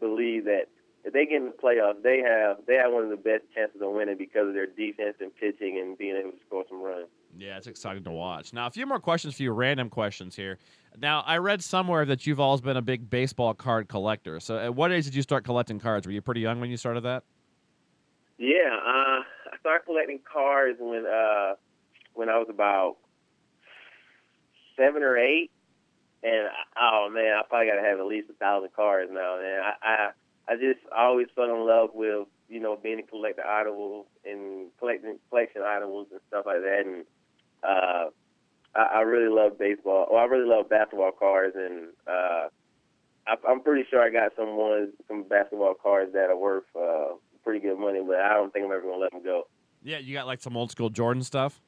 believe 0.00 0.46
that 0.46 0.68
if 1.04 1.12
they 1.12 1.26
get 1.26 1.42
in 1.42 1.46
the 1.46 1.50
playoffs, 1.52 2.02
they 2.02 2.20
have 2.20 2.58
they 2.66 2.76
have 2.76 2.92
one 2.92 3.04
of 3.04 3.10
the 3.10 3.16
best 3.16 3.44
chances 3.54 3.82
of 3.82 3.92
winning 3.92 4.16
because 4.16 4.48
of 4.48 4.54
their 4.54 4.66
defense 4.66 5.16
and 5.20 5.36
pitching 5.36 5.78
and 5.78 5.98
being 5.98 6.16
able 6.16 6.30
to 6.30 6.38
score 6.46 6.64
some 6.68 6.80
runs. 6.80 7.08
Yeah, 7.36 7.56
it's 7.56 7.66
exciting 7.66 8.04
to 8.04 8.10
watch. 8.10 8.52
Now, 8.52 8.66
a 8.66 8.70
few 8.70 8.86
more 8.86 9.00
questions 9.00 9.34
for 9.34 9.42
you, 9.42 9.52
random 9.52 9.90
questions 9.90 10.36
here. 10.36 10.58
Now, 10.98 11.22
I 11.26 11.38
read 11.38 11.62
somewhere 11.62 12.04
that 12.04 12.26
you've 12.26 12.38
always 12.38 12.60
been 12.60 12.76
a 12.76 12.82
big 12.82 13.10
baseball 13.10 13.54
card 13.54 13.88
collector. 13.88 14.38
So, 14.40 14.58
at 14.58 14.74
what 14.74 14.92
age 14.92 15.04
did 15.04 15.14
you 15.14 15.22
start 15.22 15.44
collecting 15.44 15.80
cards? 15.80 16.06
Were 16.06 16.12
you 16.12 16.22
pretty 16.22 16.40
young 16.40 16.60
when 16.60 16.70
you 16.70 16.76
started 16.76 17.02
that? 17.02 17.24
Yeah, 18.38 18.76
uh, 18.84 19.22
I 19.52 19.58
started 19.60 19.84
collecting 19.84 20.20
cards 20.30 20.78
when 20.80 21.06
uh, 21.06 21.54
when 22.14 22.28
I 22.28 22.38
was 22.38 22.48
about 22.50 22.96
seven 24.76 25.02
or 25.02 25.16
eight, 25.16 25.50
and 26.22 26.48
oh 26.80 27.08
man, 27.12 27.36
I 27.38 27.42
probably 27.48 27.68
got 27.68 27.76
to 27.76 27.88
have 27.88 27.98
at 27.98 28.06
least 28.06 28.30
a 28.30 28.34
thousand 28.34 28.72
cards 28.74 29.10
now. 29.12 29.38
Man, 29.40 29.60
I, 29.62 29.86
I 29.86 30.10
I 30.52 30.56
just 30.56 30.80
always 30.94 31.28
fell 31.34 31.44
in 31.44 31.66
love 31.66 31.90
with 31.94 32.26
you 32.48 32.60
know 32.60 32.76
being 32.80 33.00
a 33.00 33.02
collector 33.02 33.44
items 33.46 34.06
and 34.24 34.70
collecting 34.78 35.18
collection 35.30 35.62
items 35.62 36.08
and 36.10 36.20
stuff 36.28 36.46
like 36.46 36.60
that, 36.62 36.82
and 36.86 37.04
uh, 37.66 38.10
I, 38.74 38.82
I 38.96 39.00
really 39.00 39.32
love 39.32 39.58
baseball. 39.58 40.08
Well, 40.10 40.20
I 40.20 40.24
really 40.24 40.48
love 40.48 40.68
basketball 40.68 41.12
cards, 41.12 41.54
and 41.56 41.88
uh, 42.06 42.48
I, 43.26 43.34
I'm 43.48 43.60
pretty 43.62 43.84
sure 43.88 44.02
I 44.02 44.10
got 44.10 44.32
some 44.36 44.56
ones, 44.56 44.90
some 45.08 45.24
basketball 45.24 45.74
cards 45.74 46.12
that 46.12 46.30
are 46.30 46.36
worth 46.36 46.64
uh, 46.76 47.14
pretty 47.42 47.60
good 47.60 47.78
money, 47.78 48.00
but 48.06 48.16
I 48.16 48.34
don't 48.34 48.52
think 48.52 48.64
I'm 48.64 48.72
ever 48.72 48.82
gonna 48.82 48.96
let 48.96 49.12
them 49.12 49.22
go. 49.22 49.44
Yeah, 49.82 49.98
you 49.98 50.14
got 50.14 50.26
like 50.26 50.40
some 50.40 50.56
old 50.56 50.70
school 50.70 50.90
Jordan 50.90 51.22
stuff. 51.22 51.60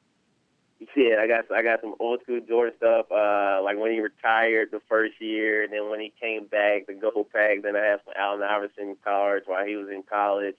Yeah, 0.95 1.15
I 1.19 1.27
got 1.27 1.51
I 1.51 1.63
got 1.63 1.81
some 1.81 1.95
old 1.99 2.21
school 2.21 2.39
Jordan 2.47 2.75
stuff. 2.77 3.07
Uh, 3.11 3.61
like 3.63 3.77
when 3.77 3.91
he 3.91 3.99
retired 3.99 4.69
the 4.71 4.81
first 4.87 5.19
year, 5.19 5.63
and 5.63 5.73
then 5.73 5.89
when 5.89 5.99
he 5.99 6.13
came 6.21 6.45
back, 6.45 6.85
the 6.87 6.93
gold 6.93 7.27
pack. 7.33 7.63
Then 7.63 7.75
I 7.75 7.85
have 7.85 8.01
some 8.05 8.13
Allen 8.17 8.43
Iverson 8.43 8.95
cards 9.03 9.45
while 9.47 9.65
he 9.65 9.75
was 9.75 9.89
in 9.89 10.03
college. 10.03 10.55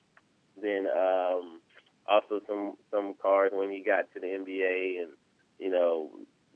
Then 0.60 0.86
um, 0.86 1.60
also 2.08 2.40
some 2.48 2.74
some 2.90 3.14
cards 3.20 3.54
when 3.56 3.70
he 3.70 3.80
got 3.80 4.12
to 4.14 4.20
the 4.20 4.26
NBA, 4.26 5.02
and 5.02 5.12
you 5.58 5.70
know 5.70 6.10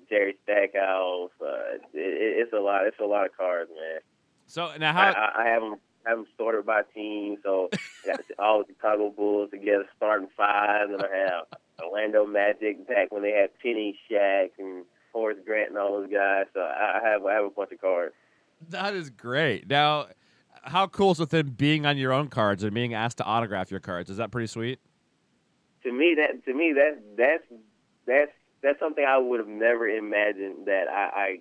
Jerry 0.08 0.36
Stackhouse. 0.44 1.30
Uh, 1.40 1.76
it, 1.76 1.82
it's 1.94 2.52
a 2.52 2.60
lot. 2.60 2.86
It's 2.86 3.00
a 3.00 3.04
lot 3.04 3.26
of 3.26 3.36
cards, 3.36 3.70
man. 3.70 4.00
So 4.46 4.70
now, 4.78 4.92
how 4.92 5.12
I, 5.12 5.42
I 5.42 5.48
have 5.48 5.62
them 5.62 5.76
have 6.04 6.18
them 6.18 6.26
sorted 6.36 6.66
by 6.66 6.82
team. 6.94 7.36
So 7.42 7.70
I 7.72 8.06
got 8.06 8.20
all 8.38 8.58
the 8.60 8.72
Chicago 8.72 9.10
Bulls 9.10 9.50
together, 9.50 9.86
starting 9.96 10.28
five, 10.36 10.90
and 10.90 11.02
I 11.02 11.16
have 11.16 11.58
Orlando 11.82 12.26
Magic 12.26 12.86
back 12.86 13.12
when 13.12 13.22
they 13.22 13.32
had 13.32 13.50
Penny, 13.62 13.98
Shaq, 14.10 14.50
and 14.58 14.84
Horace 15.12 15.38
Grant, 15.44 15.70
and 15.70 15.78
all 15.78 16.00
those 16.00 16.10
guys. 16.10 16.46
So 16.54 16.60
I 16.60 17.00
have 17.02 17.24
I 17.24 17.34
have 17.34 17.44
a 17.44 17.50
bunch 17.50 17.72
of 17.72 17.80
cards. 17.80 18.14
that 18.70 18.94
is 18.94 19.10
great. 19.10 19.68
Now, 19.68 20.06
how 20.62 20.86
cool 20.86 21.12
is 21.12 21.20
it 21.20 21.30
then 21.30 21.48
being 21.48 21.86
on 21.86 21.96
your 21.96 22.12
own 22.12 22.28
cards 22.28 22.62
and 22.62 22.74
being 22.74 22.94
asked 22.94 23.18
to 23.18 23.24
autograph 23.24 23.70
your 23.70 23.80
cards? 23.80 24.10
Is 24.10 24.18
that 24.18 24.30
pretty 24.30 24.46
sweet? 24.46 24.80
To 25.84 25.92
me, 25.92 26.14
that 26.16 26.44
to 26.44 26.54
me 26.54 26.72
that 26.74 27.02
that's 27.16 27.44
that's 28.06 28.30
that's 28.62 28.78
something 28.78 29.04
I 29.06 29.18
would 29.18 29.40
have 29.40 29.48
never 29.48 29.88
imagined 29.88 30.66
that 30.66 30.84
I 30.88 31.40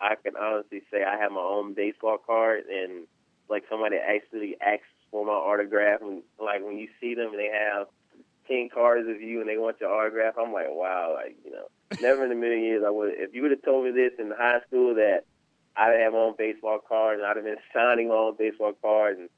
I, 0.00 0.12
I 0.12 0.14
can 0.16 0.36
honestly 0.36 0.82
say 0.90 1.04
I 1.04 1.18
have 1.18 1.32
my 1.32 1.40
own 1.40 1.74
baseball 1.74 2.18
card 2.18 2.64
and 2.70 3.06
like 3.48 3.64
somebody 3.70 3.96
actually 3.96 4.56
asks 4.60 4.84
for 5.10 5.24
my 5.24 5.32
autograph 5.32 6.00
and 6.00 6.22
like 6.40 6.64
when 6.64 6.78
you 6.78 6.88
see 7.00 7.14
them 7.14 7.30
and 7.30 7.38
they 7.38 7.50
have 7.52 7.86
ten 8.48 8.68
cards 8.72 9.08
of 9.08 9.20
you 9.20 9.40
and 9.40 9.48
they 9.48 9.58
want 9.58 9.80
your 9.80 9.92
autograph, 9.92 10.34
I'm 10.38 10.52
like, 10.52 10.68
wow, 10.68 11.14
like 11.14 11.36
you 11.44 11.52
know, 11.52 11.68
never 12.00 12.24
in 12.24 12.32
a 12.32 12.34
million 12.34 12.64
years 12.64 12.82
I 12.86 12.90
would. 12.90 13.12
If 13.14 13.34
you 13.34 13.42
would 13.42 13.50
have 13.50 13.62
told 13.62 13.84
me 13.84 13.90
this 13.90 14.12
in 14.18 14.32
high 14.36 14.60
school 14.66 14.94
that 14.96 15.24
I'd 15.76 16.00
have 16.00 16.12
my 16.12 16.18
own 16.18 16.34
baseball 16.36 16.78
card 16.86 17.18
and 17.18 17.26
I'd 17.26 17.36
have 17.36 17.44
been 17.44 17.56
signing 17.74 18.08
my 18.08 18.14
own 18.14 18.36
baseball 18.38 18.72
cards 18.80 19.20
and 19.20 19.28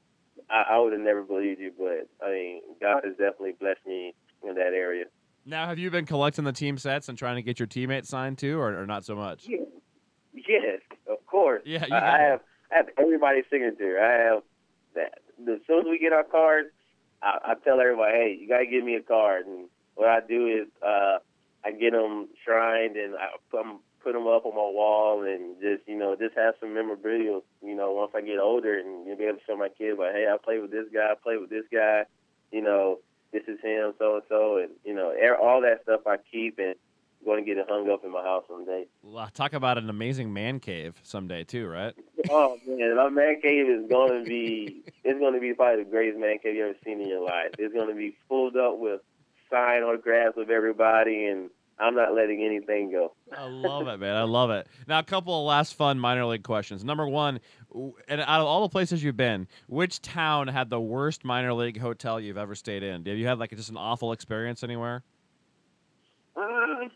I, 0.49 0.75
I 0.75 0.79
would 0.79 0.93
have 0.93 1.01
never 1.01 1.23
believed 1.23 1.59
you. 1.59 1.71
But 1.77 2.07
I 2.25 2.31
mean, 2.31 2.61
God 2.81 3.01
has 3.03 3.13
definitely 3.13 3.55
blessed 3.59 3.85
me 3.85 4.13
in 4.47 4.55
that 4.55 4.73
area. 4.73 5.05
Now, 5.47 5.65
have 5.67 5.79
you 5.79 5.89
been 5.89 6.05
collecting 6.05 6.43
the 6.43 6.51
team 6.51 6.77
sets 6.77 7.07
and 7.07 7.17
trying 7.17 7.37
to 7.37 7.41
get 7.41 7.57
your 7.57 7.67
teammates 7.67 8.09
signed 8.09 8.37
too, 8.37 8.59
or, 8.59 8.81
or 8.81 8.85
not 8.85 9.05
so 9.05 9.15
much? 9.15 9.47
Yeah. 9.47 9.59
Yes, 10.33 10.81
of 11.09 11.25
course. 11.25 11.61
Yeah, 11.65 11.85
I, 11.91 12.19
have 12.19 12.41
I 12.71 12.75
have 12.75 12.87
everybody's 12.97 13.45
signature. 13.49 13.97
I 13.99 14.11
have 14.25 14.43
that. 14.95 15.19
As 15.41 15.59
soon 15.65 15.79
as 15.79 15.85
we 15.89 15.99
get 15.99 16.11
our 16.13 16.23
cards, 16.23 16.69
I, 17.23 17.39
I 17.45 17.53
tell 17.63 17.79
everybody, 17.79 18.11
hey, 18.13 18.37
you 18.39 18.47
gotta 18.47 18.65
give 18.65 18.83
me 18.83 18.95
a 18.95 19.01
card. 19.01 19.45
And 19.47 19.67
what 19.95 20.09
I 20.09 20.19
do 20.27 20.47
is 20.47 20.67
uh, 20.85 21.19
I 21.65 21.71
get 21.71 21.93
them 21.93 22.27
shrined 22.43 22.97
and 22.97 23.15
I 23.15 23.29
put 23.49 23.61
'em- 23.61 23.79
put 24.03 24.13
them 24.13 24.27
up 24.27 24.45
on 24.45 24.53
my 24.53 24.61
wall 24.61 25.23
and 25.23 25.59
just 25.59 25.87
you 25.87 25.97
know 25.97 26.15
just 26.15 26.35
have 26.37 26.53
some 26.59 26.73
memorabilia. 26.73 27.39
You 27.63 27.75
know, 27.75 27.93
once 27.93 28.11
I 28.15 28.21
get 28.21 28.37
older 28.39 28.77
and 28.77 29.07
you'll 29.07 29.17
be 29.17 29.25
able 29.25 29.37
to 29.39 29.43
show 29.45 29.57
my 29.57 29.69
kids 29.69 29.97
like, 29.97 30.13
hey, 30.13 30.27
I 30.31 30.37
played 30.37 30.61
with 30.61 30.71
this 30.71 30.85
guy, 30.93 31.11
I 31.11 31.15
play 31.21 31.37
with 31.37 31.49
this 31.49 31.65
guy. 31.73 32.03
You 32.51 32.61
know, 32.61 32.99
this 33.37 33.55
is 33.55 33.61
him, 33.63 33.93
so 33.99 34.15
and 34.15 34.23
so, 34.29 34.57
and 34.57 34.71
you 34.83 34.93
know, 34.93 35.13
all 35.41 35.61
that 35.61 35.83
stuff 35.83 36.01
I 36.07 36.17
keep 36.31 36.59
and 36.59 36.75
going 37.25 37.43
to 37.43 37.45
get 37.45 37.57
it 37.57 37.65
hung 37.69 37.89
up 37.89 38.03
in 38.03 38.11
my 38.11 38.23
house 38.23 38.43
someday. 38.47 38.85
Well, 39.03 39.27
Talk 39.33 39.53
about 39.53 39.77
an 39.77 39.89
amazing 39.89 40.33
man 40.33 40.59
cave 40.59 40.99
someday 41.03 41.43
too, 41.43 41.67
right? 41.67 41.93
Oh 42.29 42.57
man, 42.67 42.97
my 42.97 43.07
man 43.07 43.39
cave 43.41 43.69
is 43.69 43.89
going 43.89 44.21
to 44.21 44.29
be 44.29 44.83
it's 45.05 45.17
going 45.17 45.33
to 45.33 45.39
be 45.39 45.53
probably 45.53 45.85
the 45.85 45.89
greatest 45.89 46.19
man 46.19 46.39
cave 46.43 46.55
you 46.55 46.65
ever 46.65 46.75
seen 46.83 46.99
in 46.99 47.07
your 47.07 47.23
life. 47.23 47.51
It's 47.57 47.73
going 47.73 47.87
to 47.87 47.95
be 47.95 48.17
filled 48.27 48.57
up 48.57 48.79
with 48.79 48.99
signed 49.49 49.85
autographs 49.85 50.37
of 50.37 50.49
everybody, 50.49 51.27
and 51.27 51.49
I'm 51.79 51.95
not 51.95 52.13
letting 52.13 52.43
anything 52.43 52.91
go. 52.91 53.13
I 53.31 53.47
love 53.47 53.87
it, 53.87 53.97
man. 53.99 54.15
I 54.15 54.23
love 54.23 54.49
it. 54.49 54.67
Now, 54.87 54.99
a 54.99 55.03
couple 55.03 55.39
of 55.39 55.45
last 55.45 55.75
fun 55.75 55.99
minor 55.99 56.25
league 56.25 56.43
questions. 56.43 56.83
Number 56.83 57.07
one, 57.07 57.39
and 57.73 58.21
out 58.21 58.41
of 58.41 58.47
all 58.47 58.61
the 58.61 58.69
places 58.69 59.03
you've 59.03 59.17
been, 59.17 59.47
which 59.67 60.01
town 60.01 60.47
had 60.47 60.69
the 60.69 60.79
worst 60.79 61.25
minor 61.25 61.53
league 61.53 61.79
hotel 61.79 62.19
you've 62.19 62.37
ever 62.37 62.55
stayed 62.55 62.83
in? 62.83 63.05
Have 63.05 63.17
you 63.17 63.27
had 63.27 63.39
like 63.39 63.51
just 63.51 63.69
an 63.69 63.77
awful 63.77 64.11
experience 64.11 64.63
anywhere? 64.63 65.03
Uh, 66.35 66.87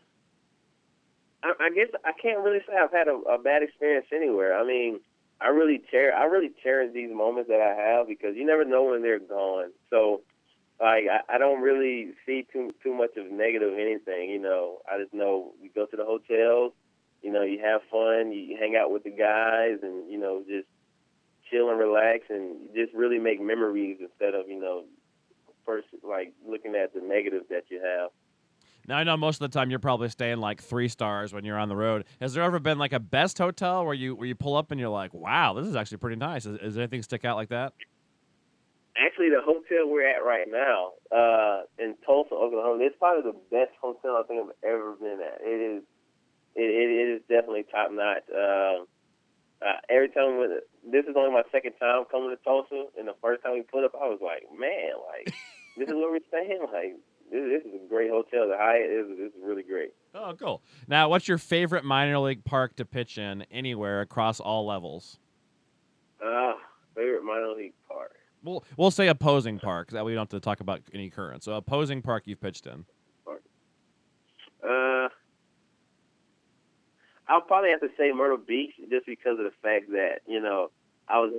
I, 1.42 1.52
I 1.60 1.70
guess 1.74 1.88
I 2.04 2.12
can't 2.20 2.40
really 2.40 2.60
say 2.66 2.74
I've 2.76 2.92
had 2.92 3.08
a, 3.08 3.14
a 3.14 3.38
bad 3.38 3.62
experience 3.62 4.06
anywhere. 4.12 4.58
I 4.58 4.64
mean, 4.66 5.00
I 5.40 5.48
really 5.48 5.82
cher 5.90 6.14
I 6.14 6.24
really 6.24 6.52
cherish 6.62 6.92
these 6.94 7.10
moments 7.12 7.48
that 7.48 7.60
I 7.60 7.74
have 7.74 8.06
because 8.06 8.36
you 8.36 8.46
never 8.46 8.64
know 8.64 8.84
when 8.84 9.02
they're 9.02 9.18
gone. 9.18 9.72
So, 9.90 10.22
like, 10.80 11.04
I, 11.10 11.34
I 11.34 11.38
don't 11.38 11.60
really 11.60 12.12
see 12.24 12.46
too 12.52 12.70
too 12.82 12.94
much 12.94 13.16
of 13.16 13.30
negative 13.30 13.74
anything. 13.74 14.30
You 14.30 14.40
know, 14.40 14.78
I 14.90 14.98
just 14.98 15.12
know 15.12 15.52
we 15.60 15.68
go 15.68 15.86
to 15.86 15.96
the 15.96 16.04
hotels. 16.04 16.72
You 17.22 17.32
know, 17.32 17.42
you 17.42 17.60
have 17.64 17.80
fun, 17.90 18.32
you 18.32 18.56
hang 18.58 18.76
out 18.76 18.90
with 18.90 19.04
the 19.04 19.10
guys, 19.10 19.78
and 19.82 20.10
you 20.10 20.18
know, 20.18 20.42
just 20.46 20.68
chill 21.50 21.70
and 21.70 21.78
relax, 21.78 22.24
and 22.28 22.68
just 22.74 22.92
really 22.94 23.18
make 23.18 23.40
memories 23.40 23.98
instead 24.00 24.34
of 24.34 24.48
you 24.48 24.60
know, 24.60 24.84
first 25.64 25.86
like 26.02 26.32
looking 26.46 26.74
at 26.74 26.92
the 26.94 27.00
negatives 27.00 27.46
that 27.50 27.64
you 27.70 27.80
have. 27.80 28.10
Now, 28.88 28.96
I 28.96 29.04
know 29.04 29.16
most 29.16 29.40
of 29.40 29.50
the 29.50 29.56
time 29.56 29.70
you're 29.70 29.78
probably 29.78 30.08
staying 30.08 30.38
like 30.38 30.60
three 30.60 30.88
stars 30.88 31.32
when 31.32 31.44
you're 31.44 31.58
on 31.58 31.68
the 31.68 31.76
road. 31.76 32.04
Has 32.20 32.34
there 32.34 32.42
ever 32.42 32.58
been 32.58 32.78
like 32.78 32.92
a 32.92 32.98
best 32.98 33.38
hotel 33.38 33.84
where 33.84 33.94
you 33.94 34.16
where 34.16 34.26
you 34.26 34.34
pull 34.34 34.56
up 34.56 34.70
and 34.70 34.80
you're 34.80 34.88
like, 34.88 35.14
wow, 35.14 35.54
this 35.54 35.66
is 35.66 35.76
actually 35.76 35.98
pretty 35.98 36.16
nice? 36.16 36.46
Is, 36.46 36.58
is 36.60 36.76
anything 36.76 37.02
stick 37.02 37.24
out 37.24 37.36
like 37.36 37.50
that? 37.50 37.74
Actually, 38.96 39.30
the 39.30 39.40
hotel 39.40 39.88
we're 39.88 40.06
at 40.06 40.24
right 40.24 40.46
now 40.50 40.92
uh, 41.16 41.62
in 41.78 41.94
Tulsa, 42.04 42.34
Oklahoma, 42.34 42.84
it's 42.84 42.96
probably 42.98 43.30
the 43.30 43.38
best 43.50 43.72
hotel 43.80 44.20
I 44.22 44.26
think 44.26 44.42
I've 44.42 44.68
ever 44.68 44.94
been 44.96 45.18
at. 45.24 45.40
It 45.40 45.76
is, 45.78 45.82
it, 46.54 46.62
it, 46.62 47.16
is 47.16 47.22
definitely 47.28 47.64
top 47.70 47.90
notch. 47.92 48.24
Uh, 48.30 48.84
uh, 49.64 49.78
every 49.88 50.08
time 50.08 50.38
this 50.90 51.04
is 51.06 51.14
only 51.16 51.30
my 51.30 51.42
second 51.52 51.72
time 51.80 52.04
coming 52.10 52.30
to 52.30 52.36
Tulsa, 52.44 52.86
and 52.98 53.06
the 53.06 53.14
first 53.22 53.42
time 53.42 53.54
we 53.54 53.62
put 53.62 53.84
up, 53.84 53.92
I 53.94 54.08
was 54.08 54.20
like, 54.22 54.44
man, 54.58 54.92
like 55.08 55.34
this 55.76 55.88
is 55.88 55.94
where 55.94 56.10
we're 56.10 56.20
staying. 56.28 56.60
Like 56.72 56.96
this, 57.30 57.62
this 57.62 57.72
is 57.72 57.80
a 57.84 57.88
great 57.88 58.10
hotel. 58.10 58.48
The 58.48 58.56
Hyatt 58.58 58.90
is 58.90 59.18
this 59.18 59.32
is 59.32 59.42
really 59.42 59.62
great. 59.62 59.94
Oh, 60.14 60.34
cool. 60.38 60.62
Now, 60.88 61.08
what's 61.08 61.28
your 61.28 61.38
favorite 61.38 61.84
minor 61.84 62.18
league 62.18 62.44
park 62.44 62.76
to 62.76 62.84
pitch 62.84 63.18
in 63.18 63.42
anywhere 63.50 64.00
across 64.00 64.40
all 64.40 64.66
levels? 64.66 65.18
Uh, 66.24 66.52
favorite 66.94 67.24
minor 67.24 67.52
league 67.56 67.74
park. 67.88 68.12
We'll 68.42 68.64
we'll 68.76 68.90
say 68.90 69.08
opposing 69.08 69.58
park. 69.58 69.90
That 69.90 70.04
way 70.04 70.12
we 70.12 70.14
don't 70.16 70.30
have 70.30 70.40
to 70.40 70.44
talk 70.44 70.60
about 70.60 70.80
any 70.92 71.10
current. 71.10 71.44
So 71.44 71.54
opposing 71.54 72.02
park 72.02 72.24
you've 72.26 72.40
pitched 72.40 72.66
in. 72.66 72.84
Uh, 74.68 75.08
I'll 77.32 77.40
probably 77.40 77.70
have 77.70 77.80
to 77.80 77.88
say 77.96 78.12
Myrtle 78.12 78.36
Beach 78.36 78.74
just 78.90 79.06
because 79.06 79.38
of 79.40 79.48
the 79.48 79.56
fact 79.62 79.90
that 79.92 80.20
you 80.26 80.38
know 80.38 80.70
I 81.08 81.18
was 81.18 81.32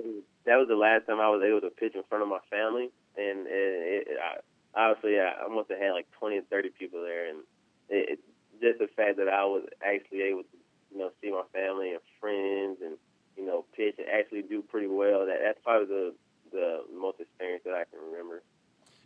that 0.44 0.56
was 0.58 0.66
the 0.66 0.74
last 0.74 1.06
time 1.06 1.20
I 1.20 1.30
was 1.30 1.42
able 1.46 1.60
to 1.62 1.70
pitch 1.70 1.94
in 1.94 2.02
front 2.10 2.22
of 2.22 2.28
my 2.28 2.42
family, 2.50 2.90
and 3.16 3.46
it, 3.46 4.10
it, 4.10 4.18
I, 4.18 4.42
obviously 4.74 5.20
I, 5.20 5.46
I 5.46 5.48
must 5.48 5.70
have 5.70 5.78
had 5.78 5.92
like 5.92 6.10
twenty 6.18 6.38
or 6.38 6.46
thirty 6.50 6.70
people 6.70 7.00
there, 7.00 7.30
and 7.30 7.46
it, 7.88 8.18
it, 8.18 8.20
just 8.60 8.82
the 8.82 8.90
fact 8.96 9.18
that 9.18 9.28
I 9.28 9.44
was 9.46 9.62
actually 9.86 10.22
able 10.22 10.42
to 10.42 10.56
you 10.90 10.98
know 10.98 11.10
see 11.22 11.30
my 11.30 11.46
family 11.54 11.92
and 11.94 12.02
friends 12.18 12.82
and 12.82 12.98
you 13.38 13.46
know 13.46 13.64
pitch 13.76 13.94
and 13.98 14.10
actually 14.10 14.42
do 14.42 14.62
pretty 14.62 14.88
well. 14.88 15.26
That 15.26 15.38
that's 15.46 15.62
probably 15.62 15.86
the 15.86 16.14
the 16.50 16.82
most 16.90 17.20
experience 17.20 17.62
that 17.66 17.74
I 17.74 17.86
can 17.86 18.02
remember. 18.02 18.42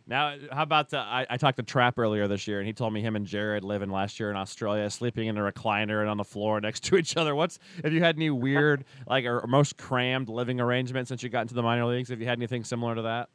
Now, 0.09 0.33
how 0.51 0.63
about 0.63 0.89
the, 0.89 0.97
I, 0.97 1.27
I 1.29 1.37
talked 1.37 1.57
to 1.57 1.63
Trap 1.63 1.99
earlier 1.99 2.27
this 2.27 2.47
year, 2.47 2.57
and 2.57 2.65
he 2.65 2.73
told 2.73 2.91
me 2.91 2.99
him 2.99 3.15
and 3.15 3.27
Jared 3.27 3.63
living 3.63 3.91
last 3.91 4.19
year 4.19 4.31
in 4.31 4.35
Australia, 4.35 4.89
sleeping 4.89 5.27
in 5.27 5.37
a 5.37 5.41
recliner 5.41 6.01
and 6.01 6.09
on 6.09 6.17
the 6.17 6.23
floor 6.23 6.59
next 6.59 6.83
to 6.85 6.97
each 6.97 7.15
other. 7.15 7.35
What's 7.35 7.59
have 7.83 7.93
you 7.93 8.01
had 8.01 8.15
any 8.15 8.31
weird, 8.31 8.85
like, 9.07 9.25
or 9.25 9.45
most 9.47 9.77
crammed 9.77 10.27
living 10.27 10.59
arrangements 10.59 11.09
since 11.09 11.21
you 11.21 11.29
got 11.29 11.41
into 11.41 11.53
the 11.53 11.61
minor 11.61 11.85
leagues? 11.85 12.09
Have 12.09 12.19
you 12.19 12.25
had 12.25 12.39
anything 12.39 12.63
similar 12.63 12.95
to 12.95 13.03
that? 13.03 13.29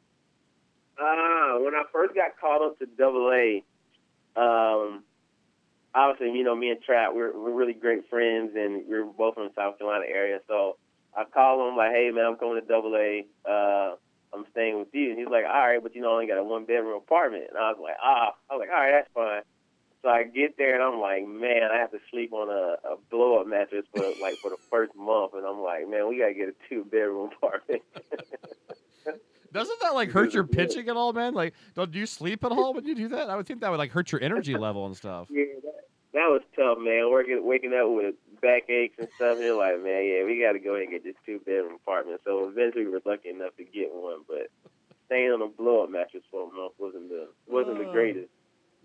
Uh, 0.99 1.59
when 1.59 1.73
I 1.73 1.83
first 1.93 2.13
got 2.13 2.37
called 2.39 2.61
up 2.61 2.79
to 2.79 2.85
Double 2.97 3.31
A, 3.31 3.63
um, 4.37 5.03
obviously, 5.93 6.37
you 6.37 6.43
know, 6.43 6.57
me 6.57 6.71
and 6.71 6.81
Trap, 6.83 7.11
we're 7.15 7.31
we're 7.39 7.53
really 7.53 7.73
great 7.73 8.09
friends, 8.09 8.51
and 8.53 8.83
we're 8.85 9.05
both 9.05 9.35
from 9.35 9.45
the 9.45 9.53
South 9.55 9.77
Carolina 9.77 10.05
area. 10.13 10.39
So 10.49 10.75
I 11.15 11.23
called 11.23 11.69
him 11.69 11.77
like, 11.77 11.91
"Hey, 11.91 12.11
man, 12.13 12.25
I'm 12.25 12.35
coming 12.35 12.59
to 12.59 12.67
Double 12.67 12.95
A. 12.97 13.25
Uh, 13.49 13.95
I'm 14.35 14.45
staying 14.51 14.79
with 14.79 14.93
you." 14.93 15.09
And 15.11 15.19
he's 15.19 15.29
like, 15.29 15.45
"All 15.45 15.67
right, 15.67 15.81
but 15.81 15.95
you 15.95 16.01
know, 16.01 16.11
I 16.11 16.13
only 16.13 16.27
got 16.27 16.37
a 16.37 16.43
one 16.43 16.65
bedroom 16.65 16.97
apartment." 16.97 17.45
And 17.49 17.57
I 17.57 17.71
was 17.71 17.79
like, 17.81 17.97
"Ah," 18.03 18.35
I 18.49 18.55
was 18.55 18.59
like, 18.59 18.69
"All 18.69 18.83
right, 18.83 18.91
that's 18.91 19.11
fine." 19.13 19.43
So 20.05 20.11
I 20.11 20.21
get 20.21 20.55
there 20.55 20.75
and 20.75 20.83
I'm 20.83 21.01
like, 21.01 21.27
man, 21.27 21.63
I 21.73 21.79
have 21.79 21.89
to 21.89 21.97
sleep 22.11 22.31
on 22.31 22.47
a, 22.47 22.77
a 22.87 22.95
blow 23.09 23.41
up 23.41 23.47
mattress 23.47 23.85
for 23.91 24.03
like 24.21 24.35
for 24.35 24.51
the 24.51 24.57
first 24.69 24.95
month, 24.95 25.33
and 25.33 25.43
I'm 25.43 25.61
like, 25.61 25.89
man, 25.89 26.07
we 26.07 26.19
gotta 26.19 26.35
get 26.35 26.49
a 26.49 26.53
two 26.69 26.85
bedroom 26.85 27.31
apartment. 27.37 27.81
Doesn't 29.51 29.79
that 29.81 29.95
like 29.95 30.11
hurt 30.11 30.31
your 30.31 30.43
pitching 30.43 30.89
at 30.89 30.95
all, 30.95 31.11
man? 31.11 31.33
Like, 31.33 31.55
don't 31.73 31.91
do 31.91 31.97
you 31.97 32.05
sleep 32.05 32.43
at 32.43 32.51
all 32.51 32.75
when 32.75 32.85
you 32.85 32.93
do 32.93 33.07
that? 33.07 33.31
I 33.31 33.35
would 33.35 33.47
think 33.47 33.61
that 33.61 33.71
would 33.71 33.79
like 33.79 33.89
hurt 33.89 34.11
your 34.11 34.21
energy 34.21 34.55
level 34.57 34.85
and 34.85 34.95
stuff. 34.95 35.27
Yeah, 35.31 35.45
that, 35.63 35.73
that 36.13 36.27
was 36.29 36.41
tough, 36.55 36.77
man. 36.77 37.09
Working, 37.09 37.41
waking 37.43 37.73
up 37.73 37.89
with 37.89 38.13
backaches 38.41 38.95
and 38.99 39.07
stuff. 39.15 39.35
And 39.37 39.45
you're 39.45 39.57
like, 39.57 39.81
man, 39.83 40.05
yeah, 40.05 40.23
we 40.25 40.39
got 40.41 40.53
to 40.53 40.59
go 40.59 40.71
ahead 40.75 40.83
and 40.83 40.91
get 40.91 41.03
this 41.03 41.15
two 41.25 41.39
bedroom 41.45 41.75
apartment. 41.75 42.21
So 42.23 42.47
eventually, 42.49 42.85
we 42.85 42.91
were 42.91 43.01
lucky 43.05 43.29
enough 43.29 43.55
to 43.57 43.63
get 43.63 43.93
one, 43.93 44.19
but 44.27 44.47
staying 45.07 45.31
on 45.31 45.41
a 45.41 45.47
blow 45.47 45.83
up 45.83 45.89
mattress 45.89 46.23
for 46.31 46.49
a 46.49 46.53
month 46.55 46.73
wasn't 46.77 47.09
the 47.09 47.27
wasn't 47.47 47.77
the 47.77 47.85
Oh. 47.85 47.91
greatest. 47.91 48.29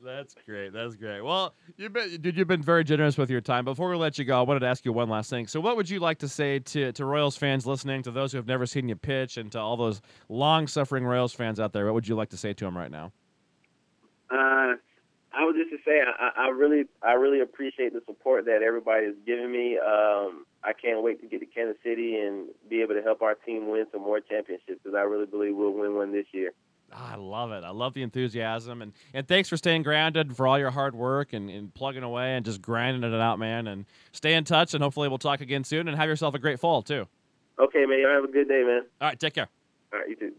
That's 0.02 0.34
great. 0.46 0.72
That's 0.72 0.94
great. 0.96 1.20
Well, 1.20 1.54
you've 1.76 1.92
been, 1.92 2.22
dude, 2.22 2.34
you've 2.34 2.48
been 2.48 2.62
very 2.62 2.84
generous 2.84 3.18
with 3.18 3.28
your 3.28 3.42
time. 3.42 3.66
Before 3.66 3.90
we 3.90 3.96
let 3.96 4.18
you 4.18 4.24
go, 4.24 4.38
I 4.38 4.42
wanted 4.42 4.60
to 4.60 4.66
ask 4.66 4.82
you 4.86 4.94
one 4.94 5.10
last 5.10 5.28
thing. 5.28 5.46
So, 5.46 5.60
what 5.60 5.76
would 5.76 5.90
you 5.90 6.00
like 6.00 6.16
to 6.20 6.28
say 6.28 6.58
to, 6.58 6.90
to 6.92 7.04
Royals 7.04 7.36
fans 7.36 7.66
listening, 7.66 8.02
to 8.04 8.10
those 8.10 8.32
who 8.32 8.38
have 8.38 8.46
never 8.46 8.64
seen 8.64 8.88
you 8.88 8.96
pitch, 8.96 9.36
and 9.36 9.52
to 9.52 9.58
all 9.60 9.76
those 9.76 10.00
long 10.30 10.66
suffering 10.68 11.04
Royals 11.04 11.34
fans 11.34 11.60
out 11.60 11.74
there? 11.74 11.84
What 11.84 11.92
would 11.92 12.08
you 12.08 12.14
like 12.14 12.30
to 12.30 12.38
say 12.38 12.54
to 12.54 12.64
them 12.64 12.78
right 12.78 12.90
now? 12.90 13.12
Uh, 14.30 14.76
I 15.32 15.44
was 15.44 15.54
just 15.56 15.70
to 15.70 15.78
say, 15.88 16.00
I, 16.00 16.46
I 16.46 16.48
really, 16.48 16.84
I 17.02 17.12
really 17.12 17.40
appreciate 17.40 17.92
the 17.92 18.00
support 18.06 18.46
that 18.46 18.62
everybody 18.62 19.06
is 19.06 19.14
giving 19.24 19.52
me. 19.52 19.78
Um, 19.78 20.44
I 20.64 20.72
can't 20.72 21.02
wait 21.02 21.20
to 21.20 21.28
get 21.28 21.40
to 21.40 21.46
Kansas 21.46 21.76
City 21.84 22.16
and 22.16 22.48
be 22.68 22.82
able 22.82 22.94
to 22.94 23.02
help 23.02 23.22
our 23.22 23.34
team 23.34 23.68
win 23.68 23.86
some 23.92 24.02
more 24.02 24.20
championships 24.20 24.80
because 24.82 24.96
I 24.96 25.02
really 25.02 25.26
believe 25.26 25.54
we'll 25.54 25.72
win 25.72 25.94
one 25.94 26.12
this 26.12 26.26
year. 26.32 26.52
Ah, 26.92 27.12
I 27.12 27.16
love 27.16 27.52
it. 27.52 27.62
I 27.62 27.70
love 27.70 27.94
the 27.94 28.02
enthusiasm 28.02 28.82
and, 28.82 28.92
and 29.14 29.28
thanks 29.28 29.48
for 29.48 29.56
staying 29.56 29.84
grounded 29.84 30.36
for 30.36 30.48
all 30.48 30.58
your 30.58 30.72
hard 30.72 30.96
work 30.96 31.32
and, 31.32 31.48
and 31.48 31.72
plugging 31.72 32.02
away 32.02 32.34
and 32.34 32.44
just 32.44 32.60
grinding 32.60 33.04
it 33.04 33.20
out, 33.20 33.38
man. 33.38 33.68
And 33.68 33.86
stay 34.10 34.34
in 34.34 34.42
touch 34.42 34.74
and 34.74 34.82
hopefully 34.82 35.08
we'll 35.08 35.18
talk 35.18 35.40
again 35.40 35.62
soon 35.62 35.86
and 35.86 35.96
have 35.96 36.08
yourself 36.08 36.34
a 36.34 36.40
great 36.40 36.58
fall 36.58 36.82
too. 36.82 37.06
Okay, 37.60 37.86
man. 37.86 38.00
Y'all 38.00 38.14
have 38.14 38.24
a 38.24 38.32
good 38.32 38.48
day, 38.48 38.64
man. 38.66 38.82
All 39.00 39.08
right, 39.08 39.20
take 39.20 39.34
care. 39.34 39.48
All 39.92 40.00
right, 40.00 40.08
you 40.08 40.16
too. 40.16 40.28